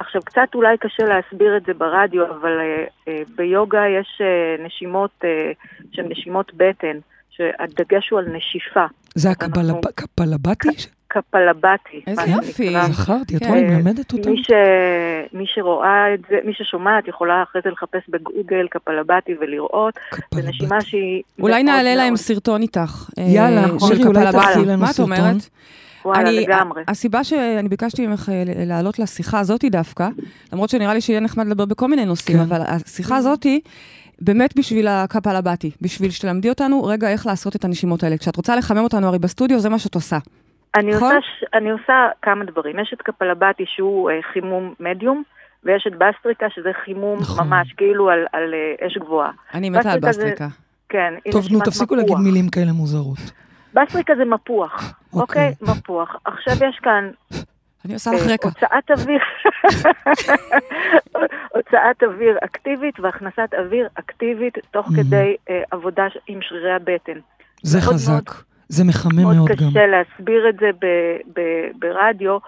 עכשיו, 0.00 0.22
קצת 0.22 0.54
אולי 0.54 0.78
קשה 0.78 1.04
להסביר 1.04 1.56
את 1.56 1.62
זה 1.66 1.74
ברדיו, 1.74 2.24
אבל 2.26 2.58
אה, 2.60 2.84
אה, 3.08 3.22
ביוגה 3.36 3.82
יש 4.00 4.20
אה, 4.20 4.64
נשימות 4.66 5.10
אה, 5.24 5.50
שהן 5.92 6.06
נשימות 6.08 6.52
בטן, 6.56 6.96
שהדגש 7.30 8.10
הוא 8.10 8.18
על 8.18 8.26
נשיפה. 8.32 8.84
זה 9.14 9.28
אנחנו- 9.30 9.80
הקפלבטי? 9.88 10.68
קפלבטי. 11.08 12.02
איזה 12.06 12.22
יופי. 12.22 12.74
זכרתי, 12.92 13.36
את 13.36 13.42
כן. 13.42 13.48
רואה, 13.48 13.58
היא 13.58 13.66
מלמדת 13.68 14.12
אותנו. 14.12 14.32
מי, 14.32 14.42
ש... 14.44 14.50
מי 15.32 15.44
שרואה 15.46 16.14
את 16.14 16.20
זה, 16.30 16.38
מי 16.44 16.52
ששומעת, 16.54 17.08
יכולה 17.08 17.42
אחרי 17.42 17.62
זה 17.64 17.70
לחפש 17.70 18.00
בגוגל 18.08 18.66
קפלבטי 18.70 19.32
ולראות. 19.40 19.94
זו 19.94 20.16
קפלבטי. 20.16 20.48
נשימה 20.48 20.80
שהיא... 20.80 21.22
אולי 21.38 21.62
נעלה 21.62 21.94
להם 21.94 22.16
סרטון 22.16 22.62
איתך. 22.62 23.10
אה, 23.18 23.24
יאללה, 23.24 23.66
של 23.88 23.98
קפלבטי. 24.04 24.76
מה 24.76 24.90
את? 24.90 24.98
אומרת? 24.98 25.48
וואלה, 26.04 26.28
אני- 26.28 26.40
לגמרי. 26.46 26.82
הסיבה 26.88 27.24
שאני 27.24 27.68
ביקשתי 27.68 28.06
ממך 28.06 28.28
אה, 28.28 28.42
לעלות 28.66 28.98
לשיחה 28.98 29.38
הזאתי 29.40 29.70
דווקא, 29.70 30.08
למרות 30.52 30.70
שנראה 30.70 30.94
לי 30.94 31.00
שיהיה 31.00 31.20
נחמד 31.20 31.46
לדבר 31.46 31.64
בכל 31.64 31.88
מיני 31.88 32.04
נושאים, 32.04 32.36
כן. 32.36 32.42
אבל 32.42 32.60
השיחה 32.66 33.16
הזאתי, 33.16 33.60
באמת 34.20 34.58
בשביל 34.58 34.88
הקפלבטי, 34.88 35.70
בשביל 35.82 36.10
שתלמדי 36.10 36.48
אותנו 36.48 36.84
רגע 36.84 37.08
איך 37.10 37.26
לעשות 37.26 37.56
את 37.56 37.64
הנשימות 37.64 38.02
האלה. 38.02 38.18
כשאת 38.18 38.36
רוצה 38.36 38.56
לחמם 38.56 38.78
אותנו 38.84 39.06
הרי 39.06 39.18
בסטודיו, 39.18 39.58
זה 39.58 39.68
מה 39.68 39.78
שאת 39.78 39.94
עושה. 39.94 40.18
אני 40.76 40.90
נכון? 40.94 41.12
עושה, 41.16 41.26
ש... 41.40 41.44
אני 41.54 41.70
עושה 41.70 41.92
כמה 42.22 42.44
דברים. 42.44 42.78
יש 42.78 42.94
את 42.94 43.02
קפלבטי 43.02 43.64
שהוא 43.66 44.10
אה, 44.10 44.16
חימום 44.32 44.74
מדיום, 44.80 45.22
ויש 45.64 45.84
את 45.86 45.92
בסטריקה 45.98 46.46
שזה 46.54 46.68
חימום 46.84 47.18
נכון. 47.20 47.46
ממש, 47.48 47.72
כאילו 47.76 48.10
על, 48.10 48.18
על 48.32 48.54
אה, 48.54 48.86
אש 48.86 48.98
גבוהה. 48.98 49.30
אני 49.54 49.70
מתה 49.70 49.92
על 49.92 50.00
בסטריקה 50.00 50.44
זה-. 50.48 50.54
כן, 50.88 51.14
טוב, 51.30 51.46
נו, 51.50 51.60
תפסיקו 51.60 51.94
מפוח. 51.94 52.08
להגיד 52.10 52.24
מילים 52.24 52.48
כאלה 52.48 52.72
מוזרות. 52.72 53.18
בסטריקה 53.74 54.12
זה 54.16 54.24
מפוח, 54.24 54.72
אוקיי. 55.12 55.20
אוקיי? 55.22 55.74
מפוח. 55.76 56.16
עכשיו 56.24 56.68
יש 56.68 56.78
כאן 56.82 57.10
אני 57.84 57.94
עושה 57.94 58.10
אה, 58.10 58.16
לך 58.16 58.22
רקע. 58.32 58.48
הוצאת 58.48 58.90
אוויר, 58.90 59.20
הוצאת 61.54 62.02
אוויר 62.02 62.38
אקטיבית 62.44 63.00
והכנסת 63.00 63.54
אוויר 63.58 63.88
אקטיבית 63.94 64.54
תוך 64.70 64.86
Mhm. 64.88 64.96
כדי 64.96 65.36
אה, 65.50 65.62
עבודה 65.70 66.04
עם 66.26 66.38
שרירי 66.42 66.72
הבטן. 66.72 67.18
זה 67.62 67.78
מאוד 67.78 67.92
חזק. 67.94 68.30
זה 68.68 68.84
מחמם 68.84 69.22
מאוד 69.22 69.36
מאוד 69.36 69.48
גם. 69.48 69.56
קשה 69.70 69.86
להסביר 69.86 70.48
את 70.48 70.54
זה 70.60 70.70
ב- 70.80 71.40
ב- 71.40 71.68
ברדיו, 71.78 72.38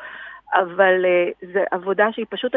אבל 0.54 1.04
uh, 1.04 1.46
זו 1.52 1.60
עבודה 1.70 2.04
שהיא 2.12 2.26
פשוט, 2.30 2.52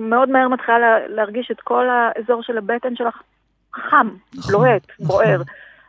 מאוד 0.00 0.28
מהר 0.30 0.48
מתחילה 0.48 0.78
לה- 0.78 1.08
להרגיש 1.08 1.50
את 1.50 1.60
כל 1.60 1.86
האזור 1.90 2.42
של 2.42 2.58
הבטן 2.58 2.96
שלך 2.96 3.14
חם, 3.74 4.08
נכון, 4.38 4.52
לוהט, 4.54 4.82
נכון. 5.00 5.24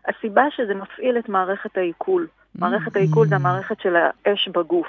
הסיבה 0.07 0.43
שזה 0.55 0.73
מפעיל 0.73 1.17
את 1.19 1.29
מערכת 1.29 1.77
העיכול. 1.77 2.27
מערכת 2.55 2.95
העיכול 2.95 3.27
זה 3.27 3.35
המערכת 3.35 3.81
של 3.81 3.95
האש 3.95 4.47
בגוף. 4.47 4.87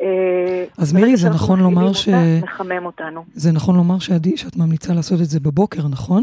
אה, 0.00 0.64
אז 0.78 0.92
מירי, 0.92 1.16
זה 1.16 1.28
נכון 1.28 1.60
לומר 1.60 1.92
ש- 1.92 2.08
מחמם 2.42 2.86
אותנו. 2.86 3.24
זה 3.34 3.52
נכון 3.52 3.76
לומר 3.76 3.98
שעדי, 3.98 4.36
שאת 4.36 4.56
ממליצה 4.56 4.94
לעשות 4.94 5.20
את 5.20 5.26
זה 5.26 5.40
בבוקר, 5.40 5.82
נכון? 5.90 6.22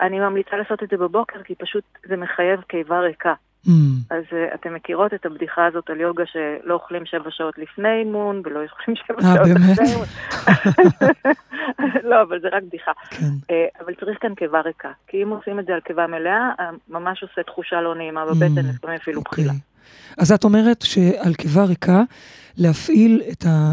אני 0.00 0.20
ממליצה 0.20 0.56
לעשות 0.56 0.82
את 0.82 0.88
זה 0.90 0.96
בבוקר, 0.96 1.42
כי 1.42 1.54
פשוט 1.54 1.84
זה 2.08 2.16
מחייב 2.16 2.60
קיבה 2.60 3.00
ריקה. 3.00 3.34
Hmm, 3.66 3.70
אז 4.10 4.22
uh, 4.30 4.54
אתם 4.54 4.74
מכירות 4.74 5.14
את 5.14 5.26
הבדיחה 5.26 5.66
הזאת 5.66 5.90
על 5.90 6.00
יוגה 6.00 6.24
שלא 6.26 6.74
אוכלים 6.74 7.06
שבע 7.06 7.30
שעות 7.30 7.58
לפני 7.58 7.88
אימון 8.00 8.42
ולא 8.44 8.60
אוכלים 8.62 8.96
שבע 8.96 9.16
אה, 9.28 9.34
שעות 9.34 9.48
באמת? 9.48 9.78
אחרי 9.78 9.86
אימון. 9.92 10.06
לא, 12.10 12.22
אבל 12.22 12.40
זה 12.40 12.48
רק 12.52 12.62
בדיחה. 12.62 12.90
כן. 13.10 13.24
Uh, 13.42 13.84
אבל 13.84 13.94
צריך 14.00 14.18
כאן 14.20 14.34
קיבה 14.34 14.60
ריקה. 14.60 14.88
כי 15.06 15.22
אם 15.22 15.28
עושים 15.28 15.58
את 15.60 15.66
זה 15.66 15.74
על 15.74 15.80
קיבה 15.80 16.06
מלאה, 16.06 16.50
ממש 16.88 17.22
עושה 17.22 17.42
תחושה 17.42 17.80
לא 17.80 17.94
נעימה 17.94 18.26
בבטן, 18.26 18.58
Mm, 18.58 18.74
לפעמים 18.76 18.96
אפילו 19.02 19.18
אוקיי. 19.18 19.44
בחילה. 19.44 19.58
אז 20.18 20.32
את 20.32 20.44
אומרת 20.44 20.82
שעל 20.82 21.34
קיבה 21.34 21.64
ריקה, 21.64 22.02
להפעיל 22.58 23.22
את, 23.32 23.44
ה, 23.46 23.72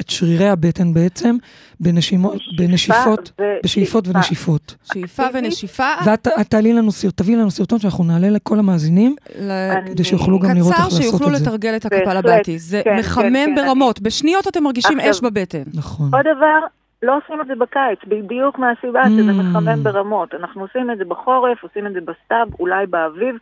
את 0.00 0.10
שרירי 0.10 0.48
הבטן 0.48 0.94
בעצם, 0.94 1.36
בנשימו, 1.80 2.32
בנשיפות, 2.58 3.32
ו- 3.40 3.44
בשאיפות 3.64 4.04
שאיפה. 4.04 4.18
ונשיפות. 4.18 4.74
שאיפה. 4.92 5.22
ונשיפה. 5.34 5.88
ואת 6.06 6.28
את 6.40 6.46
תעלי 6.48 6.72
לנו, 6.72 6.92
סר- 6.92 7.10
תביאי 7.10 7.36
לנו 7.36 7.50
סרטון 7.50 7.78
שאנחנו 7.78 8.04
נעלה 8.04 8.30
לכל 8.30 8.58
המאזינים, 8.58 9.16
אני- 9.38 9.90
כדי 9.90 10.04
שיוכלו 10.04 10.38
גם 10.38 10.50
לראות 10.54 10.72
איך 10.72 10.76
קצר 10.80 10.84
לעשות 10.84 11.02
שיוכלו 11.02 11.28
את 11.28 11.36
זה. 11.36 11.44
לתרגל 11.44 11.76
את 11.76 11.86
בהחלט, 11.86 12.16
הקפלבטי. 12.24 12.58
זה 12.58 12.80
כן, 12.84 12.96
מחמם 12.98 13.22
כן, 13.32 13.52
כן, 13.56 13.64
ברמות. 13.66 14.00
בשניות 14.00 14.48
אתם 14.48 14.64
מרגישים 14.64 15.00
אש 15.00 15.20
בבטן. 15.20 15.62
נכון. 15.74 16.10
עוד 16.14 16.22
דבר, 16.36 16.58
לא 17.02 17.16
עושים 17.16 17.40
את 17.40 17.46
זה 17.46 17.52
בקיץ, 17.58 17.98
בדיוק 18.08 18.58
מהסיבה 18.58 19.02
Mm. 19.04 19.08
שזה 19.08 19.32
מחמם 19.32 19.82
ברמות. 19.84 20.34
אנחנו 20.34 20.62
עושים 20.62 20.90
את 20.90 20.98
זה 20.98 21.04
בחורף, 21.04 21.62
עושים 21.62 21.86
את 21.86 21.92
זה 21.92 22.00
בסתיו, 22.00 22.46
אולי 22.60 22.86
באביב. 22.86 23.36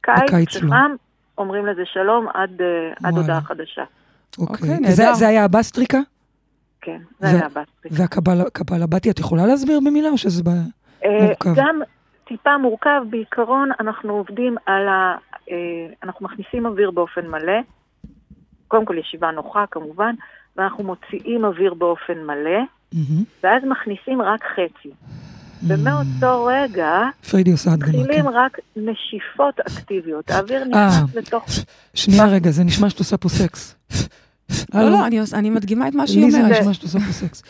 קיץ, 0.00 0.16
בקיץ 0.26 0.56
לא. 0.62 0.76
אומרים 1.38 1.66
לזה 1.66 1.82
שלום 1.92 2.26
עד, 2.34 2.50
אה. 3.04 3.10
הודעה 3.10 3.40
חדשה. 3.40 3.82
אוקיי, 4.38 4.54
אוקיי. 4.54 4.88
וזה 4.88 5.02
נהדר. 5.02 5.14
זה 5.14 5.28
היה 5.28 5.44
הבסטריקה? 5.44 5.98
כן, 6.80 6.98
זה 7.20 7.26
ו- 7.26 7.30
היה 7.30 7.46
הבסטרי. 7.46 7.90
והקפלבטי, 7.90 9.10
את 9.10 9.18
יכולה 9.18 9.46
להסביר 9.46 9.80
במילה 9.80 10.08
או 10.08 10.18
שזה... 10.18 10.42
אה, 11.04 11.10
מורכב. 11.20 11.54
גם 11.54 11.80
טיפה 12.28 12.58
מורכב, 12.58 13.00
בעיקרון 13.10 13.70
אנחנו 13.80 14.12
עובדים 14.12 14.56
על 14.66 14.88
ה... 14.88 15.16
אה, 15.50 15.56
אנחנו 16.02 16.26
מכניסים 16.26 16.66
אוויר 16.66 16.90
באופן 16.90 17.26
מלא, 17.26 17.60
קודם 18.68 18.84
כל 18.84 18.98
ישיבה 18.98 19.30
נוחה 19.30 19.64
כמובן, 19.70 20.14
ואנחנו 20.56 20.84
מוציאים 20.84 21.44
אוויר 21.44 21.74
באופן 21.74 22.18
מלא. 22.26 22.60
ואז 23.42 23.62
מכניסים 23.64 24.22
רק 24.22 24.44
חצי. 24.44 24.88
Mm. 24.88 25.64
ומאותו 25.68 26.44
רגע 26.44 27.02
פריידי 27.30 27.52
עושה 27.52 27.70
הדגמה, 27.70 27.92
כן. 27.92 27.98
מתחילים 27.98 28.28
רק 28.28 28.58
נשיפות 28.76 29.60
אקטיביות. 29.60 30.30
האוויר 30.30 30.62
אה. 30.62 30.66
נכנס 30.66 31.14
לתוך... 31.14 31.46
שנייה 31.94 32.26
רגע, 32.26 32.50
זה 32.50 32.64
נשמע 32.64 32.90
שאת 32.90 32.98
עושה 32.98 33.16
פה 33.16 33.28
סקס. 33.28 33.77
לא? 34.74 34.90
לא, 34.90 34.98
אני 35.34 35.50
מדגימה 35.50 35.88
את 35.88 35.94
מה 35.94 36.06
שהיא 36.06 36.24
לי 36.24 36.30
זה 36.30 36.38
אומרת. 36.40 36.60
נשמע 36.60 36.72
שאת 36.74 36.82
עושה 36.82 36.98
פה 36.98 37.12
סקס. 37.12 37.42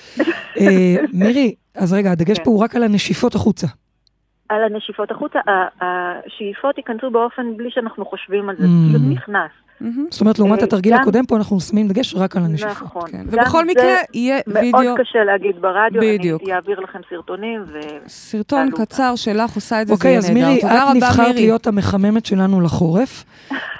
מירי, 1.12 1.54
אז 1.74 1.92
רגע, 1.92 2.10
הדגש 2.12 2.38
כן. 2.38 2.44
פה 2.44 2.50
הוא 2.50 2.62
רק 2.64 2.76
על 2.76 2.82
הנשיפות 2.82 3.34
החוצה. 3.34 3.66
על 4.48 4.60
הנשיפות 4.64 5.10
החוצה, 5.10 5.38
השאיפות 5.80 6.78
ייכנסו 6.78 7.10
באופן 7.10 7.56
בלי 7.56 7.70
שאנחנו 7.70 8.04
חושבים 8.06 8.48
על 8.48 8.56
זה, 8.58 8.64
Mm. 8.64 8.92
זה 8.92 8.98
פשוט 8.98 9.08
נכנס. 9.10 9.50
זאת 10.10 10.20
אומרת, 10.20 10.38
לעומת 10.38 10.58
אה, 10.58 10.64
התרגיל 10.64 10.94
הקודם, 10.94 11.26
פה 11.26 11.36
אנחנו 11.36 11.60
שמים 11.60 11.88
דגש 11.88 12.14
רק 12.14 12.36
על 12.36 12.44
הנשיפות. 12.44 12.82
נכון. 12.82 13.10
כן. 13.10 13.24
ובכל 13.26 13.58
זה 13.58 13.64
מקרה 13.70 13.94
יהיה 14.14 14.38
וידאו, 14.46 14.82
מאוד 14.82 14.98
קשה 15.00 15.24
להגיד 15.24 15.60
ברדיו. 15.60 16.00
אני 16.42 16.52
אעביר 16.54 16.80
לכם 16.80 16.98
סרטונים 17.10 17.64
ו... 17.66 17.78
סרטון. 18.06 18.70
קצר 18.70 19.16
שלך 19.16 19.54
עושה 19.54 19.82
את 19.82 19.86
זה, 19.86 19.94
זה 19.94 19.98
אוקיי, 19.98 20.08
יהיה 20.10 20.18
אז 20.18 20.30
נהדר. 20.30 20.46
מירי, 20.48 20.60
תודה 20.60 20.78
את 20.78 20.82
רבה, 20.82 20.94
נבחרת 20.94 21.18
מירי. 21.28 21.40
להיות 21.40 21.66
המחממת 21.66 22.26
שלנו 22.26 22.60
לחורף, 22.60 23.24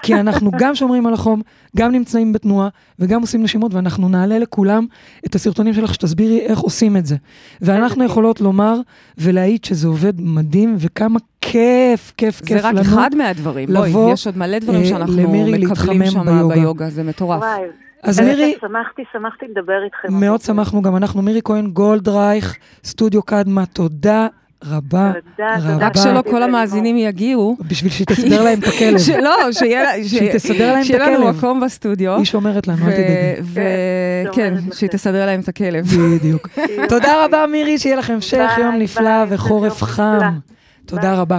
כי 0.02 0.14
אנחנו 0.14 0.50
גם 0.58 0.74
שומרים 0.74 1.06
על 1.06 1.14
החום, 1.14 1.42
גם 1.76 1.92
נמצאים 1.92 2.32
בתנועה, 2.32 2.68
וגם 2.98 3.20
עושים 3.20 3.42
נשימות, 3.42 3.74
ואנחנו 3.74 4.08
נעלה 4.08 4.38
לכולם 4.38 4.86
את 5.26 5.34
הסרטונים 5.34 5.74
שלך, 5.74 5.94
שתסבירי 5.94 6.40
איך 6.40 6.58
עושים 6.58 6.96
את 6.96 7.06
זה. 7.06 7.16
ואנחנו 7.60 8.02
איזה 8.02 8.12
יכולות 8.12 8.40
לומר 8.40 8.74
ולהעיד 9.18 9.64
שזה 9.64 9.88
עובד 9.88 10.20
מדהים, 10.20 10.76
וכמה 10.78 11.18
כיף, 11.40 12.12
כיף, 12.16 12.40
כיף 12.40 12.62
זה 12.62 12.68
לנו. 12.68 12.80
רק 12.80 12.86
אחד 12.86 13.10
מהדברים, 13.14 13.68
בואי, 13.72 13.90
לבוא, 13.90 14.12
יש 14.12 14.26
עוד 14.26 14.38
מלא 14.38 14.58
דברים 14.58 14.80
אה, 14.80 14.86
שאנחנו 14.86 15.12
למירי 15.12 15.50
מקבלים 15.50 15.68
להתחמם 15.68 16.06
שם 16.06 16.24
ביוגה. 16.24 16.54
ביוגה, 16.54 16.90
זה 16.90 17.04
מטורף. 17.04 17.40
וואי, 17.40 17.60
אז 18.02 18.20
מירי, 18.20 18.54
שמחתי, 18.60 19.02
שמחתי 19.12 19.46
לדבר 19.50 19.84
איתכם. 19.84 20.20
מאוד. 20.20 20.40
שמחנו 20.40 20.82
גם 20.82 20.96
אנחנו, 20.96 21.22
מירי 21.22 21.40
כהן 21.44 21.70
גולדרייך, 21.70 22.56
סטודיו 22.84 23.22
קדמה, 23.22 23.66
תודה 23.66 24.26
רבה. 24.64 25.12
תודה, 25.36 25.74
רבה. 25.74 25.86
רק 25.86 25.92
שלא. 25.96 26.22
כל 26.30 26.42
המאזינים 26.42 26.96
יגיעו. 26.96 27.56
בשביל 27.60 27.92
שהיא 27.92 28.06
תסדר 28.06 28.42
להם 28.44 28.58
את 28.58 28.64
הכלב. 28.66 28.98
שלא, 28.98 29.52
שיהיה 29.52 30.04
ש- 30.04 30.10
שהיא 30.10 30.32
תסדר 30.32 30.72
להם 30.72 30.80
את 30.80 30.86
שיהיה 30.86 31.06
לנו 31.10 31.28
הכלב. 31.28 31.36
מקום 31.36 31.60
בסטודיו. 31.60 32.16
היא 32.16 32.24
שומרת 32.24 32.68
לנו, 32.68 32.86
אל 32.86 32.92
תדאגי. 32.92 33.48
כן, 33.54 34.24
כן, 34.32 34.54
שהיא 34.72 34.88
לכם. 34.88 34.96
תסדר 34.96 35.26
להם 35.26 35.40
את 35.40 35.48
הכלב. 35.48 35.86
בדיוק. 36.18 36.48
תודה 36.88 37.24
רבה, 37.24 37.44
מירי, 37.52 37.78
שיהיה 37.78 37.96
לך 37.96 38.10
המשך 38.10 38.50
יום 38.58 38.74
נפלא 38.74 39.24
וחורף 39.28 39.82
חם. 39.82 40.18
תודה 40.86 41.14
רבה. 41.14 41.38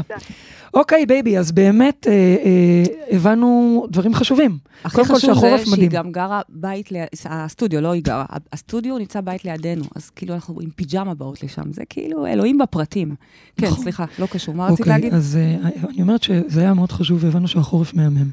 אוקיי, 0.74 1.05
בייבי, 1.05 1.38
אז 1.38 1.51
באמת 1.51 2.07
אה, 2.09 2.13
אה, 2.13 2.84
הבנו 3.15 3.86
דברים 3.91 4.13
חשובים. 4.13 4.57
הכי 4.84 5.03
חשוב 5.03 5.15
זה 5.15 5.22
שהחורף 5.22 5.61
שהיא 5.63 5.74
מדהים. 5.74 5.89
גם 5.91 6.11
גרה 6.11 6.41
בית, 6.49 6.91
ליד- 6.91 7.07
הסטודיו, 7.26 7.82
לא 7.82 7.91
היא 7.91 8.03
גרה, 8.03 8.26
הסטודיו 8.53 8.97
נמצא 8.97 9.22
בית 9.22 9.45
לידינו, 9.45 9.84
אז 9.95 10.09
כאילו 10.09 10.34
אנחנו 10.34 10.61
עם 10.61 10.70
פיג'מה 10.76 11.13
באות 11.13 11.43
לשם, 11.43 11.74
זה 11.74 11.84
כאילו 11.89 12.26
אלוהים 12.26 12.57
בפרטים. 12.57 13.15
כן, 13.57 13.67
נכון. 13.67 13.84
סליחה, 13.84 14.05
לא 14.20 14.26
קשור, 14.26 14.55
מה 14.55 14.65
רצית 14.65 14.80
אוקיי, 14.80 14.93
להגיד? 14.93 15.13
אז 15.13 15.38
אה, 15.41 15.70
אני 15.89 16.01
אומרת 16.01 16.24
שזה 16.24 16.61
היה 16.61 16.74
מאוד 16.74 16.91
חשוב, 16.91 17.24
והבנו 17.24 17.47
שהחורף 17.47 17.93
מהמם, 17.93 18.30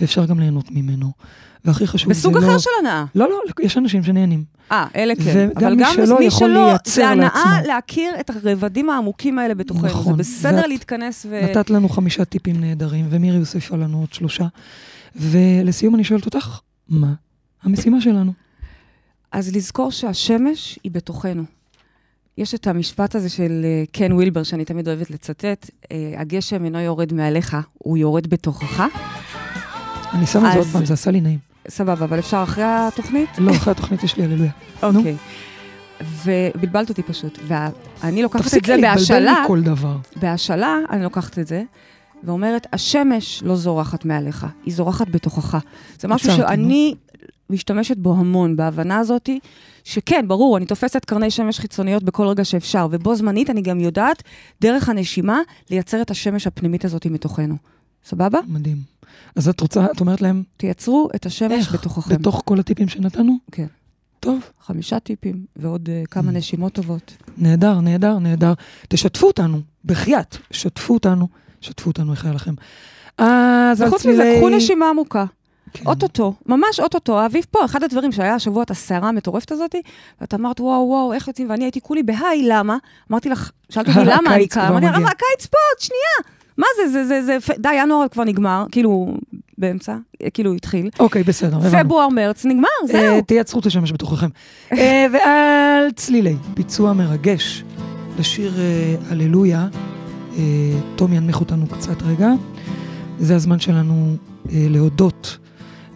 ואפשר 0.00 0.24
גם 0.24 0.40
ליהנות 0.40 0.70
ממנו. 0.70 1.12
והכי 1.64 1.86
חשוב 1.86 2.12
זה 2.12 2.28
לא... 2.28 2.34
בסוג 2.34 2.44
אחר 2.44 2.58
של 2.58 2.70
הנאה. 2.80 3.04
לא, 3.14 3.30
לא, 3.30 3.40
יש 3.60 3.78
אנשים 3.78 4.02
שנהנים. 4.02 4.44
אה, 4.72 4.86
אלה 4.96 5.14
כן. 5.16 5.48
וגם 5.56 5.76
מי 5.76 5.84
שלא 5.94 6.18
מי 6.18 6.24
יכול 6.24 6.50
לייצר 6.50 6.90
זה 6.90 7.08
הנאה 7.08 7.24
לעצמו. 7.24 7.68
להכיר 7.68 8.10
את 8.20 8.30
הרבדים 8.30 8.90
העמוקים 8.90 9.38
האלה 9.38 9.54
בתוכנו. 9.54 9.86
נכון, 9.86 10.12
זה 10.12 10.18
בסדר 10.18 10.56
ואת 10.56 10.68
להתכנס 10.68 11.26
ו... 11.30 11.40
נתת 11.44 11.70
לנו 11.70 11.88
חמישה 11.88 12.24
טיפים 12.24 12.60
נהדרים, 12.60 13.06
ומירי 13.10 13.38
הוסיפה 13.38 13.76
לנו 13.76 13.98
עוד 14.00 14.12
שלושה. 14.12 14.44
ולסיום 15.16 15.94
אני 15.94 16.04
שואלת 16.04 16.26
אותך, 16.26 16.60
מה 16.88 17.12
המשימה 17.62 18.00
שלנו? 18.00 18.32
אז 19.32 19.56
לזכור 19.56 19.90
שהשמש 19.90 20.78
היא 20.84 20.92
בתוכנו. 20.92 21.42
יש 22.38 22.54
את 22.54 22.66
המשפט 22.66 23.14
הזה 23.14 23.28
של 23.28 23.60
אה, 23.64 23.84
קן 23.92 24.12
וילבר, 24.12 24.42
שאני 24.42 24.64
תמיד 24.64 24.88
אוהבת 24.88 25.10
לצטט, 25.10 25.70
אה, 25.92 26.14
הגשם 26.16 26.64
אינו 26.64 26.80
יורד 26.80 27.12
מעליך, 27.12 27.56
הוא 27.74 27.96
יורד 27.98 28.26
בתוכך. 28.26 28.82
אני 30.12 30.26
שמה 30.26 30.48
את 30.48 30.52
זה 30.52 30.58
עוד 30.58 30.68
פעם, 30.72 30.84
זה 30.84 30.94
עשה 30.94 31.10
לי 31.10 31.20
נעים. 31.20 31.38
סבבה, 31.68 32.04
אבל 32.04 32.18
אפשר 32.18 32.42
אחרי 32.42 32.64
התוכנית? 32.66 33.28
לא, 33.38 33.50
אחרי 33.50 33.70
התוכנית 33.70 34.02
יש 34.02 34.16
לי 34.16 34.24
הללויה. 34.24 34.50
אוקיי. 34.82 35.16
ובלבלת 36.24 36.88
אותי 36.88 37.02
פשוט. 37.02 37.38
ואני 37.46 38.22
לוקחת 38.22 38.40
את 38.40 38.46
תפסיקי 38.46 38.66
זה 38.66 38.76
להתבלבל 38.76 38.98
בהשאלה, 38.98 39.42
מכל 39.44 39.60
דבר. 39.60 39.96
בהשאלה 40.16 40.78
אני 40.90 41.02
לוקחת 41.02 41.38
את 41.38 41.46
זה, 41.46 41.62
ואומרת, 42.24 42.66
השמש 42.72 43.42
לא 43.42 43.56
זורחת 43.56 44.04
מעליך, 44.04 44.46
היא 44.64 44.74
זורחת 44.74 45.08
בתוכך. 45.08 45.58
זה 46.00 46.08
משהו 46.08 46.32
שאני 46.32 46.94
משתמשת 47.50 47.96
בו 47.96 48.12
המון, 48.12 48.56
בהבנה 48.56 48.98
הזאתי, 48.98 49.38
שכן, 49.84 50.24
ברור, 50.28 50.56
אני 50.56 50.66
תופסת 50.66 51.04
קרני 51.04 51.30
שמש 51.30 51.58
חיצוניות 51.58 52.02
בכל 52.02 52.26
רגע 52.26 52.44
שאפשר, 52.44 52.88
ובו 52.90 53.14
זמנית 53.14 53.50
אני 53.50 53.62
גם 53.62 53.80
יודעת, 53.80 54.22
דרך 54.60 54.88
הנשימה, 54.88 55.40
לייצר 55.70 56.02
את 56.02 56.10
השמש 56.10 56.46
הפנימית 56.46 56.84
הזאת 56.84 57.06
מתוכנו. 57.06 57.56
סבבה? 58.04 58.38
מדהים. 58.48 58.97
אז 59.36 59.48
את 59.48 59.60
רוצה, 59.60 59.86
את 59.96 60.00
אומרת 60.00 60.20
להם, 60.20 60.42
תייצרו 60.56 61.08
את 61.14 61.26
השמש 61.26 61.52
איך? 61.52 61.74
בתוככם. 61.74 62.14
בתוך 62.14 62.42
כל 62.44 62.60
הטיפים 62.60 62.88
שנתנו? 62.88 63.36
כן. 63.52 63.66
טוב, 64.20 64.40
חמישה 64.66 65.00
טיפים 65.00 65.44
ועוד 65.56 65.88
uh, 65.88 66.06
כמה 66.10 66.30
Mm. 66.30 66.34
נשימות 66.34 66.72
טובות. 66.72 67.16
נהדר, 67.36 67.80
נהדר, 67.80 68.18
נהדר. 68.18 68.52
תשתפו 68.88 69.26
אותנו, 69.26 69.60
בחייאת, 69.84 70.36
שתפו 70.50 70.94
אותנו, 70.94 71.28
שתפו 71.60 71.90
אותנו, 71.90 72.12
איך 72.12 72.24
היה 72.24 72.34
לכם. 72.34 72.54
אז 73.18 73.82
על 73.82 73.88
וחוץ 73.88 74.06
מזה, 74.06 74.22
צלילי... 74.22 74.36
קחו 74.36 74.48
נשימה 74.48 74.90
עמוקה. 74.90 75.24
כן. 75.72 75.86
אוטוטו, 75.86 76.34
ממש 76.46 76.80
אוטוטו. 76.80 77.20
האביב 77.20 77.46
פה, 77.50 77.64
אחד 77.64 77.82
הדברים 77.82 78.12
שהיה 78.12 78.34
השבוע, 78.34 78.62
את 78.62 78.70
הסערה 78.70 79.08
המטורפת 79.08 79.52
הזאת, 79.52 79.74
ואת 80.20 80.34
אמרת, 80.34 80.60
וואו, 80.60 80.88
וואו, 80.88 81.12
איך 81.12 81.28
יוצאים, 81.28 81.50
ואני 81.50 81.64
הייתי 81.64 81.80
כולי 81.80 82.02
בהיי, 82.02 82.42
למה? 82.48 82.76
אמרתי 83.10 83.28
לך, 83.28 83.50
שאלת 83.70 83.88
אותי 83.88 83.98
למה 84.04 84.34
אני 84.34 84.48
כאן, 84.48 84.62
אמרתי 84.62 84.86
לך, 84.86 85.10
הקיץ 85.10 85.46
פה, 85.46 85.58
עוד 85.72 85.80
שנייה. 85.80 86.32
מה 86.58 86.66
זה, 86.76 86.92
זה, 86.92 87.04
זה, 87.04 87.38
זה, 87.40 87.52
די, 87.58 87.74
ינואר 87.74 88.08
כבר 88.08 88.24
נגמר, 88.24 88.64
כאילו, 88.70 89.14
באמצע, 89.58 89.96
כאילו, 90.34 90.54
התחיל. 90.54 90.90
אוקיי, 90.98 91.22
בסדר, 91.22 91.56
הבנו. 91.56 91.84
פברואר, 91.84 92.08
מרץ, 92.08 92.44
נגמר, 92.44 92.68
אה, 92.82 92.86
זהו. 92.86 93.22
תייצרו 93.22 93.60
את 93.60 93.66
השמש 93.66 93.92
בתוככם. 93.92 94.28
אה, 94.72 95.06
ועל 95.12 95.92
צלילי, 95.96 96.36
ביצוע 96.54 96.92
מרגש 96.92 97.64
לשיר 98.18 98.54
אה, 98.58 98.94
הללויה. 99.10 99.68
תום 100.96 101.12
ינמיך 101.12 101.40
אותנו 101.40 101.66
קצת 101.66 102.02
רגע. 102.02 102.28
זה 103.18 103.36
הזמן 103.36 103.60
שלנו 103.60 104.16
להודות 104.52 105.38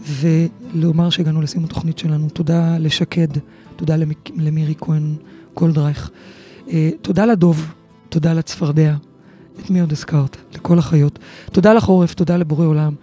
ולומר 0.00 1.10
שהגענו 1.10 1.42
לסיום 1.42 1.64
התוכנית 1.64 1.98
שלנו. 1.98 2.28
תודה 2.28 2.78
לשקד, 2.78 3.28
תודה 3.76 3.96
למירי 4.36 4.74
כהן 4.80 5.14
גולדרייך. 5.54 6.10
תודה 7.02 7.26
לדוב, 7.26 7.72
תודה 8.08 8.32
לצפרדע. 8.34 8.94
את 9.60 9.70
מי 9.70 9.80
עוד 9.80 9.92
הזכרת? 9.92 10.36
לכל 10.54 10.78
החיות. 10.78 11.18
תודה 11.52 11.74
לחורף, 11.74 12.14
תודה 12.14 12.36
לבורא 12.36 12.66
עולם. 12.66 12.94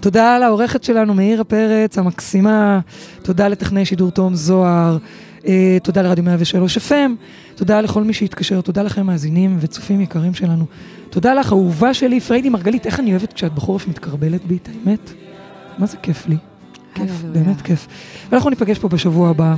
תודה 0.00 0.38
לעורכת 0.38 0.84
שלנו, 0.84 1.14
מאירה 1.14 1.44
פרץ, 1.44 1.98
המקסימה. 1.98 2.80
תודה 3.22 3.48
לטכנאי 3.48 3.84
שידור 3.84 4.10
תום 4.10 4.34
זוהר. 4.34 4.98
אה, 5.46 5.78
תודה 5.82 6.02
לרדיו 6.02 6.24
103 6.24 6.78
FM. 6.78 6.92
תודה 7.54 7.80
לכל 7.80 8.04
מי 8.04 8.12
שהתקשר. 8.12 8.60
תודה 8.60 8.82
לכם, 8.82 9.06
מאזינים 9.06 9.56
וצופים 9.60 10.00
יקרים 10.00 10.34
שלנו. 10.34 10.64
תודה 11.10 11.34
לך, 11.34 11.52
אהובה 11.52 11.94
שלי, 11.94 12.20
פריידי 12.20 12.48
מרגלית. 12.48 12.86
איך 12.86 13.00
אני 13.00 13.10
אוהבת 13.10 13.32
כשאת 13.32 13.54
בחורף 13.54 13.88
מתקרבלת 13.88 14.46
בי, 14.46 14.56
את 14.56 14.68
האמת? 14.68 15.12
מה 15.78 15.86
זה 15.86 15.96
כיף 15.96 16.28
לי? 16.28 16.36
כיף. 16.94 17.22
באמת 17.32 17.60
כיף. 17.60 17.86
ואנחנו 18.30 18.50
ניפגש 18.50 18.78
פה 18.78 18.88
בשבוע 18.88 19.30
הבא. 19.30 19.54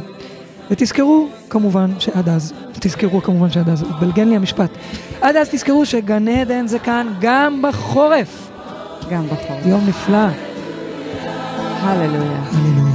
ותזכרו, 0.71 1.29
כמובן, 1.51 1.91
שעד 1.99 2.29
אז, 2.29 2.53
תזכרו 2.73 3.23
כמובן 3.23 3.51
שעד 3.51 3.69
אז, 3.69 3.83
התבלגן 3.83 4.29
לי 4.29 4.37
המשפט. 4.37 4.71
עד 5.21 5.37
אז 5.37 5.49
תזכרו 5.51 5.87
שגן 5.87 6.29
עדן 6.29 6.67
זה 6.67 6.79
כאן 6.79 7.07
גם 7.21 7.63
בחורף. 7.63 8.51
גם 9.11 9.27
בחור. 9.27 9.57
יום 9.65 9.81
נפלא. 9.89 10.27
הללויה. 11.81 12.43
הללויה. 12.53 12.86